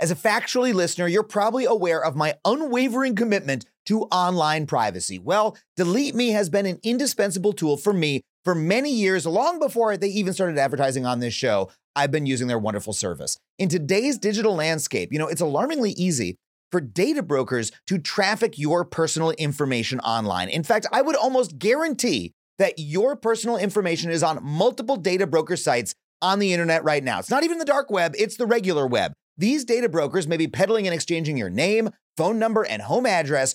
As 0.00 0.10
a 0.10 0.16
factually 0.16 0.74
listener, 0.74 1.08
you're 1.08 1.22
probably 1.22 1.64
aware 1.64 2.04
of 2.04 2.14
my 2.14 2.34
unwavering 2.44 3.14
commitment 3.14 3.64
to 3.86 4.02
online 4.12 4.66
privacy. 4.66 5.18
Well, 5.18 5.56
Delete 5.76 6.14
Me 6.14 6.30
has 6.30 6.50
been 6.50 6.66
an 6.66 6.78
indispensable 6.82 7.54
tool 7.54 7.78
for 7.78 7.94
me 7.94 8.20
for 8.44 8.54
many 8.54 8.92
years, 8.92 9.26
long 9.26 9.58
before 9.58 9.96
they 9.96 10.08
even 10.08 10.32
started 10.32 10.58
advertising 10.58 11.06
on 11.06 11.20
this 11.20 11.34
show. 11.34 11.70
I've 11.96 12.10
been 12.10 12.26
using 12.26 12.48
their 12.48 12.58
wonderful 12.58 12.92
service. 12.92 13.38
In 13.58 13.68
today's 13.68 14.18
digital 14.18 14.54
landscape, 14.54 15.12
you 15.12 15.18
know, 15.18 15.28
it's 15.28 15.40
alarmingly 15.40 15.92
easy 15.92 16.36
for 16.72 16.80
data 16.80 17.22
brokers 17.22 17.70
to 17.86 17.98
traffic 17.98 18.58
your 18.58 18.84
personal 18.84 19.30
information 19.30 20.00
online. 20.00 20.48
In 20.48 20.64
fact, 20.64 20.86
I 20.90 21.02
would 21.02 21.14
almost 21.14 21.58
guarantee 21.58 22.32
that 22.58 22.78
your 22.78 23.14
personal 23.14 23.56
information 23.56 24.10
is 24.10 24.22
on 24.24 24.40
multiple 24.42 24.96
data 24.96 25.26
broker 25.26 25.56
sites 25.56 25.94
on 26.20 26.40
the 26.40 26.52
internet 26.52 26.82
right 26.82 27.04
now. 27.04 27.20
It's 27.20 27.30
not 27.30 27.44
even 27.44 27.58
the 27.58 27.64
dark 27.64 27.90
web, 27.90 28.14
it's 28.18 28.36
the 28.36 28.46
regular 28.46 28.86
web. 28.86 29.12
These 29.36 29.64
data 29.64 29.88
brokers 29.88 30.26
may 30.26 30.36
be 30.36 30.48
peddling 30.48 30.86
and 30.86 30.94
exchanging 30.94 31.36
your 31.36 31.50
name, 31.50 31.90
phone 32.16 32.38
number, 32.38 32.64
and 32.64 32.82
home 32.82 33.06
address, 33.06 33.54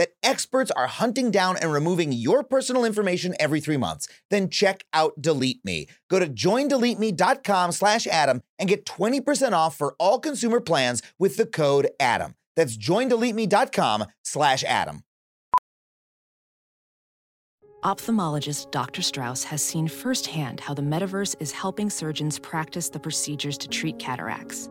that 0.00 0.14
experts 0.22 0.70
are 0.70 0.86
hunting 0.86 1.30
down 1.30 1.58
and 1.58 1.70
removing 1.70 2.10
your 2.10 2.42
personal 2.42 2.86
information 2.86 3.34
every 3.38 3.60
three 3.60 3.76
months, 3.76 4.08
then 4.30 4.48
check 4.48 4.82
out 4.94 5.20
Delete 5.20 5.62
Me. 5.62 5.88
Go 6.08 6.18
to 6.18 6.26
joindeleteme.com 6.26 7.72
slash 7.72 8.06
Adam 8.06 8.40
and 8.58 8.66
get 8.66 8.86
20% 8.86 9.52
off 9.52 9.76
for 9.76 9.94
all 9.98 10.18
consumer 10.18 10.58
plans 10.58 11.02
with 11.18 11.36
the 11.36 11.44
code 11.44 11.90
ADAM. 12.00 12.32
That's 12.56 12.78
joindeleteme.com 12.78 14.06
slash 14.24 14.64
Adam. 14.64 15.02
Ophthalmologist 17.84 18.70
Dr. 18.70 19.02
Strauss 19.02 19.44
has 19.44 19.62
seen 19.62 19.86
firsthand 19.86 20.60
how 20.60 20.72
the 20.72 20.80
metaverse 20.80 21.36
is 21.40 21.52
helping 21.52 21.90
surgeons 21.90 22.38
practice 22.38 22.88
the 22.88 23.00
procedures 23.00 23.58
to 23.58 23.68
treat 23.68 23.98
cataracts. 23.98 24.70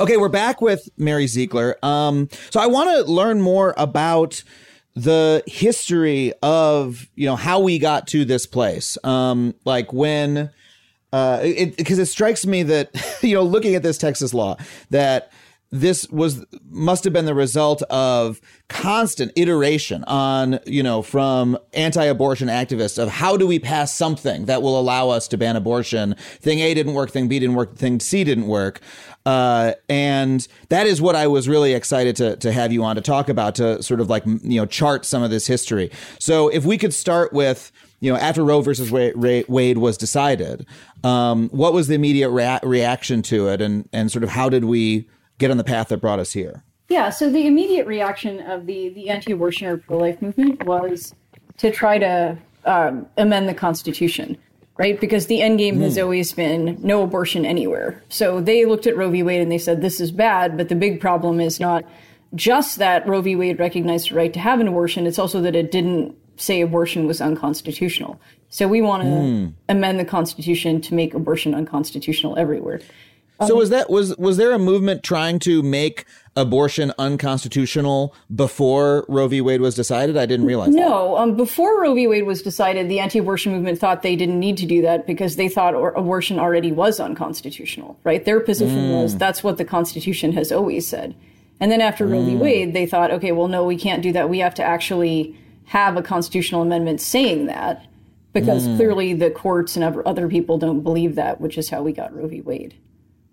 Okay, 0.00 0.16
we're 0.16 0.30
back 0.30 0.62
with 0.62 0.88
Mary 0.96 1.26
Ziegler. 1.26 1.76
Um, 1.82 2.30
so 2.48 2.58
I 2.58 2.68
want 2.68 2.88
to 2.88 3.12
learn 3.12 3.42
more 3.42 3.74
about 3.76 4.42
the 4.94 5.42
history 5.46 6.32
of 6.42 7.06
you 7.16 7.26
know 7.26 7.36
how 7.36 7.60
we 7.60 7.78
got 7.78 8.06
to 8.08 8.24
this 8.24 8.46
place. 8.46 8.96
Um, 9.04 9.54
like 9.66 9.92
when, 9.92 10.48
uh, 11.12 11.40
it 11.42 11.76
because 11.76 11.98
it 11.98 12.06
strikes 12.06 12.46
me 12.46 12.62
that 12.62 13.18
you 13.22 13.34
know 13.34 13.42
looking 13.42 13.74
at 13.74 13.82
this 13.82 13.98
Texas 13.98 14.32
law 14.32 14.56
that 14.88 15.32
this 15.72 16.08
was 16.10 16.44
must 16.68 17.04
have 17.04 17.12
been 17.12 17.26
the 17.26 17.34
result 17.34 17.82
of 17.82 18.40
constant 18.68 19.32
iteration 19.36 20.02
on 20.04 20.58
you 20.66 20.82
know 20.82 21.00
from 21.00 21.56
anti-abortion 21.74 22.48
activists 22.48 23.00
of 23.00 23.08
how 23.08 23.36
do 23.36 23.46
we 23.46 23.58
pass 23.58 23.94
something 23.94 24.46
that 24.46 24.62
will 24.62 24.78
allow 24.78 25.10
us 25.10 25.28
to 25.28 25.38
ban 25.38 25.54
abortion? 25.54 26.14
Thing 26.40 26.58
a 26.58 26.74
didn't 26.74 26.94
work 26.94 27.10
thing 27.10 27.28
b 27.28 27.38
didn't 27.38 27.54
work 27.54 27.76
thing 27.76 28.00
c 28.00 28.24
didn't 28.24 28.48
work. 28.48 28.80
Uh, 29.26 29.74
and 29.88 30.48
that 30.70 30.86
is 30.86 31.00
what 31.00 31.14
I 31.14 31.26
was 31.28 31.48
really 31.48 31.74
excited 31.74 32.16
to 32.16 32.36
to 32.36 32.50
have 32.50 32.72
you 32.72 32.82
on 32.82 32.96
to 32.96 33.02
talk 33.02 33.28
about 33.28 33.54
to 33.56 33.80
sort 33.82 34.00
of 34.00 34.10
like 34.10 34.26
you 34.26 34.60
know 34.60 34.66
chart 34.66 35.04
some 35.04 35.22
of 35.22 35.30
this 35.30 35.46
history. 35.46 35.90
So 36.18 36.48
if 36.48 36.64
we 36.64 36.78
could 36.78 36.92
start 36.92 37.32
with 37.32 37.70
you 38.00 38.12
know 38.12 38.18
after 38.18 38.44
Roe 38.44 38.60
versus 38.60 38.90
Wade, 38.90 39.78
was 39.78 39.96
decided, 39.96 40.66
um, 41.04 41.48
what 41.50 41.72
was 41.72 41.86
the 41.86 41.94
immediate 41.94 42.30
rea- 42.30 42.58
reaction 42.64 43.22
to 43.22 43.46
it, 43.48 43.60
and 43.60 43.88
and 43.92 44.10
sort 44.10 44.24
of 44.24 44.30
how 44.30 44.48
did 44.48 44.64
we 44.64 45.06
get 45.40 45.50
on 45.50 45.56
the 45.56 45.64
path 45.64 45.88
that 45.88 45.96
brought 45.96 46.20
us 46.20 46.32
here? 46.32 46.62
Yeah, 46.88 47.10
so 47.10 47.30
the 47.30 47.46
immediate 47.46 47.86
reaction 47.86 48.40
of 48.40 48.66
the, 48.66 48.90
the 48.90 49.08
anti 49.10 49.32
abortion 49.32 49.66
or 49.66 49.78
pro 49.78 49.98
life 49.98 50.20
movement 50.22 50.64
was 50.64 51.14
to 51.58 51.70
try 51.70 51.98
to 51.98 52.38
um, 52.64 53.06
amend 53.16 53.48
the 53.48 53.54
Constitution, 53.54 54.36
right? 54.76 55.00
Because 55.00 55.26
the 55.26 55.40
end 55.40 55.58
game 55.58 55.80
has 55.80 55.96
always 55.98 56.32
been 56.32 56.78
no 56.80 57.02
abortion 57.02 57.46
anywhere. 57.46 58.02
So 58.08 58.40
they 58.40 58.64
looked 58.64 58.86
at 58.86 58.96
Roe 58.96 59.10
v. 59.10 59.22
Wade 59.22 59.40
and 59.40 59.50
they 59.50 59.58
said, 59.58 59.82
this 59.82 60.00
is 60.00 60.10
bad, 60.10 60.56
but 60.56 60.68
the 60.68 60.74
big 60.74 61.00
problem 61.00 61.40
is 61.40 61.60
not 61.60 61.84
just 62.34 62.78
that 62.78 63.06
Roe 63.06 63.22
v. 63.22 63.36
Wade 63.36 63.58
recognized 63.58 64.10
the 64.10 64.16
right 64.16 64.32
to 64.32 64.40
have 64.40 64.60
an 64.60 64.68
abortion, 64.68 65.06
it's 65.06 65.18
also 65.18 65.40
that 65.42 65.56
it 65.56 65.70
didn't 65.70 66.16
say 66.36 66.60
abortion 66.60 67.06
was 67.06 67.20
unconstitutional. 67.20 68.20
So 68.48 68.66
we 68.66 68.82
want 68.82 69.04
to 69.04 69.52
amend 69.68 70.00
the 70.00 70.04
Constitution 70.04 70.80
to 70.80 70.94
make 70.94 71.14
abortion 71.14 71.54
unconstitutional 71.54 72.36
everywhere. 72.36 72.80
So 73.46 73.54
um, 73.54 73.58
was 73.58 73.70
that 73.70 73.88
was 73.88 74.16
was 74.18 74.36
there 74.36 74.52
a 74.52 74.58
movement 74.58 75.02
trying 75.02 75.38
to 75.40 75.62
make 75.62 76.04
abortion 76.36 76.92
unconstitutional 76.98 78.14
before 78.34 79.04
Roe 79.08 79.28
v. 79.28 79.40
Wade 79.40 79.60
was 79.60 79.74
decided? 79.74 80.16
I 80.16 80.26
didn't 80.26 80.46
realize. 80.46 80.72
that. 80.72 80.80
No, 80.80 81.16
um, 81.16 81.36
before 81.36 81.80
Roe 81.80 81.94
v. 81.94 82.06
Wade 82.06 82.24
was 82.24 82.42
decided, 82.42 82.88
the 82.88 83.00
anti-abortion 83.00 83.52
movement 83.52 83.78
thought 83.78 84.02
they 84.02 84.14
didn't 84.14 84.38
need 84.38 84.56
to 84.58 84.66
do 84.66 84.82
that 84.82 85.06
because 85.06 85.36
they 85.36 85.48
thought 85.48 85.74
or- 85.74 85.92
abortion 85.92 86.38
already 86.38 86.70
was 86.70 87.00
unconstitutional. 87.00 87.98
Right? 88.04 88.24
Their 88.24 88.40
position 88.40 88.90
mm. 88.90 89.02
was 89.02 89.16
that's 89.16 89.42
what 89.42 89.56
the 89.56 89.64
Constitution 89.64 90.32
has 90.32 90.52
always 90.52 90.86
said. 90.86 91.14
And 91.58 91.72
then 91.72 91.80
after 91.80 92.06
Roe 92.06 92.24
v. 92.24 92.32
Mm. 92.32 92.38
Wade, 92.38 92.74
they 92.74 92.86
thought, 92.86 93.10
okay, 93.10 93.32
well, 93.32 93.48
no, 93.48 93.64
we 93.64 93.76
can't 93.76 94.02
do 94.02 94.12
that. 94.12 94.28
We 94.28 94.38
have 94.38 94.54
to 94.54 94.62
actually 94.62 95.36
have 95.64 95.96
a 95.96 96.02
constitutional 96.02 96.62
amendment 96.62 97.00
saying 97.00 97.46
that. 97.46 97.86
because 98.32 98.66
mm. 98.66 98.76
clearly 98.76 99.14
the 99.14 99.30
courts 99.30 99.76
and 99.76 99.84
other 100.06 100.28
people 100.28 100.58
don't 100.58 100.82
believe 100.82 101.16
that, 101.16 101.40
which 101.40 101.58
is 101.58 101.68
how 101.68 101.82
we 101.82 101.92
got 101.92 102.14
Roe 102.14 102.28
v. 102.28 102.40
Wade. 102.40 102.74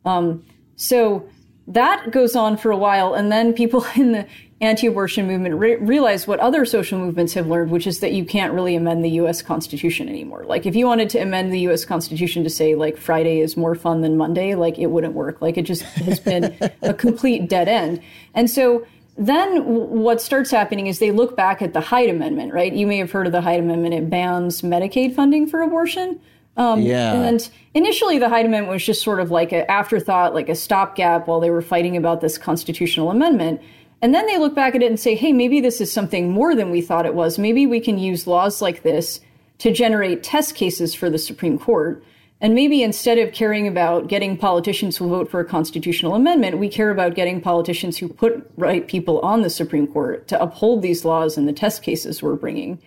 Um, 0.08 0.46
so 0.76 1.28
that 1.68 2.12
goes 2.12 2.36
on 2.36 2.58
for 2.58 2.72
a 2.72 2.78
while, 2.78 3.14
and 3.14 3.32
then 3.32 3.54
people 3.54 3.86
in 3.96 4.14
the 4.14 4.28
anti-abortion 4.60 5.28
movement 5.28 5.54
re- 5.56 5.76
realize 5.76 6.26
what 6.26 6.40
other 6.40 6.66
social 6.66 6.98
movements 6.98 7.34
have 7.34 7.46
learned, 7.48 7.70
which 7.70 7.86
is 7.86 8.00
that 8.00 8.14
you 8.14 8.26
can't 8.26 8.54
really 8.54 8.76
amend 8.76 9.06
the 9.06 9.12
U.S. 9.12 9.44
Constitution 9.44 10.10
anymore. 10.10 10.46
Like, 10.46 10.66
if 10.66 10.76
you 10.76 10.88
wanted 10.88 11.10
to 11.12 11.20
amend 11.20 11.54
the 11.54 11.60
U.S. 11.62 11.86
Constitution 11.86 12.44
to 12.44 12.50
say 12.50 12.74
like 12.74 12.98
Friday 12.98 13.40
is 13.40 13.56
more 13.56 13.76
fun 13.76 14.02
than 14.02 14.18
Monday, 14.18 14.56
like 14.56 14.80
it 14.80 14.88
wouldn't 14.88 15.14
work. 15.14 15.42
Like, 15.42 15.58
it 15.58 15.64
just 15.64 15.84
has 15.84 16.20
been 16.20 16.58
a 16.82 16.94
complete 16.94 17.50
dead 17.50 17.68
end. 17.68 18.02
And 18.34 18.50
so 18.50 18.88
then 19.18 19.64
what 19.66 20.22
starts 20.22 20.50
happening 20.50 20.88
is 20.88 21.00
they 21.00 21.12
look 21.12 21.36
back 21.36 21.62
at 21.62 21.74
the 21.74 21.82
Hyde 21.82 22.10
Amendment, 22.10 22.54
right? 22.54 22.74
You 22.74 22.88
may 22.88 22.98
have 22.98 23.12
heard 23.12 23.28
of 23.28 23.34
the 23.34 23.42
Hyde 23.42 23.60
Amendment. 23.60 23.94
It 23.94 24.10
bans 24.10 24.62
Medicaid 24.62 25.16
funding 25.16 25.48
for 25.48 25.62
abortion. 25.62 26.20
Um, 26.58 26.82
Yeah. 26.82 27.14
And 27.14 27.48
initially, 27.74 28.18
the 28.18 28.30
Hyde 28.30 28.46
Amendment 28.46 28.74
was 28.74 28.86
just 28.86 29.04
sort 29.04 29.20
of 29.20 29.32
like 29.32 29.52
an 29.52 29.66
afterthought, 29.70 30.34
like 30.34 30.50
a 30.50 30.56
stopgap 30.56 31.28
while 31.28 31.40
they 31.40 31.52
were 31.52 31.62
fighting 31.62 31.96
about 31.96 32.22
this 32.22 32.38
constitutional 32.38 33.12
amendment. 33.12 33.62
And 34.02 34.14
then 34.14 34.28
they 34.28 34.38
look 34.38 34.54
back 34.54 34.76
at 34.76 34.84
it 34.84 34.88
and 34.88 35.00
say, 35.00 35.16
hey, 35.16 35.34
maybe 35.34 35.62
this 35.62 35.82
is 35.82 35.92
something 35.92 36.32
more 36.32 36.54
than 36.56 36.70
we 36.70 36.82
thought 36.82 37.06
it 37.06 37.16
was. 37.16 37.40
Maybe 37.40 37.66
we 37.66 37.80
can 37.80 37.98
use 37.98 38.28
laws 38.28 38.62
like 38.62 38.84
this 38.84 39.22
to 39.60 39.72
generate 39.72 40.24
test 40.24 40.56
cases 40.56 40.94
for 40.94 41.10
the 41.10 41.18
Supreme 41.18 41.58
Court. 41.58 42.04
And 42.40 42.54
maybe 42.54 42.84
instead 42.84 43.18
of 43.18 43.34
caring 43.34 43.68
about 43.68 44.08
getting 44.08 44.38
politicians 44.38 44.98
who 44.98 45.10
vote 45.10 45.32
for 45.32 45.40
a 45.40 45.46
constitutional 45.46 46.14
amendment, 46.14 46.60
we 46.60 46.70
care 46.70 46.92
about 46.92 47.16
getting 47.16 47.42
politicians 47.42 47.98
who 47.98 48.08
put 48.08 48.48
right 48.56 48.88
people 48.88 49.20
on 49.22 49.42
the 49.42 49.50
Supreme 49.50 49.88
Court 49.88 50.28
to 50.28 50.40
uphold 50.40 50.84
these 50.84 51.04
laws 51.04 51.36
and 51.36 51.48
the 51.48 51.54
test 51.54 51.82
cases 51.82 52.22
we're 52.22 52.36
bringing. 52.36 52.80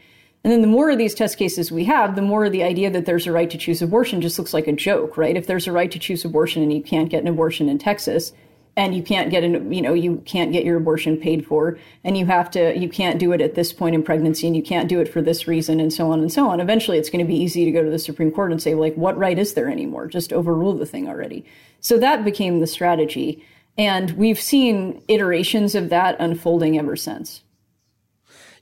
And 0.42 0.52
then 0.52 0.62
the 0.62 0.68
more 0.68 0.90
of 0.90 0.98
these 0.98 1.14
test 1.14 1.36
cases 1.36 1.70
we 1.70 1.84
have, 1.84 2.16
the 2.16 2.22
more 2.22 2.48
the 2.48 2.62
idea 2.62 2.90
that 2.90 3.04
there's 3.04 3.26
a 3.26 3.32
right 3.32 3.50
to 3.50 3.58
choose 3.58 3.82
abortion 3.82 4.22
just 4.22 4.38
looks 4.38 4.54
like 4.54 4.66
a 4.66 4.72
joke, 4.72 5.16
right? 5.16 5.36
If 5.36 5.46
there's 5.46 5.66
a 5.66 5.72
right 5.72 5.90
to 5.90 5.98
choose 5.98 6.24
abortion 6.24 6.62
and 6.62 6.72
you 6.72 6.82
can't 6.82 7.10
get 7.10 7.22
an 7.22 7.28
abortion 7.28 7.68
in 7.68 7.78
Texas, 7.78 8.32
and 8.76 8.94
you 8.94 9.02
can't 9.02 9.30
get 9.30 9.44
an, 9.44 9.72
you 9.72 9.82
know, 9.82 9.94
you 9.94 10.22
can't 10.24 10.52
get 10.52 10.64
your 10.64 10.76
abortion 10.76 11.16
paid 11.16 11.46
for, 11.46 11.78
and 12.04 12.16
you 12.16 12.24
have 12.26 12.50
to, 12.52 12.78
you 12.78 12.88
can't 12.88 13.18
do 13.18 13.32
it 13.32 13.40
at 13.40 13.54
this 13.54 13.72
point 13.72 13.94
in 13.94 14.02
pregnancy, 14.02 14.46
and 14.46 14.56
you 14.56 14.62
can't 14.62 14.88
do 14.88 15.00
it 15.00 15.12
for 15.12 15.20
this 15.20 15.46
reason, 15.46 15.80
and 15.80 15.92
so 15.92 16.10
on 16.10 16.20
and 16.20 16.32
so 16.32 16.48
on. 16.48 16.60
Eventually, 16.60 16.96
it's 16.96 17.10
going 17.10 17.24
to 17.24 17.28
be 17.28 17.38
easy 17.38 17.64
to 17.64 17.70
go 17.72 17.82
to 17.82 17.90
the 17.90 17.98
Supreme 17.98 18.30
Court 18.30 18.52
and 18.52 18.62
say, 18.62 18.74
like, 18.74 18.94
what 18.94 19.18
right 19.18 19.38
is 19.38 19.54
there 19.54 19.68
anymore? 19.68 20.06
Just 20.06 20.32
overrule 20.32 20.74
the 20.74 20.86
thing 20.86 21.08
already. 21.08 21.44
So 21.80 21.98
that 21.98 22.24
became 22.24 22.60
the 22.60 22.66
strategy. 22.66 23.44
And 23.76 24.12
we've 24.12 24.40
seen 24.40 25.02
iterations 25.08 25.74
of 25.74 25.90
that 25.90 26.16
unfolding 26.20 26.78
ever 26.78 26.96
since. 26.96 27.42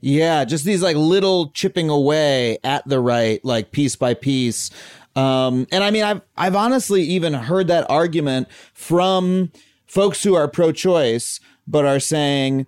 Yeah, 0.01 0.45
just 0.45 0.65
these 0.65 0.83
like 0.83 0.97
little 0.97 1.51
chipping 1.51 1.91
away 1.91 2.59
at 2.63 2.87
the 2.87 3.01
right, 3.01 3.45
like 3.45 3.73
piece 3.73 3.97
by 3.97 4.15
piece. 4.15 4.71
Um, 5.17 5.67
and 5.73 5.83
I 5.83 5.91
mean, 5.91 6.05
I've 6.05 6.21
I've 6.37 6.55
honestly 6.55 7.03
even 7.03 7.35
heard 7.35 7.67
that 7.69 7.89
argument 7.91 8.49
from 8.75 9.51
folks 9.87 10.23
who 10.23 10.35
are 10.35 10.47
pro-choice, 10.47 11.41
but 11.67 11.85
are 11.85 11.99
saying, 11.99 12.67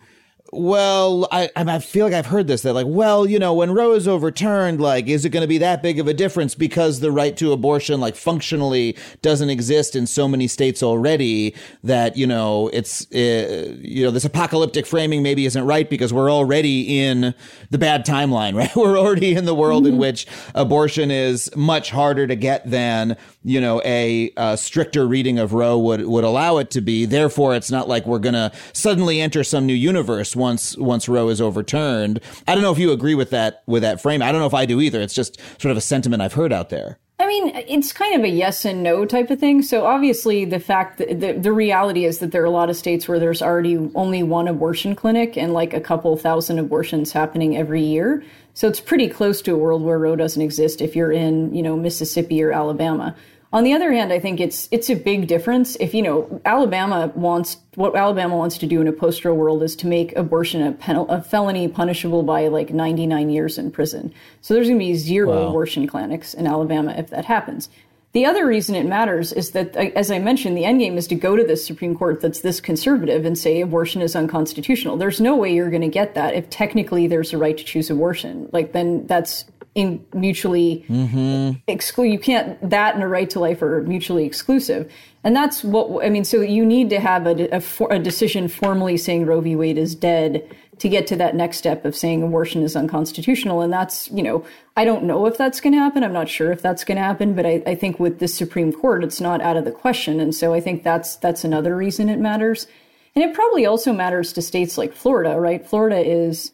well, 0.53 1.29
I 1.31 1.49
I 1.55 1.79
feel 1.79 2.05
like 2.05 2.15
I've 2.15 2.27
heard 2.27 2.49
this 2.49 2.63
that 2.63 2.73
like, 2.73 2.87
well, 2.89 3.27
you 3.27 3.39
know, 3.39 3.55
when 3.55 3.73
Roe 3.73 3.93
is 3.93 4.09
overturned, 4.09 4.81
like, 4.81 5.07
is 5.07 5.25
it 5.25 5.31
going 5.31 5.43
to 5.43 5.49
be 5.49 5.59
that 5.59 5.83
big 5.83 6.01
of 6.01 6.09
a 6.09 6.15
difference 6.15 6.55
because 6.57 7.01
the 7.01 7.13
right 7.13 7.37
to 7.37 7.53
abortion, 7.53 8.01
like, 8.01 8.17
functionally 8.17 8.97
doesn't 9.23 9.49
exist 9.49 9.95
in 9.95 10.07
so 10.07 10.27
many 10.27 10.49
states 10.49 10.83
already 10.83 11.55
that 11.85 12.17
you 12.17 12.27
know 12.27 12.69
it's 12.73 13.07
uh, 13.13 13.77
you 13.81 14.05
know 14.05 14.11
this 14.11 14.25
apocalyptic 14.25 14.87
framing 14.87 15.23
maybe 15.23 15.47
isn't 15.47 15.65
right 15.65 15.89
because 15.89 16.13
we're 16.13 16.33
already 16.33 17.01
in 17.01 17.33
the 17.71 17.79
bad 17.79 18.05
timeline, 18.05 18.55
right? 18.57 18.75
We're 18.75 18.99
already 18.99 19.35
in 19.35 19.45
the 19.45 19.55
world 19.55 19.87
in 19.87 19.99
which 19.99 20.27
abortion 20.55 21.11
is 21.13 21.55
much 21.55 21.91
harder 21.91 22.27
to 22.27 22.35
get 22.35 22.69
than 22.69 23.17
you 23.43 23.61
know 23.61 23.81
a, 23.85 24.33
uh 24.37 24.57
stricter 24.57 25.07
reading 25.07 25.39
of 25.39 25.53
Roe 25.53 25.79
would 25.79 26.07
would 26.07 26.25
allow 26.25 26.59
it 26.59 26.71
to 26.73 26.81
be. 26.81 27.05
Therefore, 27.05 27.55
it's 27.55 27.71
not 27.71 27.89
like 27.89 28.07
we're 28.07 28.19
gonna 28.19 28.53
suddenly 28.73 29.21
enter 29.21 29.45
some 29.45 29.67
new 29.67 29.75
universe 29.75 30.37
once 30.37 30.77
once 30.77 31.09
Roe 31.09 31.29
is 31.29 31.41
overturned. 31.41 32.21
I 32.47 32.55
don't 32.55 32.63
know 32.63 32.73
if 32.73 32.79
you 32.79 32.93
agree 32.93 33.15
with 33.15 33.31
that 33.31 33.63
with 33.67 33.83
that 33.83 34.01
frame. 34.01 34.23
I 34.23 34.33
don't 34.33 34.41
know 34.41 34.47
if 34.47 34.55
I 34.55 34.67
do 34.67 34.81
either. 34.81 35.01
It's 35.01 35.15
just 35.15 35.41
sort 35.61 35.71
of 35.71 35.77
a 35.77 35.83
sentiment 35.83 36.23
I've 36.23 36.35
heard 36.35 36.53
out 36.53 36.71
there. 36.71 36.99
I 37.21 37.27
mean, 37.27 37.53
it's 37.55 37.93
kind 37.93 38.15
of 38.15 38.25
a 38.25 38.31
yes 38.31 38.65
and 38.65 38.83
no 38.83 39.05
type 39.05 39.31
of 39.31 39.39
thing. 39.39 39.61
So 39.61 39.85
obviously, 39.85 40.47
the 40.47 40.59
fact 40.59 40.97
that 40.97 41.21
the, 41.21 41.33
the 41.33 41.53
reality 41.53 42.07
is 42.07 42.19
that 42.21 42.33
there 42.33 42.41
are 42.41 42.47
a 42.47 42.51
lot 42.51 42.71
of 42.71 42.77
states 42.77 43.07
where 43.07 43.19
there's 43.19 43.43
already 43.43 43.77
only 43.95 44.23
one 44.23 44.49
abortion 44.49 44.97
clinic 44.97 45.37
and 45.37 45.53
like 45.53 45.75
a 45.75 45.83
couple 45.83 46.17
thousand 46.17 46.59
abortions 46.59 47.13
happening 47.13 47.59
every 47.59 47.83
year. 47.83 48.25
So 48.55 48.69
it's 48.69 48.81
pretty 48.81 49.07
close 49.09 49.43
to 49.43 49.53
a 49.53 49.59
world 49.59 49.83
where 49.83 49.99
Roe 49.99 50.17
doesn't 50.17 50.41
exist 50.41 50.81
if 50.81 50.97
you're 50.97 51.13
in, 51.13 51.55
you 51.55 51.63
know, 51.63 51.77
Mississippi 51.77 52.43
or 52.43 52.53
Alabama. 52.53 53.15
On 53.53 53.65
the 53.65 53.73
other 53.73 53.93
hand, 53.93 54.13
I 54.13 54.21
think 54.21 54.39
it's 54.39 54.69
it's 54.71 54.89
a 54.91 54.95
big 54.95 55.27
difference 55.27 55.77
if 55.81 55.93
you 55.93 56.03
know 56.03 56.41
Alabama 56.45 57.11
wants 57.17 57.57
what 57.75 57.97
Alabama 57.97 58.37
wants 58.37 58.59
to 58.59 58.67
do 58.67 58.81
in 58.81 58.87
a 58.87 58.93
post-Roe 58.93 59.35
world 59.35 59.63
is 59.65 59.75
to 59.77 59.89
make 59.89 60.15
abortion 60.17 60.63
a, 60.63 60.73
pen, 60.73 60.97
a 61.09 61.21
felony 61.21 61.67
punishable 61.67 62.23
by 62.23 62.47
like 62.47 62.71
99 62.71 63.29
years 63.29 63.59
in 63.59 63.73
prison. 63.73 64.15
So 64.41 64.55
there's 64.55 64.69
going 64.69 64.79
to 64.79 64.85
be 64.85 64.95
zero 64.95 65.49
abortion 65.49 65.89
clinics 65.89 66.33
in 66.33 66.47
Alabama 66.47 66.95
if 66.97 67.11
that 67.11 67.25
happens. 67.25 67.69
The 68.13 68.27
other 68.27 68.45
reason 68.45 68.75
it 68.75 68.87
matters 68.87 69.33
is 69.33 69.53
that, 69.53 69.77
as 69.77 70.11
I 70.11 70.19
mentioned, 70.19 70.57
the 70.57 70.65
end 70.65 70.81
game 70.81 70.99
is 70.99 71.07
to 71.09 71.15
go 71.15 71.37
to 71.37 71.45
the 71.45 71.57
Supreme 71.57 71.97
Court 71.97 72.21
that's 72.21 72.41
this 72.41 72.61
conservative 72.61 73.25
and 73.25 73.39
say 73.39 73.61
abortion 73.61 74.03
is 74.03 74.17
unconstitutional. 74.17 74.97
There's 74.97 75.21
no 75.21 75.37
way 75.37 75.55
you're 75.55 75.71
going 75.71 75.83
to 75.83 75.89
get 75.89 76.15
that 76.15 76.35
if 76.35 76.51
technically 76.51 77.07
there's 77.07 77.33
a 77.33 77.39
right 77.39 77.57
to 77.57 77.63
choose 77.63 77.89
abortion. 77.89 78.49
Like 78.53 78.73
then 78.73 79.07
that's 79.07 79.45
in 79.81 80.05
mutually 80.13 80.85
mm-hmm. 80.89 81.59
exclude. 81.67 82.13
You 82.13 82.19
can't 82.19 82.69
that 82.69 82.95
and 82.95 83.03
a 83.03 83.09
right 83.09 83.29
to 83.31 83.41
life 83.41 83.63
are 83.63 83.83
mutually 83.83 84.25
exclusive, 84.25 84.91
and 85.25 85.35
that's 85.35 85.65
what 85.65 86.05
I 86.05 86.11
mean. 86.11 86.25
So 86.25 86.41
you 86.41 86.65
need 86.65 86.91
to 86.91 87.01
have 87.01 87.27
a, 87.27 87.57
a, 87.57 87.61
for- 87.61 87.93
a 87.93 87.99
decision 87.99 88.49
formally 88.49 88.97
saying 88.97 89.27
Roe 89.27 89.41
v. 89.41 89.57
Wade 89.57 89.79
is 89.79 89.95
dead 89.95 90.49
to 90.79 90.89
get 90.89 91.07
to 91.09 91.17
that 91.17 91.35
next 91.35 91.59
step 91.59 91.85
of 91.85 91.95
saying 91.95 92.23
abortion 92.23 92.63
is 92.63 92.77
unconstitutional, 92.77 93.61
and 93.61 93.73
that's 93.73 94.11
you 94.11 94.23
know 94.23 94.45
I 94.77 94.85
don't 94.85 95.05
know 95.05 95.27
if 95.27 95.37
that's 95.37 95.61
going 95.61 95.73
to 95.73 95.79
happen. 95.79 96.05
I'm 96.05 96.13
not 96.13 96.29
sure 96.29 96.53
if 96.53 96.63
that's 96.63 96.85
going 96.85 96.97
to 96.97 97.03
happen, 97.03 97.35
but 97.35 97.47
I, 97.47 97.63
I 97.67 97.75
think 97.75 97.99
with 97.99 98.19
the 98.19 98.29
Supreme 98.29 98.73
Court, 98.73 99.03
it's 99.03 99.21
not 99.21 99.41
out 99.41 99.57
of 99.57 99.65
the 99.65 99.73
question, 99.73 100.21
and 100.21 100.35
so 100.35 100.53
I 100.53 100.61
think 100.61 100.83
that's 100.83 101.17
that's 101.17 101.45
another 101.45 101.77
reason 101.77 102.09
it 102.09 102.19
matters, 102.19 102.67
and 103.15 103.25
it 103.25 103.35
probably 103.35 103.67
also 103.67 103.93
matters 103.93 104.33
to 104.35 104.43
states 104.43 104.77
like 104.77 104.95
Florida, 104.95 105.41
right? 105.41 105.67
Florida 105.67 105.99
is 105.99 106.53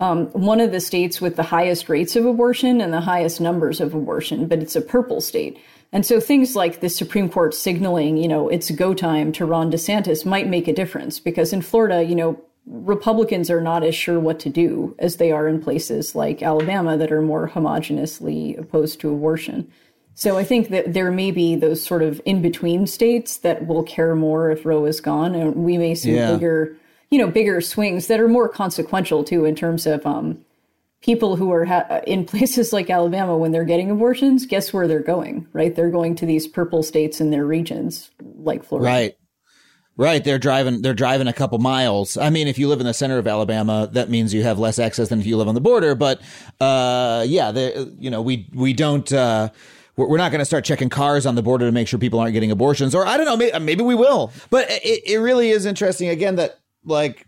Um, 0.00 0.26
one 0.28 0.60
of 0.60 0.72
the 0.72 0.80
states 0.80 1.20
with 1.20 1.36
the 1.36 1.42
highest 1.42 1.88
rates 1.90 2.16
of 2.16 2.24
abortion 2.24 2.80
and 2.80 2.92
the 2.92 3.02
highest 3.02 3.40
numbers 3.40 3.80
of 3.80 3.94
abortion, 3.94 4.46
but 4.46 4.60
it's 4.60 4.74
a 4.74 4.80
purple 4.80 5.20
state. 5.20 5.58
And 5.92 6.06
so 6.06 6.20
things 6.20 6.56
like 6.56 6.80
the 6.80 6.88
Supreme 6.88 7.28
Court 7.28 7.52
signaling, 7.54 8.16
you 8.16 8.26
know, 8.28 8.48
it's 8.48 8.70
go 8.70 8.94
time 8.94 9.30
to 9.32 9.44
Ron 9.44 9.70
DeSantis 9.70 10.24
might 10.24 10.48
make 10.48 10.68
a 10.68 10.72
difference 10.72 11.20
because 11.20 11.52
in 11.52 11.60
Florida, 11.60 12.02
you 12.02 12.14
know, 12.14 12.40
Republicans 12.66 13.50
are 13.50 13.60
not 13.60 13.82
as 13.82 13.94
sure 13.94 14.20
what 14.20 14.38
to 14.40 14.48
do 14.48 14.94
as 14.98 15.16
they 15.16 15.32
are 15.32 15.48
in 15.48 15.60
places 15.60 16.14
like 16.14 16.42
Alabama 16.42 16.96
that 16.96 17.12
are 17.12 17.22
more 17.22 17.48
homogeneously 17.48 18.58
opposed 18.58 19.00
to 19.00 19.12
abortion. 19.12 19.70
So 20.14 20.38
I 20.38 20.44
think 20.44 20.68
that 20.68 20.92
there 20.92 21.10
may 21.10 21.30
be 21.30 21.56
those 21.56 21.82
sort 21.82 22.02
of 22.02 22.20
in 22.24 22.42
between 22.42 22.86
states 22.86 23.38
that 23.38 23.66
will 23.66 23.82
care 23.82 24.14
more 24.14 24.50
if 24.50 24.64
Roe 24.64 24.84
is 24.84 25.00
gone, 25.00 25.34
and 25.34 25.56
we 25.56 25.78
may 25.78 25.94
see 25.94 26.14
Yeah. 26.14 26.34
bigger, 26.34 26.76
you 27.10 27.18
know, 27.18 27.28
bigger 27.28 27.60
swings 27.60 28.06
that 28.06 28.20
are 28.20 28.28
more 28.28 28.48
consequential 28.48 29.24
too 29.24 29.44
in 29.44 29.54
terms 29.54 29.86
of 29.86 30.04
um, 30.06 30.44
people 31.02 31.36
who 31.36 31.52
are 31.52 31.64
ha- 31.64 32.00
in 32.06 32.24
places 32.26 32.72
like 32.72 32.90
Alabama 32.90 33.36
when 33.36 33.52
they're 33.52 33.64
getting 33.64 33.90
abortions. 33.90 34.46
Guess 34.46 34.72
where 34.72 34.86
they're 34.86 35.00
going? 35.00 35.46
Right, 35.52 35.74
they're 35.74 35.90
going 35.90 36.14
to 36.16 36.26
these 36.26 36.46
purple 36.46 36.82
states 36.82 37.20
in 37.20 37.30
their 37.30 37.44
regions 37.44 38.10
like 38.20 38.64
Florida. 38.64 38.86
Right. 38.88 39.16
Right, 39.96 40.24
they're 40.24 40.38
driving. 40.38 40.80
They're 40.80 40.94
driving 40.94 41.26
a 41.26 41.32
couple 41.32 41.58
miles. 41.58 42.16
I 42.16 42.30
mean, 42.30 42.48
if 42.48 42.58
you 42.58 42.68
live 42.68 42.80
in 42.80 42.86
the 42.86 42.94
center 42.94 43.18
of 43.18 43.26
Alabama, 43.26 43.86
that 43.92 44.08
means 44.08 44.32
you 44.32 44.42
have 44.42 44.58
less 44.58 44.78
access 44.78 45.10
than 45.10 45.20
if 45.20 45.26
you 45.26 45.36
live 45.36 45.46
on 45.46 45.54
the 45.54 45.60
border. 45.60 45.94
But 45.94 46.22
uh, 46.58 47.26
yeah, 47.28 47.50
you 47.98 48.08
know, 48.08 48.22
we 48.22 48.48
we 48.54 48.72
don't. 48.72 49.12
Uh, 49.12 49.50
we're 49.96 50.08
we're 50.08 50.16
not 50.16 50.32
going 50.32 50.38
to 50.38 50.46
start 50.46 50.64
checking 50.64 50.88
cars 50.88 51.26
on 51.26 51.34
the 51.34 51.42
border 51.42 51.66
to 51.66 51.72
make 51.72 51.86
sure 51.86 51.98
people 51.98 52.18
aren't 52.18 52.32
getting 52.32 52.50
abortions, 52.50 52.94
or 52.94 53.04
I 53.04 53.18
don't 53.18 53.26
know. 53.26 53.36
Maybe, 53.36 53.58
maybe 53.58 53.82
we 53.82 53.94
will. 53.94 54.32
But 54.48 54.70
it, 54.70 55.02
it 55.06 55.18
really 55.18 55.50
is 55.50 55.66
interesting 55.66 56.08
again 56.08 56.36
that 56.36 56.59
like 56.84 57.26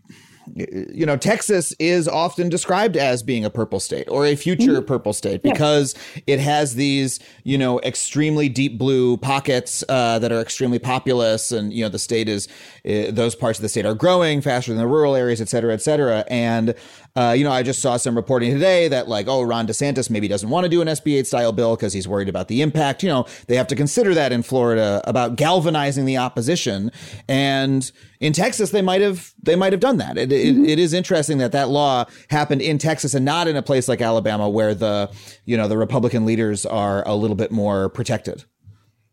you 0.54 1.06
know, 1.06 1.16
Texas 1.16 1.72
is 1.78 2.08
often 2.08 2.48
described 2.48 2.96
as 2.96 3.22
being 3.22 3.44
a 3.44 3.50
purple 3.50 3.80
state 3.80 4.08
or 4.08 4.26
a 4.26 4.34
future 4.34 4.82
purple 4.82 5.12
state 5.12 5.42
because 5.42 5.94
it 6.26 6.40
has 6.40 6.74
these, 6.74 7.20
you 7.44 7.56
know, 7.56 7.80
extremely 7.80 8.48
deep 8.48 8.76
blue 8.76 9.16
pockets 9.16 9.84
uh, 9.88 10.18
that 10.18 10.32
are 10.32 10.40
extremely 10.40 10.78
populous, 10.78 11.52
and 11.52 11.72
you 11.72 11.82
know, 11.82 11.88
the 11.88 11.98
state 11.98 12.28
is 12.28 12.48
uh, 12.84 13.10
those 13.10 13.34
parts 13.34 13.58
of 13.58 13.62
the 13.62 13.68
state 13.68 13.86
are 13.86 13.94
growing 13.94 14.40
faster 14.40 14.72
than 14.72 14.78
the 14.78 14.86
rural 14.86 15.14
areas, 15.14 15.40
et 15.40 15.48
cetera, 15.48 15.72
et 15.72 15.80
cetera. 15.80 16.24
And 16.28 16.74
uh, 17.14 17.34
you 17.36 17.44
know, 17.44 17.52
I 17.52 17.62
just 17.62 17.82
saw 17.82 17.98
some 17.98 18.16
reporting 18.16 18.52
today 18.52 18.88
that 18.88 19.06
like, 19.06 19.28
oh, 19.28 19.42
Ron 19.42 19.66
DeSantis 19.66 20.08
maybe 20.08 20.28
doesn't 20.28 20.48
want 20.48 20.64
to 20.64 20.70
do 20.70 20.80
an 20.80 20.88
SB 20.88 21.18
8 21.18 21.26
style 21.26 21.52
bill 21.52 21.76
because 21.76 21.92
he's 21.92 22.08
worried 22.08 22.28
about 22.28 22.48
the 22.48 22.62
impact. 22.62 23.02
You 23.02 23.10
know, 23.10 23.26
they 23.48 23.56
have 23.56 23.66
to 23.66 23.76
consider 23.76 24.14
that 24.14 24.32
in 24.32 24.42
Florida 24.42 25.02
about 25.04 25.36
galvanizing 25.36 26.06
the 26.06 26.16
opposition. 26.16 26.90
And 27.28 27.90
in 28.20 28.32
Texas, 28.32 28.70
they 28.70 28.80
might 28.80 29.02
have 29.02 29.34
they 29.42 29.56
might 29.56 29.74
have 29.74 29.80
done 29.80 29.98
that. 29.98 30.16
It, 30.16 30.30
mm-hmm. 30.30 30.64
it, 30.64 30.70
it 30.70 30.78
is 30.78 30.94
interesting 30.94 31.36
that 31.38 31.52
that 31.52 31.68
law 31.68 32.06
happened 32.30 32.62
in 32.62 32.78
Texas 32.78 33.12
and 33.12 33.26
not 33.26 33.46
in 33.46 33.56
a 33.56 33.62
place 33.62 33.88
like 33.88 34.00
Alabama, 34.00 34.48
where 34.48 34.74
the 34.74 35.10
you 35.44 35.56
know 35.56 35.68
the 35.68 35.76
Republican 35.76 36.24
leaders 36.24 36.64
are 36.64 37.06
a 37.06 37.14
little 37.14 37.36
bit 37.36 37.50
more 37.50 37.90
protected. 37.90 38.44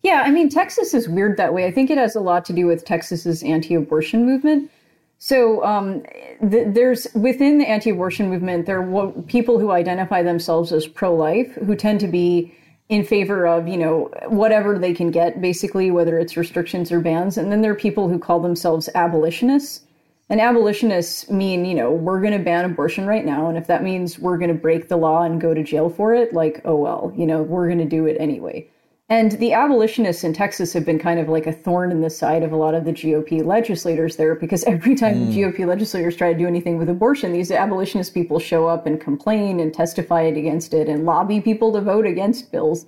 Yeah, 0.03 0.23
I 0.25 0.31
mean 0.31 0.49
Texas 0.49 0.93
is 0.93 1.09
weird 1.09 1.35
that 1.35 1.53
way. 1.53 1.65
I 1.65 1.71
think 1.71 1.89
it 1.89 1.97
has 1.97 2.15
a 2.15 2.21
lot 2.21 2.45
to 2.45 2.53
do 2.53 2.65
with 2.65 2.85
Texas's 2.85 3.43
anti-abortion 3.43 4.25
movement. 4.25 4.71
So 5.19 5.63
um, 5.65 6.03
th- 6.49 6.73
there's 6.73 7.05
within 7.13 7.57
the 7.57 7.67
anti-abortion 7.67 8.29
movement, 8.29 8.65
there 8.65 8.81
are 8.81 9.11
people 9.23 9.59
who 9.59 9.71
identify 9.71 10.23
themselves 10.23 10.71
as 10.71 10.87
pro-life 10.87 11.53
who 11.55 11.75
tend 11.75 11.99
to 11.99 12.07
be 12.07 12.55
in 12.87 13.03
favor 13.03 13.45
of 13.45 13.67
you 13.67 13.77
know 13.77 14.09
whatever 14.29 14.79
they 14.79 14.93
can 14.93 15.11
get 15.11 15.41
basically 15.41 15.91
whether 15.91 16.17
it's 16.17 16.37
restrictions 16.37 16.89
or 16.91 17.01
bans. 17.01 17.37
And 17.37 17.51
then 17.51 17.61
there 17.61 17.73
are 17.73 17.75
people 17.75 18.07
who 18.07 18.17
call 18.17 18.39
themselves 18.39 18.89
abolitionists. 18.95 19.85
And 20.29 20.39
abolitionists 20.39 21.29
mean 21.29 21.65
you 21.65 21.75
know 21.75 21.91
we're 21.91 22.21
going 22.21 22.37
to 22.37 22.43
ban 22.43 22.63
abortion 22.63 23.05
right 23.05 23.25
now. 23.25 23.49
And 23.49 23.57
if 23.57 23.67
that 23.67 23.83
means 23.83 24.17
we're 24.19 24.37
going 24.37 24.53
to 24.53 24.61
break 24.61 24.87
the 24.87 24.97
law 24.97 25.23
and 25.23 25.41
go 25.41 25.53
to 25.53 25.63
jail 25.63 25.89
for 25.89 26.13
it 26.13 26.33
like 26.33 26.61
oh 26.63 26.77
well 26.77 27.11
you 27.15 27.25
know 27.25 27.43
we're 27.43 27.67
going 27.67 27.79
to 27.79 27.85
do 27.85 28.05
it 28.05 28.15
anyway 28.21 28.69
and 29.09 29.31
the 29.33 29.53
abolitionists 29.53 30.23
in 30.23 30.33
Texas 30.33 30.71
have 30.73 30.85
been 30.85 30.99
kind 30.99 31.19
of 31.19 31.27
like 31.27 31.47
a 31.47 31.51
thorn 31.51 31.91
in 31.91 32.01
the 32.01 32.09
side 32.11 32.43
of 32.43 32.51
a 32.51 32.55
lot 32.55 32.75
of 32.75 32.85
the 32.85 32.93
GOP 32.93 33.43
legislators 33.43 34.15
there 34.17 34.35
because 34.35 34.63
every 34.65 34.95
time 34.95 35.15
mm. 35.15 35.27
the 35.27 35.41
GOP 35.41 35.67
legislators 35.67 36.15
try 36.15 36.31
to 36.31 36.37
do 36.37 36.45
anything 36.45 36.77
with 36.77 36.89
abortion, 36.89 37.33
these 37.33 37.51
abolitionist 37.51 38.13
people 38.13 38.39
show 38.39 38.67
up 38.67 38.85
and 38.85 39.01
complain 39.01 39.59
and 39.59 39.73
testify 39.73 40.21
against 40.21 40.73
it 40.73 40.87
and 40.87 41.05
lobby 41.05 41.41
people 41.41 41.73
to 41.73 41.81
vote 41.81 42.05
against 42.05 42.51
bills 42.51 42.85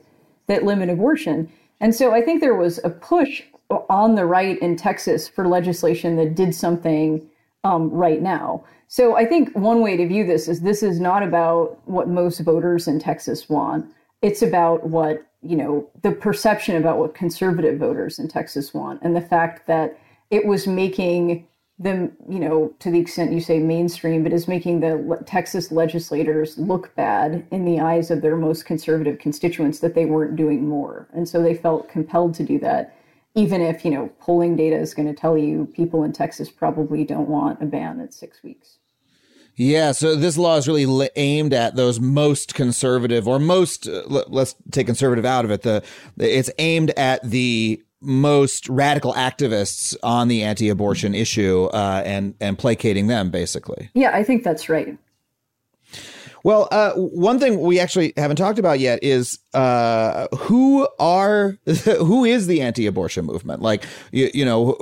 that 0.47 0.63
limit 0.63 0.89
abortion. 0.89 1.51
And 1.80 1.95
so 1.95 2.13
I 2.13 2.22
think 2.22 2.39
there 2.39 2.55
was 2.55 2.80
a 2.84 2.91
push 2.91 3.41
on 3.89 4.15
the 4.15 4.26
right 4.26 4.59
in 4.61 4.76
Texas 4.76 5.28
for 5.28 5.47
legislation 5.47 6.17
that 6.17 6.36
did 6.36 6.53
something 6.53 7.28
um, 7.63 7.89
right 7.89 8.22
now. 8.22 8.63
So 8.88 9.15
I 9.15 9.26
think 9.26 9.55
one 9.55 9.82
way 9.82 9.97
to 9.97 10.07
view 10.07 10.26
this 10.26 10.47
is 10.47 10.61
this 10.61 10.84
is 10.84 10.99
not 10.99 11.24
about 11.24 11.80
what 11.86 12.09
most 12.09 12.39
voters 12.41 12.88
in 12.88 12.99
Texas 12.99 13.49
want. 13.49 13.86
It's 14.22 14.41
about 14.41 14.88
what 14.88 15.26
you 15.43 15.55
know, 15.55 15.89
the 16.03 16.11
perception 16.11 16.76
about 16.76 16.97
what 16.97 17.15
conservative 17.15 17.80
voters 17.80 18.19
in 18.19 18.28
Texas 18.28 18.74
want 18.74 19.01
and 19.01 19.15
the 19.15 19.22
fact 19.22 19.67
that 19.67 19.99
it 20.30 20.45
was 20.45 20.67
making 20.67 21.47
them, 21.80 22.11
you 22.30 22.39
know, 22.39 22.72
to 22.78 22.91
the 22.91 22.99
extent 22.99 23.32
you 23.32 23.41
say 23.41 23.57
mainstream, 23.57 24.22
but 24.22 24.34
is 24.34 24.47
making 24.47 24.82
the 24.82 25.24
Texas 25.26 25.72
legislators 25.72 26.57
look 26.59 26.95
bad 26.95 27.45
in 27.49 27.65
the 27.65 27.80
eyes 27.80 28.11
of 28.11 28.22
their 28.22 28.36
most 28.36 28.65
conservative 28.65 29.17
constituents 29.17 29.80
that 29.80 29.95
they 29.95 30.05
weren't 30.05 30.36
doing 30.36 30.67
more. 30.67 31.07
And 31.11 31.28
so 31.28 31.41
they 31.41 31.55
felt 31.55 31.89
compelled 31.89 32.36
to 32.36 32.43
do 32.43 32.59
that, 32.59 32.95
even 33.34 33.61
if, 33.61 33.84
you 33.84 33.89
know, 33.89 34.11
polling 34.19 34.55
data 34.55 34.76
is 34.76 34.93
going 34.93 35.07
to 35.07 35.19
tell 35.19 35.36
you 35.36 35.67
people 35.74 36.03
in 36.03 36.11
Texas 36.11 36.51
probably 36.51 37.03
don't 37.03 37.30
want 37.30 37.63
a 37.63 37.65
ban 37.65 37.99
at 37.99 38.13
six 38.13 38.43
weeks. 38.43 38.78
Yeah, 39.62 39.91
so 39.91 40.16
this 40.16 40.39
law 40.39 40.57
is 40.57 40.68
really 40.68 41.09
aimed 41.16 41.53
at 41.53 41.76
those 41.76 41.99
most 41.99 42.55
conservative 42.55 43.28
or 43.28 43.38
most 43.38 43.88
uh, 43.88 44.01
let's 44.07 44.55
take 44.72 44.88
conservative 44.88 45.24
out 45.24 45.45
of 45.45 45.51
it. 45.51 45.62
The 45.62 45.84
it's 46.18 46.49
aimed 46.57 46.89
at 46.97 47.22
the 47.22 47.80
most 48.01 48.68
radical 48.70 49.14
activists 49.14 49.95
on 50.01 50.30
the 50.30 50.41
anti-abortion 50.41 51.14
issue 51.14 51.66
uh, 51.66 52.01
and 52.03 52.34
and 52.41 52.57
placating 52.57 53.05
them 53.05 53.30
basically. 53.30 53.91
Yeah, 53.93 54.09
I 54.16 54.24
think 54.24 54.43
that's 54.43 54.68
right. 54.68 54.97
Well, 56.44 56.68
uh, 56.72 56.94
one 56.94 57.39
thing 57.39 57.60
we 57.62 57.80
actually 57.80 58.14
haven't 58.18 58.38
talked 58.38 58.58
about 58.58 58.80
yet 58.80 59.00
is 59.04 59.39
uh, 59.54 60.28
who 60.36 60.88
are 61.00 61.58
who 61.66 62.26
is 62.26 62.48
the 62.48 62.62
anti-abortion 62.62 63.26
movement? 63.26 63.62
Like, 63.62 63.86
you, 64.12 64.30
you, 64.34 64.46
know, 64.46 64.74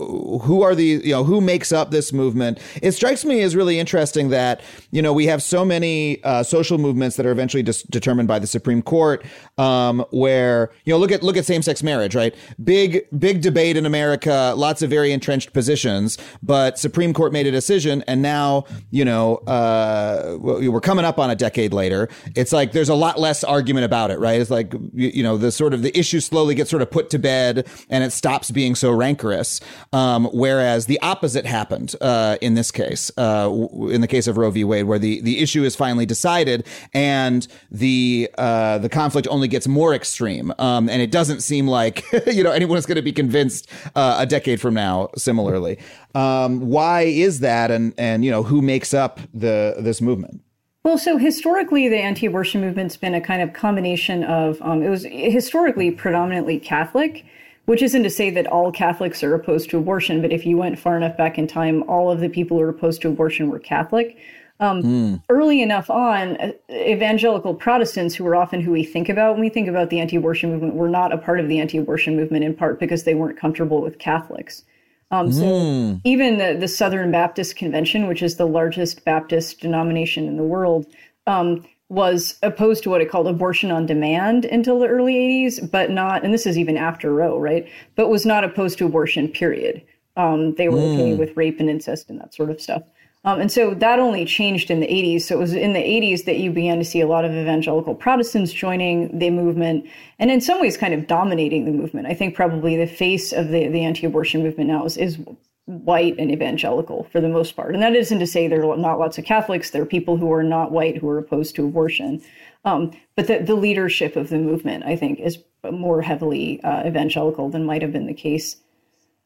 who 0.43 0.61
are 0.61 0.73
the 0.75 1.01
you 1.03 1.11
know 1.11 1.23
who 1.23 1.41
makes 1.41 1.71
up 1.71 1.91
this 1.91 2.13
movement? 2.13 2.59
It 2.81 2.93
strikes 2.93 3.25
me 3.25 3.41
as 3.41 3.55
really 3.55 3.79
interesting 3.79 4.29
that 4.29 4.61
you 4.91 5.01
know 5.01 5.11
we 5.11 5.25
have 5.25 5.43
so 5.43 5.65
many 5.65 6.23
uh, 6.23 6.43
social 6.43 6.77
movements 6.77 7.17
that 7.17 7.25
are 7.25 7.31
eventually 7.31 7.63
dis- 7.63 7.83
determined 7.83 8.27
by 8.27 8.39
the 8.39 8.47
Supreme 8.47 8.81
Court, 8.81 9.25
um, 9.57 10.05
where 10.11 10.71
you 10.85 10.93
know 10.93 10.97
look 10.97 11.11
at 11.11 11.23
look 11.23 11.35
at 11.35 11.45
same-sex 11.45 11.83
marriage, 11.83 12.15
right? 12.15 12.33
Big 12.63 13.05
big 13.17 13.41
debate 13.41 13.75
in 13.75 13.85
America, 13.85 14.53
lots 14.55 14.81
of 14.81 14.89
very 14.89 15.11
entrenched 15.11 15.51
positions, 15.51 16.17
but 16.41 16.79
Supreme 16.79 17.13
Court 17.13 17.33
made 17.33 17.47
a 17.47 17.51
decision, 17.51 18.03
and 18.07 18.21
now 18.21 18.63
you 18.91 19.03
know 19.03 19.37
uh, 19.47 20.37
we're 20.39 20.79
coming 20.79 21.03
up 21.03 21.19
on 21.19 21.29
a 21.29 21.35
decade 21.35 21.48
later. 21.57 22.09
It's 22.35 22.53
like 22.53 22.71
there's 22.71 22.89
a 22.89 22.95
lot 22.95 23.19
less 23.19 23.43
argument 23.43 23.85
about 23.85 24.11
it, 24.11 24.19
right? 24.19 24.39
It's 24.39 24.49
like 24.49 24.73
you, 24.73 25.11
you, 25.13 25.23
know 25.23 25.37
the 25.37 25.51
sort 25.51 25.73
of 25.73 25.81
the 25.81 25.97
issue 25.97 26.19
slowly 26.19 26.55
gets 26.55 26.69
sort 26.69 26.81
of 26.81 26.91
put 26.91 27.09
to 27.11 27.19
bed 27.19 27.67
and 27.89 28.03
it 28.03 28.11
stops 28.11 28.51
being 28.51 28.75
so 28.75 28.91
rancorous. 28.91 29.59
Um, 29.93 30.25
whereas 30.33 30.85
the 30.85 30.99
opposite 31.01 31.45
happened 31.45 31.95
uh, 32.01 32.37
in 32.41 32.53
this 32.53 32.71
case, 32.71 33.11
uh, 33.17 33.49
in 33.89 34.01
the 34.01 34.07
case 34.07 34.27
of 34.27 34.37
Roe 34.37 34.51
v. 34.51 34.63
Wade, 34.63 34.85
where 34.85 34.99
the 34.99 35.21
the 35.21 35.39
issue 35.39 35.63
is 35.63 35.75
finally 35.75 36.05
decided 36.05 36.65
and 36.93 37.47
the 37.71 38.29
uh, 38.37 38.77
the 38.77 38.89
conflict 38.89 39.27
only 39.29 39.47
gets 39.47 39.67
more 39.67 39.93
extreme, 39.93 40.53
um, 40.59 40.89
and 40.89 41.01
it 41.01 41.11
doesn't 41.11 41.41
seem 41.41 41.67
like 41.67 42.03
you 42.27 42.43
know 42.43 42.51
anyone's 42.51 42.85
going 42.85 42.95
to 42.95 43.01
be 43.01 43.13
convinced 43.13 43.69
uh, 43.95 44.17
a 44.19 44.25
decade 44.25 44.61
from 44.61 44.73
now. 44.73 45.09
Similarly, 45.15 45.79
um, 46.15 46.61
why 46.61 47.01
is 47.01 47.39
that, 47.41 47.71
and 47.71 47.93
and 47.97 48.25
you 48.25 48.31
know 48.31 48.43
who 48.43 48.61
makes 48.61 48.93
up 48.93 49.19
the 49.33 49.75
this 49.79 50.01
movement? 50.01 50.41
Well, 50.89 50.97
so 50.97 51.17
historically, 51.17 51.87
the 51.87 51.99
anti-abortion 51.99 52.61
movement's 52.61 52.97
been 52.97 53.13
a 53.13 53.21
kind 53.21 53.43
of 53.43 53.53
combination 53.53 54.23
of 54.23 54.59
um, 54.63 54.81
it 54.81 54.89
was 54.89 55.05
historically 55.05 55.91
predominantly 55.91 56.57
Catholic, 56.59 57.27
which 57.65 57.83
isn't 57.83 58.01
to 58.01 58.09
say 58.09 58.31
that 58.31 58.47
all 58.47 58.71
Catholics 58.71 59.23
are 59.23 59.35
opposed 59.35 59.69
to 59.69 59.77
abortion, 59.77 60.19
but 60.19 60.33
if 60.33 60.47
you 60.47 60.57
went 60.57 60.79
far 60.79 60.97
enough 60.97 61.15
back 61.15 61.37
in 61.37 61.45
time, 61.45 61.83
all 61.83 62.09
of 62.09 62.21
the 62.21 62.27
people 62.27 62.57
who 62.57 62.63
were 62.63 62.69
opposed 62.69 63.03
to 63.03 63.07
abortion 63.07 63.51
were 63.51 63.59
Catholic. 63.59 64.17
Um, 64.59 64.81
mm. 64.81 65.23
Early 65.29 65.61
enough 65.61 65.91
on, 65.91 66.37
uh, 66.37 66.53
evangelical 66.71 67.53
Protestants, 67.53 68.15
who 68.15 68.25
are 68.25 68.35
often 68.35 68.59
who 68.59 68.71
we 68.71 68.83
think 68.83 69.09
about 69.09 69.33
when 69.33 69.41
we 69.41 69.49
think 69.49 69.67
about 69.67 69.91
the 69.91 69.99
anti-abortion 69.99 70.49
movement, 70.49 70.73
were 70.73 70.89
not 70.89 71.13
a 71.13 71.19
part 71.19 71.39
of 71.39 71.47
the 71.47 71.59
anti-abortion 71.59 72.15
movement 72.15 72.43
in 72.43 72.55
part 72.55 72.79
because 72.79 73.03
they 73.03 73.13
weren't 73.13 73.37
comfortable 73.37 73.83
with 73.83 73.99
Catholics. 73.99 74.63
Um, 75.11 75.31
so 75.31 75.43
mm. 75.43 76.01
even 76.03 76.37
the, 76.37 76.55
the 76.59 76.67
Southern 76.67 77.11
Baptist 77.11 77.55
Convention, 77.55 78.07
which 78.07 78.21
is 78.21 78.35
the 78.35 78.45
largest 78.45 79.03
Baptist 79.05 79.59
denomination 79.59 80.27
in 80.27 80.37
the 80.37 80.43
world, 80.43 80.85
um, 81.25 81.65
was 81.89 82.37
opposed 82.43 82.83
to 82.83 82.89
what 82.91 83.01
it 83.01 83.09
called 83.09 83.27
abortion 83.27 83.71
on 83.71 83.87
demand 83.87 84.45
until 84.45 84.79
the 84.79 84.87
early 84.87 85.15
80s, 85.15 85.71
but 85.71 85.89
not, 85.89 86.23
and 86.23 86.31
this 86.31 86.45
is 86.45 86.57
even 86.57 86.77
after 86.77 87.11
Roe, 87.11 87.39
right? 87.39 87.67
But 87.95 88.09
was 88.09 88.25
not 88.25 88.43
opposed 88.43 88.77
to 88.77 88.85
abortion, 88.85 89.27
period. 89.27 89.81
Um, 90.15 90.53
they 90.55 90.69
were 90.69 90.77
mm. 90.77 90.93
okay 90.93 91.15
with 91.15 91.35
rape 91.35 91.59
and 91.59 91.69
incest 91.69 92.09
and 92.09 92.19
that 92.19 92.35
sort 92.35 92.51
of 92.51 92.61
stuff. 92.61 92.83
Um, 93.25 93.41
and 93.41 93.51
so 93.51 93.73
that 93.73 93.99
only 93.99 94.23
changed 94.23 94.71
in 94.71 94.79
the 94.79 94.87
80s. 94.87 95.23
So 95.23 95.35
it 95.35 95.39
was 95.39 95.53
in 95.53 95.73
the 95.73 95.79
80s 95.79 96.23
that 96.25 96.37
you 96.37 96.51
began 96.51 96.79
to 96.79 96.85
see 96.85 97.01
a 97.01 97.07
lot 97.07 97.25
of 97.25 97.31
evangelical 97.31 97.93
Protestants 97.93 98.53
joining 98.53 99.17
the 99.17 99.29
movement 99.29 99.85
and 100.19 100.31
in 100.31 100.39
some 100.39 100.61
ways 100.61 100.77
kind 100.77 100.93
of 100.93 101.05
dominating 101.05 101.65
the 101.65 101.71
movement. 101.71 102.07
I 102.07 102.13
think 102.13 102.33
probably 102.33 102.77
the 102.77 102.87
face 102.87 103.33
of 103.33 103.49
the, 103.49 103.67
the 103.67 103.83
anti 103.83 104.07
abortion 104.07 104.41
movement 104.41 104.69
now 104.69 104.85
is, 104.85 104.95
is 104.95 105.19
white 105.65 106.15
and 106.17 106.31
evangelical 106.31 107.03
for 107.11 107.19
the 107.19 107.27
most 107.27 107.55
part. 107.55 107.73
And 107.73 107.83
that 107.83 107.95
isn't 107.95 108.19
to 108.19 108.25
say 108.25 108.47
there 108.47 108.65
are 108.65 108.77
not 108.77 108.99
lots 108.99 109.17
of 109.17 109.25
Catholics, 109.25 109.71
there 109.71 109.81
are 109.81 109.87
people 109.87 110.17
who 110.17 110.31
are 110.31 110.43
not 110.43 110.71
white 110.71 110.97
who 110.97 111.09
are 111.09 111.19
opposed 111.19 111.55
to 111.55 111.65
abortion. 111.65 112.21
Um, 112.63 112.91
but 113.15 113.27
the, 113.27 113.39
the 113.39 113.55
leadership 113.55 114.15
of 114.15 114.29
the 114.29 114.37
movement, 114.37 114.85
I 114.85 114.95
think, 114.95 115.19
is 115.19 115.39
more 115.69 116.01
heavily 116.01 116.61
uh, 116.63 116.87
evangelical 116.87 117.49
than 117.49 117.65
might 117.65 117.81
have 117.81 117.91
been 117.91 118.07
the 118.07 118.13
case 118.13 118.57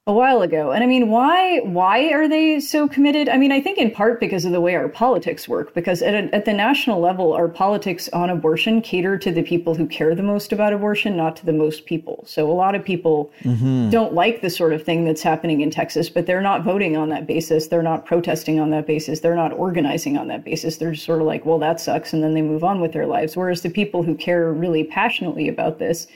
a 0.05 0.11
while 0.11 0.41
ago. 0.41 0.71
And 0.71 0.83
I 0.83 0.87
mean, 0.87 1.09
why 1.09 1.59
why 1.59 2.11
are 2.11 2.27
they 2.27 2.59
so 2.59 2.89
committed? 2.89 3.29
I 3.29 3.37
mean, 3.37 3.53
I 3.53 3.61
think 3.61 3.77
in 3.77 3.89
part 3.89 4.19
because 4.19 4.43
of 4.43 4.51
the 4.51 4.59
way 4.59 4.75
our 4.75 4.89
politics 4.89 5.47
work. 5.47 5.73
Because 5.73 6.01
at, 6.01 6.13
a, 6.13 6.35
at 6.35 6.43
the 6.43 6.51
national 6.51 6.99
level, 6.99 7.31
our 7.31 7.47
politics 7.47 8.09
on 8.09 8.29
abortion 8.29 8.81
cater 8.81 9.17
to 9.17 9.31
the 9.31 9.43
people 9.43 9.75
who 9.75 9.87
care 9.87 10.13
the 10.13 10.21
most 10.21 10.51
about 10.51 10.73
abortion, 10.73 11.15
not 11.15 11.37
to 11.37 11.45
the 11.45 11.53
most 11.53 11.85
people. 11.85 12.21
So 12.27 12.51
a 12.51 12.53
lot 12.53 12.75
of 12.75 12.83
people 12.83 13.31
mm-hmm. 13.43 13.91
don't 13.91 14.13
like 14.13 14.41
the 14.41 14.49
sort 14.49 14.73
of 14.73 14.83
thing 14.83 15.05
that's 15.05 15.23
happening 15.23 15.61
in 15.61 15.71
Texas, 15.71 16.09
but 16.09 16.25
they're 16.25 16.41
not 16.41 16.65
voting 16.65 16.97
on 16.97 17.07
that 17.07 17.25
basis. 17.25 17.67
They're 17.67 17.81
not 17.81 18.05
protesting 18.05 18.59
on 18.59 18.71
that 18.71 18.85
basis. 18.85 19.21
They're 19.21 19.35
not 19.37 19.53
organizing 19.53 20.17
on 20.17 20.27
that 20.27 20.43
basis. 20.43 20.77
They're 20.77 20.91
just 20.91 21.05
sort 21.05 21.21
of 21.21 21.27
like, 21.27 21.45
well, 21.45 21.59
that 21.59 21.79
sucks, 21.79 22.11
and 22.11 22.21
then 22.21 22.33
they 22.33 22.41
move 22.41 22.65
on 22.65 22.81
with 22.81 22.91
their 22.91 23.07
lives. 23.07 23.37
Whereas 23.37 23.61
the 23.61 23.69
people 23.69 24.03
who 24.03 24.15
care 24.15 24.51
really 24.51 24.83
passionately 24.83 25.47
about 25.47 25.79
this, 25.79 26.07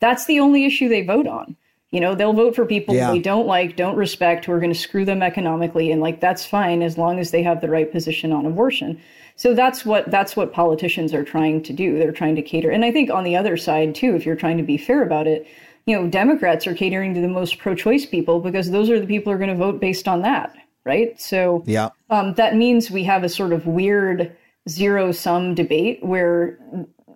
that's 0.00 0.24
the 0.24 0.40
only 0.40 0.64
issue 0.64 0.88
they 0.88 1.02
vote 1.02 1.26
on. 1.26 1.56
You 1.94 2.00
know, 2.00 2.16
they'll 2.16 2.32
vote 2.32 2.56
for 2.56 2.66
people 2.66 2.92
yeah. 2.92 3.12
they 3.12 3.20
don't 3.20 3.46
like, 3.46 3.76
don't 3.76 3.94
respect, 3.96 4.44
who 4.46 4.52
are 4.52 4.58
going 4.58 4.72
to 4.72 4.78
screw 4.78 5.04
them 5.04 5.22
economically, 5.22 5.92
and 5.92 6.00
like 6.00 6.20
that's 6.20 6.44
fine 6.44 6.82
as 6.82 6.98
long 6.98 7.20
as 7.20 7.30
they 7.30 7.40
have 7.44 7.60
the 7.60 7.68
right 7.68 7.90
position 7.90 8.32
on 8.32 8.46
abortion. 8.46 9.00
So 9.36 9.54
that's 9.54 9.86
what 9.86 10.10
that's 10.10 10.34
what 10.34 10.52
politicians 10.52 11.14
are 11.14 11.22
trying 11.22 11.62
to 11.62 11.72
do. 11.72 11.96
They're 11.96 12.10
trying 12.10 12.34
to 12.34 12.42
cater. 12.42 12.68
And 12.68 12.84
I 12.84 12.90
think 12.90 13.10
on 13.10 13.22
the 13.22 13.36
other 13.36 13.56
side 13.56 13.94
too, 13.94 14.16
if 14.16 14.26
you're 14.26 14.34
trying 14.34 14.56
to 14.56 14.64
be 14.64 14.76
fair 14.76 15.04
about 15.04 15.28
it, 15.28 15.46
you 15.86 15.94
know, 15.94 16.08
Democrats 16.08 16.66
are 16.66 16.74
catering 16.74 17.14
to 17.14 17.20
the 17.20 17.28
most 17.28 17.58
pro-choice 17.58 18.06
people 18.06 18.40
because 18.40 18.72
those 18.72 18.90
are 18.90 18.98
the 18.98 19.06
people 19.06 19.30
who 19.30 19.36
are 19.36 19.38
going 19.38 19.50
to 19.50 19.56
vote 19.56 19.80
based 19.80 20.08
on 20.08 20.22
that, 20.22 20.52
right? 20.84 21.20
So 21.20 21.62
yeah, 21.64 21.90
um, 22.10 22.34
that 22.34 22.56
means 22.56 22.90
we 22.90 23.04
have 23.04 23.22
a 23.22 23.28
sort 23.28 23.52
of 23.52 23.68
weird 23.68 24.36
zero-sum 24.68 25.54
debate 25.54 26.02
where 26.02 26.58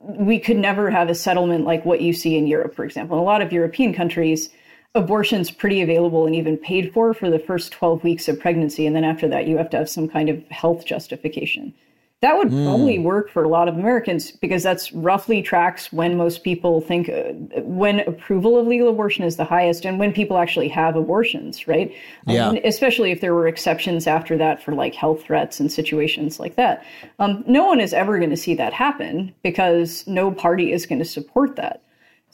we 0.02 0.38
could 0.38 0.56
never 0.56 0.88
have 0.88 1.08
a 1.08 1.16
settlement 1.16 1.64
like 1.64 1.84
what 1.84 2.00
you 2.00 2.12
see 2.12 2.36
in 2.36 2.46
Europe, 2.46 2.76
for 2.76 2.84
example. 2.84 3.16
In 3.16 3.22
a 3.22 3.26
lot 3.26 3.42
of 3.42 3.52
European 3.52 3.92
countries, 3.92 4.50
abortion's 4.98 5.50
pretty 5.50 5.80
available 5.80 6.26
and 6.26 6.34
even 6.34 6.56
paid 6.56 6.92
for 6.92 7.14
for 7.14 7.30
the 7.30 7.38
first 7.38 7.72
12 7.72 8.04
weeks 8.04 8.28
of 8.28 8.38
pregnancy. 8.40 8.86
And 8.86 8.94
then 8.94 9.04
after 9.04 9.28
that, 9.28 9.46
you 9.46 9.56
have 9.56 9.70
to 9.70 9.76
have 9.78 9.88
some 9.88 10.08
kind 10.08 10.28
of 10.28 10.42
health 10.48 10.84
justification. 10.84 11.72
That 12.20 12.36
would 12.36 12.48
Hmm. 12.48 12.64
probably 12.64 12.98
work 12.98 13.30
for 13.30 13.44
a 13.44 13.48
lot 13.48 13.68
of 13.68 13.76
Americans 13.78 14.32
because 14.32 14.64
that's 14.64 14.92
roughly 14.92 15.40
tracks 15.40 15.92
when 15.92 16.16
most 16.16 16.42
people 16.42 16.80
think 16.80 17.08
uh, 17.08 17.32
when 17.62 18.00
approval 18.00 18.58
of 18.58 18.66
legal 18.66 18.88
abortion 18.88 19.22
is 19.22 19.36
the 19.36 19.44
highest 19.44 19.84
and 19.86 20.00
when 20.00 20.12
people 20.12 20.36
actually 20.36 20.66
have 20.66 20.96
abortions, 20.96 21.68
right? 21.68 21.92
Um, 22.26 22.34
Yeah. 22.34 22.48
and 22.48 22.58
especially 22.64 23.12
if 23.12 23.20
there 23.20 23.34
were 23.36 23.46
exceptions 23.46 24.08
after 24.08 24.36
that 24.36 24.60
for 24.60 24.74
like 24.74 24.96
health 24.96 25.22
threats 25.22 25.60
and 25.60 25.70
situations 25.70 26.40
like 26.40 26.56
that. 26.56 26.82
Um, 27.20 27.44
no 27.46 27.64
one 27.66 27.78
is 27.78 27.92
ever 27.92 28.18
going 28.18 28.30
to 28.30 28.36
see 28.36 28.54
that 28.56 28.72
happen 28.72 29.32
because 29.44 30.04
no 30.08 30.32
party 30.32 30.72
is 30.72 30.86
going 30.86 30.98
to 30.98 31.04
support 31.04 31.54
that. 31.54 31.82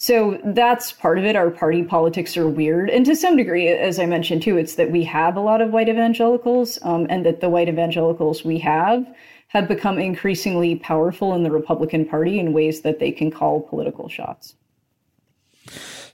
So 0.04 0.38
that's 0.44 0.92
part 0.92 1.18
of 1.18 1.24
it. 1.24 1.34
Our 1.34 1.50
party 1.50 1.82
politics 1.82 2.36
are 2.36 2.46
weird. 2.46 2.90
And 2.90 3.06
to 3.06 3.16
some 3.16 3.38
degree, 3.38 3.68
as 3.68 3.98
I 3.98 4.04
mentioned 4.04 4.42
too, 4.42 4.58
it's 4.58 4.74
that 4.74 4.90
we 4.90 5.02
have 5.04 5.34
a 5.34 5.40
lot 5.40 5.62
of 5.62 5.70
white 5.70 5.88
evangelicals 5.88 6.78
um, 6.82 7.06
and 7.08 7.24
that 7.24 7.40
the 7.40 7.48
white 7.48 7.70
evangelicals 7.70 8.44
we 8.44 8.58
have 8.58 9.06
have 9.48 9.66
become 9.66 9.98
increasingly 9.98 10.76
powerful 10.76 11.32
in 11.32 11.42
the 11.42 11.50
Republican 11.50 12.04
Party 12.04 12.38
in 12.38 12.52
ways 12.52 12.82
that 12.82 12.98
they 12.98 13.12
can 13.12 13.30
call 13.30 13.62
political 13.62 14.10
shots. 14.10 14.56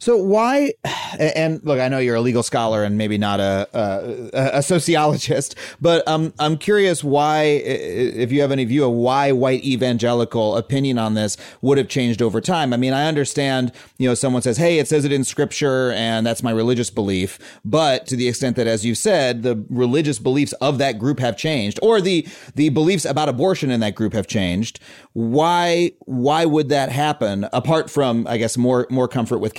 So 0.01 0.17
why? 0.17 0.73
And 1.19 1.63
look, 1.63 1.79
I 1.79 1.89
know 1.89 1.99
you're 1.99 2.15
a 2.15 2.23
legal 2.23 2.43
scholar 2.43 2.83
and 2.85 2.97
maybe 2.97 3.19
not 3.19 3.39
a 3.39 3.69
a, 3.75 4.59
a 4.59 4.63
sociologist, 4.63 5.55
but 5.79 6.07
um, 6.09 6.33
I'm 6.39 6.57
curious 6.57 7.05
why, 7.05 7.43
if 7.43 8.33
you 8.33 8.41
have 8.41 8.51
any 8.51 8.65
view 8.65 8.85
of 8.85 8.93
why 8.93 9.31
white 9.31 9.63
evangelical 9.63 10.57
opinion 10.57 10.99
on 10.99 11.15
this 11.15 11.37
would 11.61 11.77
have 11.77 11.89
changed 11.89 12.23
over 12.23 12.41
time. 12.41 12.73
I 12.73 12.79
mean, 12.79 12.95
I 12.95 13.09
understand, 13.09 13.73
you 13.99 14.09
know, 14.09 14.15
someone 14.15 14.41
says, 14.41 14.57
"Hey, 14.57 14.79
it 14.79 14.89
says 14.89 15.05
it 15.05 15.13
in 15.13 15.23
Scripture, 15.23 15.93
and 15.93 16.27
that's 16.27 16.43
my 16.43 16.51
religious 16.51 16.89
belief," 16.89 17.39
but 17.63 18.07
to 18.07 18.17
the 18.17 18.27
extent 18.27 18.57
that, 18.57 18.67
as 18.67 18.87
you 18.87 18.95
said, 18.95 19.43
the 19.43 19.63
religious 19.69 20.19
beliefs 20.19 20.55
of 20.55 20.79
that 20.79 20.99
group 20.99 21.19
have 21.19 21.37
changed, 21.37 21.79
or 21.83 22.01
the 22.01 22.27
the 22.55 22.71
beliefs 22.71 23.05
about 23.05 23.29
abortion 23.29 23.71
in 23.71 23.81
that 23.81 23.95
group 23.95 24.15
have 24.15 24.27
changed, 24.27 24.81
why 25.13 25.93
why 26.07 26.47
would 26.47 26.71
that 26.71 26.91
happen? 26.91 27.47
Apart 27.53 27.91
from, 27.91 28.27
I 28.27 28.39
guess, 28.39 28.57
more 28.57 28.87
more 28.89 29.07
comfort 29.09 29.41
with 29.41 29.53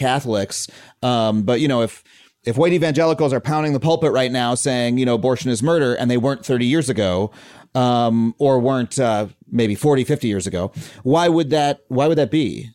Um, 1.04 1.44
but 1.44 1.60
you 1.60 1.68
know, 1.68 1.82
if 1.82 2.04
if 2.44 2.58
white 2.58 2.74
evangelicals 2.74 3.34
are 3.34 3.40
pounding 3.40 3.74
the 3.74 3.80
pulpit 3.80 4.12
right 4.12 4.32
now 4.32 4.56
saying, 4.56 4.98
you 4.98 5.06
know, 5.06 5.16
abortion 5.16 5.52
is 5.52 5.62
murder, 5.62 5.94
and 5.94 6.10
they 6.10 6.18
weren't 6.18 6.44
30 6.44 6.66
years 6.66 6.90
ago, 6.90 7.32
um, 7.76 8.34
or 8.40 8.60
weren't 8.60 9.00
uh, 9.00 9.28
maybe 9.50 9.76
40, 9.76 10.04
50 10.04 10.28
years 10.28 10.48
ago, 10.48 10.72
why 11.04 11.30
would 11.30 11.50
that 11.52 11.82
why 11.88 12.08
would 12.08 12.18
that 12.18 12.32
be? 12.32 12.70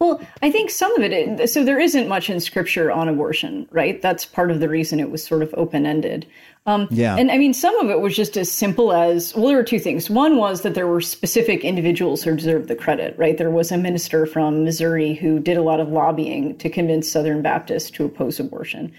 Well, 0.00 0.20
I 0.42 0.50
think 0.50 0.70
some 0.70 0.94
of 0.96 1.02
it, 1.02 1.40
is, 1.40 1.52
so 1.52 1.64
there 1.64 1.80
isn't 1.80 2.08
much 2.08 2.30
in 2.30 2.40
scripture 2.40 2.90
on 2.90 3.08
abortion, 3.08 3.66
right? 3.70 4.00
That's 4.00 4.24
part 4.24 4.50
of 4.50 4.60
the 4.60 4.68
reason 4.68 5.00
it 5.00 5.10
was 5.10 5.24
sort 5.24 5.42
of 5.42 5.54
open 5.56 5.86
ended. 5.86 6.26
Um, 6.66 6.88
Yeah. 6.90 7.16
And 7.16 7.30
I 7.30 7.38
mean, 7.38 7.52
some 7.52 7.78
of 7.80 7.90
it 7.90 8.00
was 8.00 8.16
just 8.16 8.36
as 8.36 8.50
simple 8.50 8.92
as 8.92 9.34
well, 9.34 9.48
there 9.48 9.56
were 9.56 9.64
two 9.64 9.78
things. 9.78 10.08
One 10.08 10.36
was 10.36 10.62
that 10.62 10.74
there 10.74 10.86
were 10.86 11.00
specific 11.00 11.64
individuals 11.64 12.22
who 12.22 12.34
deserved 12.34 12.68
the 12.68 12.76
credit, 12.76 13.14
right? 13.18 13.36
There 13.36 13.50
was 13.50 13.70
a 13.70 13.76
minister 13.76 14.26
from 14.26 14.64
Missouri 14.64 15.14
who 15.14 15.40
did 15.40 15.56
a 15.56 15.62
lot 15.62 15.80
of 15.80 15.88
lobbying 15.88 16.56
to 16.58 16.70
convince 16.70 17.10
Southern 17.10 17.42
Baptists 17.42 17.90
to 17.90 18.04
oppose 18.04 18.40
abortion. 18.40 18.92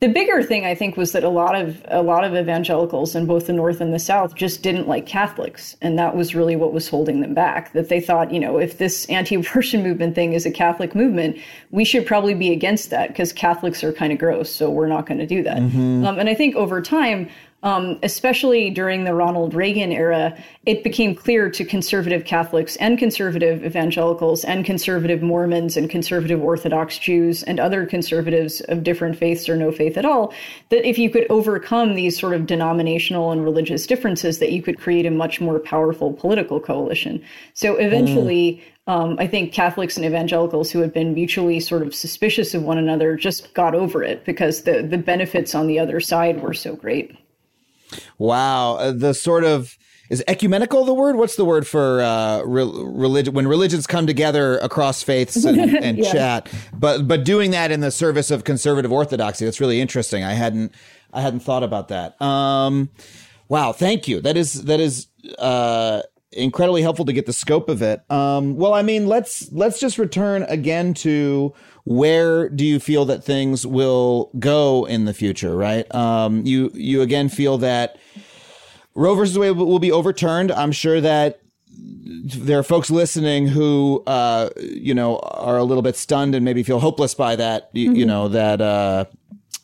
The 0.00 0.08
bigger 0.08 0.44
thing 0.44 0.64
I 0.64 0.76
think 0.76 0.96
was 0.96 1.10
that 1.10 1.24
a 1.24 1.28
lot 1.28 1.56
of 1.56 1.84
a 1.88 2.02
lot 2.02 2.22
of 2.22 2.36
evangelicals 2.36 3.16
in 3.16 3.26
both 3.26 3.48
the 3.48 3.52
North 3.52 3.80
and 3.80 3.92
the 3.92 3.98
South 3.98 4.36
just 4.36 4.62
didn't 4.62 4.86
like 4.86 5.06
Catholics, 5.06 5.76
and 5.82 5.98
that 5.98 6.14
was 6.14 6.36
really 6.36 6.54
what 6.54 6.72
was 6.72 6.88
holding 6.88 7.20
them 7.20 7.34
back. 7.34 7.72
That 7.72 7.88
they 7.88 8.00
thought, 8.00 8.32
you 8.32 8.38
know, 8.38 8.58
if 8.58 8.78
this 8.78 9.06
anti-abortion 9.08 9.82
movement 9.82 10.14
thing 10.14 10.34
is 10.34 10.46
a 10.46 10.52
Catholic 10.52 10.94
movement, 10.94 11.36
we 11.72 11.84
should 11.84 12.06
probably 12.06 12.34
be 12.34 12.52
against 12.52 12.90
that 12.90 13.08
because 13.08 13.32
Catholics 13.32 13.82
are 13.82 13.92
kind 13.92 14.12
of 14.12 14.20
gross, 14.20 14.54
so 14.54 14.70
we're 14.70 14.86
not 14.86 15.04
going 15.04 15.18
to 15.18 15.26
do 15.26 15.42
that. 15.42 15.58
Um, 16.06 16.18
and 16.20 16.28
I 16.28 16.34
think 16.34 16.54
over 16.54 16.80
time, 16.80 17.28
um, 17.62 17.98
especially 18.04 18.70
during 18.70 19.04
the 19.04 19.14
Ronald 19.14 19.52
Reagan 19.52 19.90
era, 19.90 20.36
it 20.64 20.84
became 20.84 21.14
clear 21.14 21.50
to 21.50 21.64
conservative 21.64 22.24
Catholics 22.24 22.76
and 22.76 22.98
conservative 22.98 23.64
evangelicals 23.64 24.44
and 24.44 24.64
conservative 24.64 25.22
Mormons 25.22 25.76
and 25.76 25.90
conservative 25.90 26.40
Orthodox 26.40 26.98
Jews 26.98 27.42
and 27.42 27.58
other 27.58 27.84
conservatives 27.84 28.60
of 28.68 28.84
different 28.84 29.16
faiths 29.16 29.48
or 29.48 29.56
no 29.56 29.72
faith 29.72 29.96
at 29.96 30.04
all 30.04 30.32
that 30.68 30.88
if 30.88 30.98
you 30.98 31.10
could 31.10 31.26
overcome 31.30 31.94
these 31.94 32.18
sort 32.18 32.34
of 32.34 32.46
denominational 32.46 33.32
and 33.32 33.42
religious 33.42 33.86
differences, 33.86 34.38
that 34.38 34.52
you 34.52 34.62
could 34.62 34.78
create 34.78 35.06
a 35.06 35.10
much 35.10 35.40
more 35.40 35.58
powerful 35.58 36.12
political 36.12 36.60
coalition. 36.60 37.22
So 37.54 37.74
eventually, 37.76 38.62
um, 38.86 39.16
I 39.18 39.26
think 39.26 39.52
Catholics 39.52 39.96
and 39.96 40.06
evangelicals 40.06 40.70
who 40.70 40.80
had 40.80 40.94
been 40.94 41.12
mutually 41.12 41.58
sort 41.60 41.82
of 41.82 41.94
suspicious 41.94 42.54
of 42.54 42.62
one 42.62 42.78
another 42.78 43.16
just 43.16 43.52
got 43.52 43.74
over 43.74 44.02
it 44.02 44.24
because 44.24 44.62
the 44.62 44.82
the 44.82 44.96
benefits 44.96 45.54
on 45.54 45.66
the 45.66 45.78
other 45.78 46.00
side 46.00 46.40
were 46.40 46.54
so 46.54 46.76
great. 46.76 47.16
Wow, 48.18 48.74
uh, 48.76 48.92
the 48.92 49.14
sort 49.14 49.44
of 49.44 49.76
is 50.10 50.24
ecumenical 50.26 50.84
the 50.86 50.94
word? 50.94 51.16
What's 51.16 51.36
the 51.36 51.44
word 51.44 51.66
for 51.66 52.00
uh, 52.00 52.40
re- 52.42 52.64
religion 52.64 53.34
when 53.34 53.46
religions 53.46 53.86
come 53.86 54.06
together 54.06 54.56
across 54.58 55.02
faiths 55.02 55.44
and, 55.44 55.58
and 55.84 55.98
Yeah. 55.98 56.12
chat? 56.12 56.48
But 56.72 57.06
but 57.06 57.24
doing 57.24 57.50
that 57.50 57.70
in 57.70 57.80
the 57.80 57.90
service 57.90 58.30
of 58.30 58.44
conservative 58.44 58.90
orthodoxy, 58.92 59.44
that's 59.44 59.60
really 59.60 59.80
interesting. 59.80 60.24
I 60.24 60.32
hadn't 60.32 60.72
I 61.12 61.20
hadn't 61.20 61.40
thought 61.40 61.62
about 61.62 61.88
that. 61.88 62.20
Um, 62.22 62.88
wow, 63.48 63.72
thank 63.72 64.08
you. 64.08 64.20
That 64.20 64.36
is 64.36 64.64
that 64.64 64.80
is 64.80 65.08
uh, 65.38 66.02
incredibly 66.32 66.82
helpful 66.82 67.04
to 67.04 67.12
get 67.12 67.26
the 67.26 67.32
scope 67.32 67.68
of 67.68 67.82
it. 67.82 68.00
Um, 68.10 68.56
well, 68.56 68.72
I 68.74 68.82
mean, 68.82 69.06
let's 69.06 69.50
let's 69.52 69.78
just 69.78 69.98
return 69.98 70.42
again 70.44 70.94
to 70.94 71.52
where 71.88 72.50
do 72.50 72.66
you 72.66 72.78
feel 72.78 73.06
that 73.06 73.24
things 73.24 73.66
will 73.66 74.30
go 74.38 74.84
in 74.84 75.06
the 75.06 75.14
future? 75.14 75.56
Right? 75.56 75.92
Um, 75.94 76.44
you 76.44 76.70
you 76.74 77.02
again 77.02 77.28
feel 77.28 77.58
that. 77.58 77.96
Roe 78.94 79.14
versus 79.14 79.38
Wade 79.38 79.56
will 79.56 79.78
be 79.78 79.92
overturned. 79.92 80.50
I'm 80.50 80.72
sure 80.72 81.00
that 81.00 81.40
there 81.70 82.58
are 82.58 82.64
folks 82.64 82.90
listening 82.90 83.46
who, 83.46 84.02
uh, 84.08 84.50
you 84.58 84.92
know, 84.92 85.18
are 85.20 85.56
a 85.56 85.62
little 85.62 85.82
bit 85.82 85.94
stunned 85.94 86.34
and 86.34 86.44
maybe 86.44 86.64
feel 86.64 86.80
hopeless 86.80 87.14
by 87.14 87.36
that. 87.36 87.70
You, 87.72 87.92
you 87.92 88.04
know 88.04 88.26
that 88.28 88.60
uh, 88.60 89.04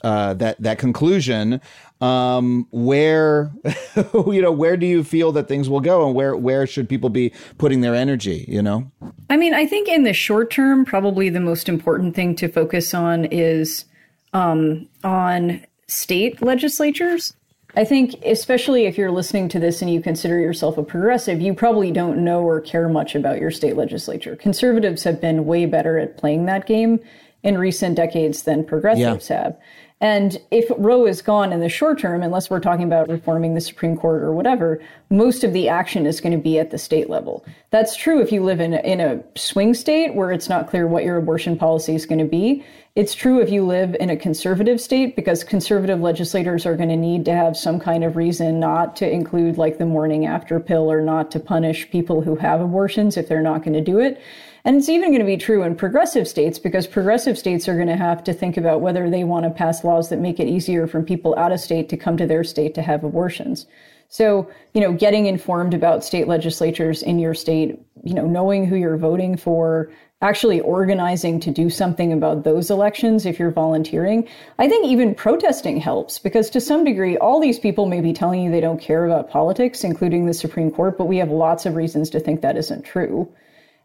uh, 0.03 0.35
that 0.35 0.63
that 0.63 0.79
conclusion. 0.79 1.61
Um, 2.05 2.67
where, 2.71 3.51
you 4.13 4.43
know, 4.43 4.53
where 4.53 4.77
do 4.77 4.85
you 4.85 5.03
feel 5.03 5.33
that 5.33 5.49
things 5.49 5.71
will 5.71 5.81
go, 5.81 6.05
and 6.07 6.15
where 6.15 6.37
where 6.37 6.67
should 6.67 6.87
people 6.87 7.09
be 7.09 7.33
putting 7.57 7.81
their 7.81 7.95
energy? 7.95 8.45
You 8.47 8.61
know. 8.61 8.91
I 9.31 9.39
mean, 9.39 9.55
I 9.55 9.67
think 9.67 9.89
in 9.89 10.03
the 10.03 10.13
short 10.13 10.51
term, 10.51 10.85
probably 10.85 11.31
the 11.31 11.41
most 11.41 11.67
important 11.67 12.15
thing 12.15 12.37
to 12.37 12.49
focus 12.49 12.93
on 12.93 13.25
is 13.27 13.87
um, 14.35 14.87
on 15.03 15.65
state 15.87 16.43
legislatures. 16.43 17.33
I 17.77 17.85
think, 17.85 18.15
especially 18.25 18.85
if 18.85 18.99
you're 18.99 19.11
listening 19.11 19.49
to 19.49 19.59
this 19.59 19.81
and 19.83 19.91
you 19.91 20.01
consider 20.01 20.39
yourself 20.39 20.77
a 20.79 20.83
progressive, 20.83 21.41
you 21.41 21.55
probably 21.55 21.91
don't 21.91 22.23
know 22.23 22.43
or 22.43 22.61
care 22.61 22.89
much 22.89 23.15
about 23.15 23.41
your 23.41 23.51
state 23.51 23.77
legislature. 23.77 24.37
Conservatives 24.37 25.03
have 25.05 25.21
been 25.21 25.47
way 25.47 25.67
better 25.67 25.99
at 25.99 26.17
playing 26.19 26.45
that 26.47 26.67
game 26.67 27.01
in 27.43 27.59
recent 27.59 27.97
decades 27.97 28.43
than 28.43 28.65
progressives 28.65 29.29
have. 29.29 29.57
And 30.05 30.39
if 30.51 30.71
Roe 30.77 31.07
is 31.07 31.23
gone 31.23 31.51
in 31.51 31.61
the 31.61 31.71
short 31.71 31.99
term, 31.99 32.23
unless 32.23 32.51
we're 32.51 32.61
talking 32.61 32.85
about 32.85 33.09
reforming 33.09 33.55
the 33.55 33.61
Supreme 33.63 33.97
Court 33.97 34.23
or 34.23 34.35
whatever, 34.35 34.83
most 35.09 35.45
of 35.45 35.55
the 35.55 35.67
action 35.71 36.05
is 36.05 36.21
going 36.21 36.37
to 36.37 36.43
be 36.43 36.59
at 36.59 36.71
the 36.71 36.77
state 36.77 37.09
level. 37.09 37.43
That's 37.71 37.97
true 37.97 38.21
if 38.21 38.31
you 38.31 38.45
live 38.45 38.61
in 38.61 38.75
a, 38.75 38.81
in 38.81 39.01
a 39.01 39.25
swing 39.35 39.73
state 39.73 40.15
where 40.15 40.31
it's 40.31 40.47
not 40.47 40.69
clear 40.69 40.87
what 40.87 41.05
your 41.05 41.17
abortion 41.17 41.57
policy 41.57 41.95
is 41.95 42.05
going 42.05 42.19
to 42.19 42.27
be. 42.27 42.63
It's 42.95 43.15
true 43.15 43.41
if 43.41 43.49
you 43.49 43.65
live 43.65 43.97
in 43.99 44.11
a 44.11 44.17
conservative 44.17 44.79
state 44.79 45.17
because 45.17 45.43
conservative 45.43 46.01
legislators 46.01 46.67
are 46.67 46.77
going 46.77 46.91
to 46.91 46.97
need 46.97 47.25
to 47.25 47.33
have 47.33 47.57
some 47.57 47.81
kind 47.81 48.05
of 48.05 48.15
reason 48.15 48.61
not 48.61 48.97
to 48.97 49.11
include 49.11 49.57
like 49.57 49.79
the 49.79 49.87
morning 49.87 50.27
after 50.27 50.61
pill 50.61 50.93
or 50.93 51.01
not 51.01 51.31
to 51.31 51.41
punish 51.41 51.91
people 51.91 52.21
who 52.21 52.37
have 52.37 52.61
abortions 52.61 53.17
if 53.17 53.27
they're 53.27 53.41
not 53.41 53.63
going 53.63 53.73
to 53.73 53.81
do 53.81 54.01
it. 54.01 54.21
And 54.67 54.77
it's 54.77 54.89
even 54.89 55.11
going 55.11 55.21
to 55.21 55.27
be 55.27 55.37
true 55.37 55.63
in 55.63 55.77
progressive 55.77 56.27
states 56.27 56.59
because 56.59 56.87
progressive 56.87 57.37
states 57.37 57.69
are 57.69 57.77
going 57.77 57.89
to 57.89 57.97
have 57.97 58.25
to 58.25 58.33
think 58.33 58.57
about 58.57 58.81
whether 58.81 59.11
they 59.11 59.23
want 59.23 59.45
to 59.45 59.51
pass 59.51 59.85
laws 59.85 60.09
that 60.09 60.21
make 60.21 60.41
it 60.41 60.49
easier 60.49 60.87
for 60.87 61.03
people 61.03 61.35
out 61.37 61.53
of 61.53 61.61
state 61.61 61.91
to 61.91 61.99
come 61.99 62.17
to 62.17 62.27
their 62.27 62.43
state 62.43 62.75
to 62.75 62.83
have 62.83 63.05
abortions. 63.05 63.67
So, 64.09 64.51
you 64.73 64.81
know, 64.81 64.93
getting 64.93 65.27
informed 65.27 65.75
about 65.75 66.05
state 66.05 66.29
legislatures 66.29 67.03
in 67.03 67.19
your 67.19 67.35
state, 67.35 67.79
you 68.05 68.15
know, 68.15 68.27
knowing 68.27 68.65
who 68.65 68.77
you're 68.77 68.97
voting 68.97 69.37
for, 69.37 69.91
actually 70.23 70.61
organizing 70.61 71.41
to 71.41 71.51
do 71.51 71.69
something 71.69 72.11
about 72.11 72.45
those 72.45 72.71
elections 72.71 73.27
if 73.27 73.39
you're 73.39 73.51
volunteering. 73.51 74.27
I 74.59 74.69
think 74.69 74.87
even 74.87 75.15
protesting 75.15 75.79
helps 75.79 76.19
because 76.19 76.49
to 76.51 76.61
some 76.61 76.85
degree, 76.85 77.19
all 77.19 77.39
these 77.39 77.59
people 77.59 77.85
may 77.85 78.01
be 78.01 78.15
telling 78.15 78.43
you 78.43 78.51
they 78.51 78.63
don't 78.63 78.81
care 78.81 79.05
about 79.05 79.29
politics, 79.29 79.85
including 79.85 80.25
the 80.25 80.33
Supreme 80.33 80.71
Court, 80.71 80.97
but 80.97 81.07
we 81.07 81.19
have 81.19 81.31
lots 81.31 81.67
of 81.67 81.75
reasons 81.75 82.09
to 82.11 82.21
think 82.21 82.41
that 82.41 82.57
isn't 82.57 82.85
true. 82.85 83.29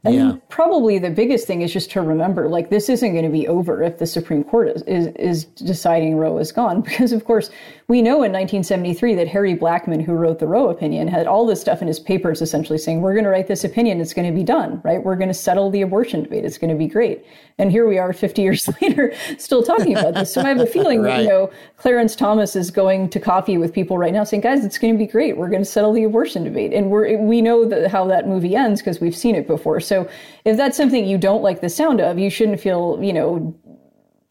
And 0.06 0.16
Yeah. 0.16 0.36
probably 0.48 0.98
the 0.98 1.10
biggest 1.10 1.46
thing 1.46 1.62
is 1.62 1.74
just 1.74 1.92
to 1.92 2.02
remember, 2.02 2.48
like, 2.48 2.70
this 2.70 2.88
isn't 2.88 3.12
going 3.12 3.26
to 3.26 3.30
be 3.30 3.48
over 3.48 3.84
if 3.84 3.98
the 3.98 4.06
Supreme 4.06 4.44
Court 4.46 4.70
is, 4.70 4.82
is, 4.84 5.08
is 5.18 5.44
deciding 5.46 6.16
Roe 6.16 6.38
is 6.38 6.52
gone. 6.52 6.82
Because, 6.90 7.12
of 7.12 7.26
course, 7.26 7.50
we 7.90 8.04
know 8.04 8.22
in 8.22 8.32
1973 8.32 9.16
that 9.16 9.28
Harry 9.28 9.56
Blackmun, 9.56 10.04
who 10.06 10.14
wrote 10.14 10.38
the 10.38 10.46
Roe 10.46 10.70
opinion, 10.70 11.08
had 11.08 11.26
all 11.26 11.48
this 11.48 11.60
stuff 11.60 11.82
in 11.82 11.88
his 11.88 12.00
papers 12.00 12.40
essentially 12.40 12.78
saying, 12.78 13.02
we're 13.02 13.14
going 13.14 13.24
to 13.24 13.32
write 13.32 13.48
this 13.48 13.64
opinion, 13.64 14.00
it's 14.00 14.14
going 14.14 14.28
to 14.28 14.34
be 14.34 14.44
done, 14.44 14.80
right? 14.84 15.04
We're 15.04 15.16
going 15.16 15.30
to 15.30 15.34
settle 15.34 15.72
the 15.72 15.82
abortion 15.82 16.22
debate, 16.22 16.46
it's 16.46 16.60
going 16.60 16.70
to 16.70 16.78
be 16.78 16.86
great. 16.86 17.26
And 17.58 17.72
here 17.72 17.88
we 17.88 17.98
are 17.98 18.14
50 18.14 18.42
years 18.44 18.70
later, 18.80 19.12
still 19.40 19.64
talking 19.64 19.98
about 19.98 20.14
this. 20.14 20.32
So 20.32 20.42
I 20.42 20.50
have 20.50 20.60
a 20.60 20.68
feeling 20.68 21.02
that, 21.02 21.24
you 21.24 21.30
know, 21.30 21.50
Clarence 21.78 22.16
Thomas 22.16 22.56
is 22.56 22.70
going 22.70 23.10
to 23.10 23.20
coffee 23.20 23.58
with 23.58 23.74
people 23.74 23.98
right 23.98 24.14
now 24.14 24.24
saying, 24.24 24.42
guys, 24.42 24.64
it's 24.64 24.78
going 24.78 24.94
to 24.94 24.98
be 24.98 25.08
great. 25.08 25.36
We're 25.36 25.50
going 25.50 25.64
to 25.64 25.70
settle 25.70 25.92
the 25.92 26.04
abortion 26.04 26.44
debate. 26.44 26.74
And 26.74 26.92
we're, 26.92 27.18
we 27.18 27.42
know 27.42 27.66
that 27.66 27.90
how 27.90 28.06
that 28.06 28.28
movie 28.28 28.56
ends 28.56 28.82
because 28.82 29.02
we've 29.02 29.18
seen 29.18 29.34
it 29.34 29.48
before. 29.48 29.80
So 29.80 30.08
if 30.46 30.58
that's 30.58 30.78
something 30.78 31.08
you 31.08 31.18
don't 31.18 31.42
like 31.42 31.62
the 31.62 31.70
sound 31.70 32.02
of, 32.02 32.20
you 32.20 32.30
shouldn't 32.30 32.60
feel, 32.60 33.00
you 33.02 33.14
know, 33.14 33.60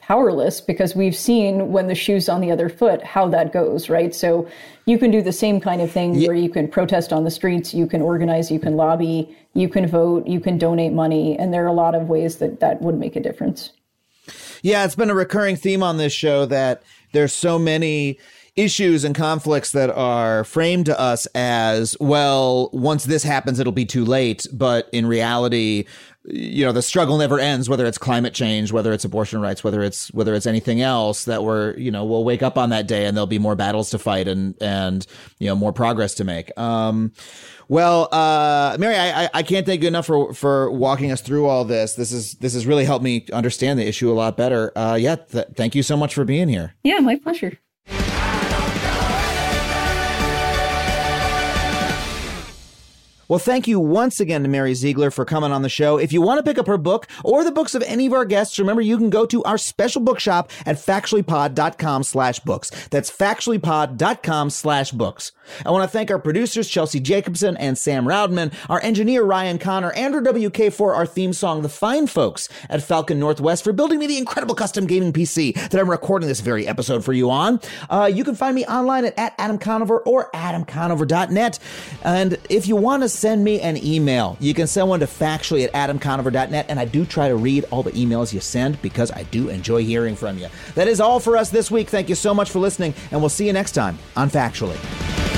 powerless 0.08 0.62
because 0.62 0.96
we've 0.96 1.14
seen 1.14 1.70
when 1.70 1.86
the 1.86 1.94
shoe's 1.94 2.30
on 2.30 2.40
the 2.40 2.50
other 2.50 2.70
foot 2.70 3.04
how 3.04 3.28
that 3.28 3.52
goes, 3.52 3.90
right? 3.90 4.14
So 4.14 4.48
you 4.86 4.98
can 4.98 5.10
do 5.10 5.20
the 5.20 5.32
same 5.32 5.60
kind 5.60 5.82
of 5.82 5.92
thing 5.92 6.24
where 6.26 6.34
you 6.34 6.48
can 6.48 6.66
protest 6.66 7.12
on 7.12 7.24
the 7.24 7.30
streets, 7.30 7.74
you 7.74 7.86
can 7.86 8.00
organize, 8.00 8.50
you 8.50 8.58
can 8.58 8.74
lobby, 8.74 9.36
you 9.52 9.68
can 9.68 9.86
vote, 9.86 10.26
you 10.26 10.40
can 10.40 10.56
donate 10.56 10.94
money. 10.94 11.38
And 11.38 11.52
there 11.52 11.62
are 11.62 11.68
a 11.68 11.74
lot 11.74 11.94
of 11.94 12.08
ways 12.08 12.38
that 12.38 12.58
that 12.60 12.80
would 12.80 12.98
make 12.98 13.16
a 13.16 13.20
difference. 13.20 13.72
Yeah, 14.62 14.86
it's 14.86 14.96
been 14.96 15.10
a 15.10 15.14
recurring 15.14 15.56
theme 15.56 15.82
on 15.82 15.98
this 15.98 16.14
show 16.14 16.46
that 16.46 16.82
there's 17.12 17.34
so 17.34 17.58
many 17.58 18.18
issues 18.56 19.04
and 19.04 19.14
conflicts 19.14 19.72
that 19.72 19.90
are 19.90 20.42
framed 20.42 20.86
to 20.86 20.98
us 20.98 21.26
as 21.34 21.96
well 22.00 22.70
once 22.72 23.04
this 23.04 23.22
happens 23.22 23.60
it'll 23.60 23.72
be 23.72 23.86
too 23.86 24.04
late 24.04 24.48
but 24.52 24.88
in 24.92 25.06
reality 25.06 25.84
you 26.30 26.64
know 26.64 26.72
the 26.72 26.82
struggle 26.82 27.16
never 27.18 27.38
ends 27.38 27.68
whether 27.68 27.86
it's 27.86 27.96
climate 27.98 28.34
change 28.34 28.70
whether 28.72 28.92
it's 28.92 29.04
abortion 29.04 29.40
rights 29.40 29.64
whether 29.64 29.82
it's 29.82 30.08
whether 30.12 30.34
it's 30.34 30.46
anything 30.46 30.82
else 30.82 31.24
that 31.24 31.42
we're 31.42 31.76
you 31.78 31.90
know 31.90 32.04
we'll 32.04 32.24
wake 32.24 32.42
up 32.42 32.58
on 32.58 32.70
that 32.70 32.86
day 32.86 33.06
and 33.06 33.16
there'll 33.16 33.26
be 33.26 33.38
more 33.38 33.54
battles 33.56 33.90
to 33.90 33.98
fight 33.98 34.28
and 34.28 34.54
and 34.60 35.06
you 35.38 35.46
know 35.46 35.54
more 35.54 35.72
progress 35.72 36.14
to 36.14 36.24
make 36.24 36.50
um 36.58 37.12
well, 37.70 38.08
uh, 38.12 38.78
Mary, 38.80 38.96
I, 38.96 39.28
I- 39.34 39.42
can't 39.42 39.66
thank 39.66 39.82
you 39.82 39.88
enough 39.88 40.06
for, 40.06 40.32
for 40.32 40.70
walking 40.70 41.12
us 41.12 41.20
through 41.20 41.44
all 41.48 41.66
this. 41.66 41.96
This 41.96 42.12
is 42.12 42.32
this 42.36 42.54
has 42.54 42.64
really 42.66 42.86
helped 42.86 43.04
me 43.04 43.26
understand 43.30 43.78
the 43.78 43.86
issue 43.86 44.10
a 44.10 44.14
lot 44.14 44.38
better. 44.38 44.72
Uh, 44.74 44.94
yeah, 44.98 45.16
th- 45.16 45.48
thank 45.54 45.74
you 45.74 45.82
so 45.82 45.94
much 45.94 46.14
for 46.14 46.24
being 46.24 46.48
here. 46.48 46.74
Yeah, 46.82 47.00
my 47.00 47.16
pleasure. 47.16 47.58
Well, 53.28 53.38
thank 53.38 53.68
you 53.68 53.78
once 53.78 54.20
again 54.20 54.42
to 54.42 54.48
Mary 54.48 54.72
Ziegler 54.72 55.10
for 55.10 55.26
coming 55.26 55.52
on 55.52 55.60
the 55.60 55.68
show. 55.68 55.98
If 55.98 56.14
you 56.14 56.22
want 56.22 56.38
to 56.38 56.42
pick 56.42 56.58
up 56.58 56.66
her 56.66 56.78
book 56.78 57.06
or 57.22 57.44
the 57.44 57.52
books 57.52 57.74
of 57.74 57.82
any 57.82 58.06
of 58.06 58.14
our 58.14 58.24
guests, 58.24 58.58
remember 58.58 58.80
you 58.80 58.96
can 58.96 59.10
go 59.10 59.26
to 59.26 59.44
our 59.44 59.58
special 59.58 60.00
bookshop 60.00 60.50
at 60.64 60.76
factuallypod.com 60.76 62.04
slash 62.04 62.40
books. 62.40 62.70
That's 62.88 63.10
factuallypod.com 63.10 64.50
slash 64.50 64.92
books. 64.92 65.32
I 65.64 65.70
want 65.70 65.84
to 65.84 65.88
thank 65.88 66.10
our 66.10 66.18
producers, 66.18 66.68
Chelsea 66.68 67.00
Jacobson 67.00 67.56
and 67.56 67.76
Sam 67.76 68.04
Roudman, 68.04 68.52
our 68.68 68.80
engineer, 68.82 69.22
Ryan 69.22 69.58
Connor, 69.58 69.92
Andrew 69.92 70.20
WK 70.20 70.72
for 70.72 70.94
our 70.94 71.06
theme 71.06 71.32
song, 71.32 71.62
The 71.62 71.68
Fine 71.68 72.06
Folks 72.06 72.48
at 72.68 72.82
Falcon 72.82 73.18
Northwest 73.18 73.64
for 73.64 73.72
building 73.72 73.98
me 73.98 74.06
the 74.06 74.18
incredible 74.18 74.54
custom 74.54 74.86
gaming 74.86 75.12
PC 75.12 75.54
that 75.70 75.80
I'm 75.80 75.90
recording 75.90 76.28
this 76.28 76.40
very 76.40 76.66
episode 76.66 77.04
for 77.04 77.12
you 77.12 77.30
on. 77.30 77.60
Uh, 77.90 78.10
you 78.12 78.24
can 78.24 78.34
find 78.34 78.54
me 78.54 78.64
online 78.66 79.04
at, 79.04 79.18
at 79.18 79.34
Adam 79.38 79.58
Conover 79.58 80.00
or 80.00 80.30
adamconover.net. 80.32 81.58
And 82.02 82.38
if 82.48 82.66
you 82.66 82.76
want 82.76 83.02
to 83.02 83.08
send 83.08 83.44
me 83.44 83.60
an 83.60 83.76
email, 83.84 84.36
you 84.40 84.54
can 84.54 84.66
send 84.66 84.88
one 84.88 85.00
to 85.00 85.06
factually 85.06 85.68
at 85.68 85.72
adamconover.net. 85.72 86.66
And 86.68 86.78
I 86.78 86.84
do 86.84 87.04
try 87.04 87.28
to 87.28 87.36
read 87.36 87.64
all 87.70 87.82
the 87.82 87.92
emails 87.92 88.32
you 88.32 88.40
send 88.40 88.80
because 88.82 89.10
I 89.12 89.24
do 89.24 89.48
enjoy 89.48 89.84
hearing 89.84 90.16
from 90.16 90.38
you. 90.38 90.48
That 90.74 90.88
is 90.88 91.00
all 91.00 91.20
for 91.20 91.36
us 91.36 91.50
this 91.50 91.70
week. 91.70 91.88
Thank 91.88 92.08
you 92.08 92.14
so 92.14 92.34
much 92.34 92.50
for 92.50 92.58
listening, 92.58 92.94
and 93.10 93.20
we'll 93.20 93.30
see 93.30 93.46
you 93.46 93.52
next 93.52 93.72
time 93.72 93.98
on 94.16 94.30
Factually. 94.30 95.37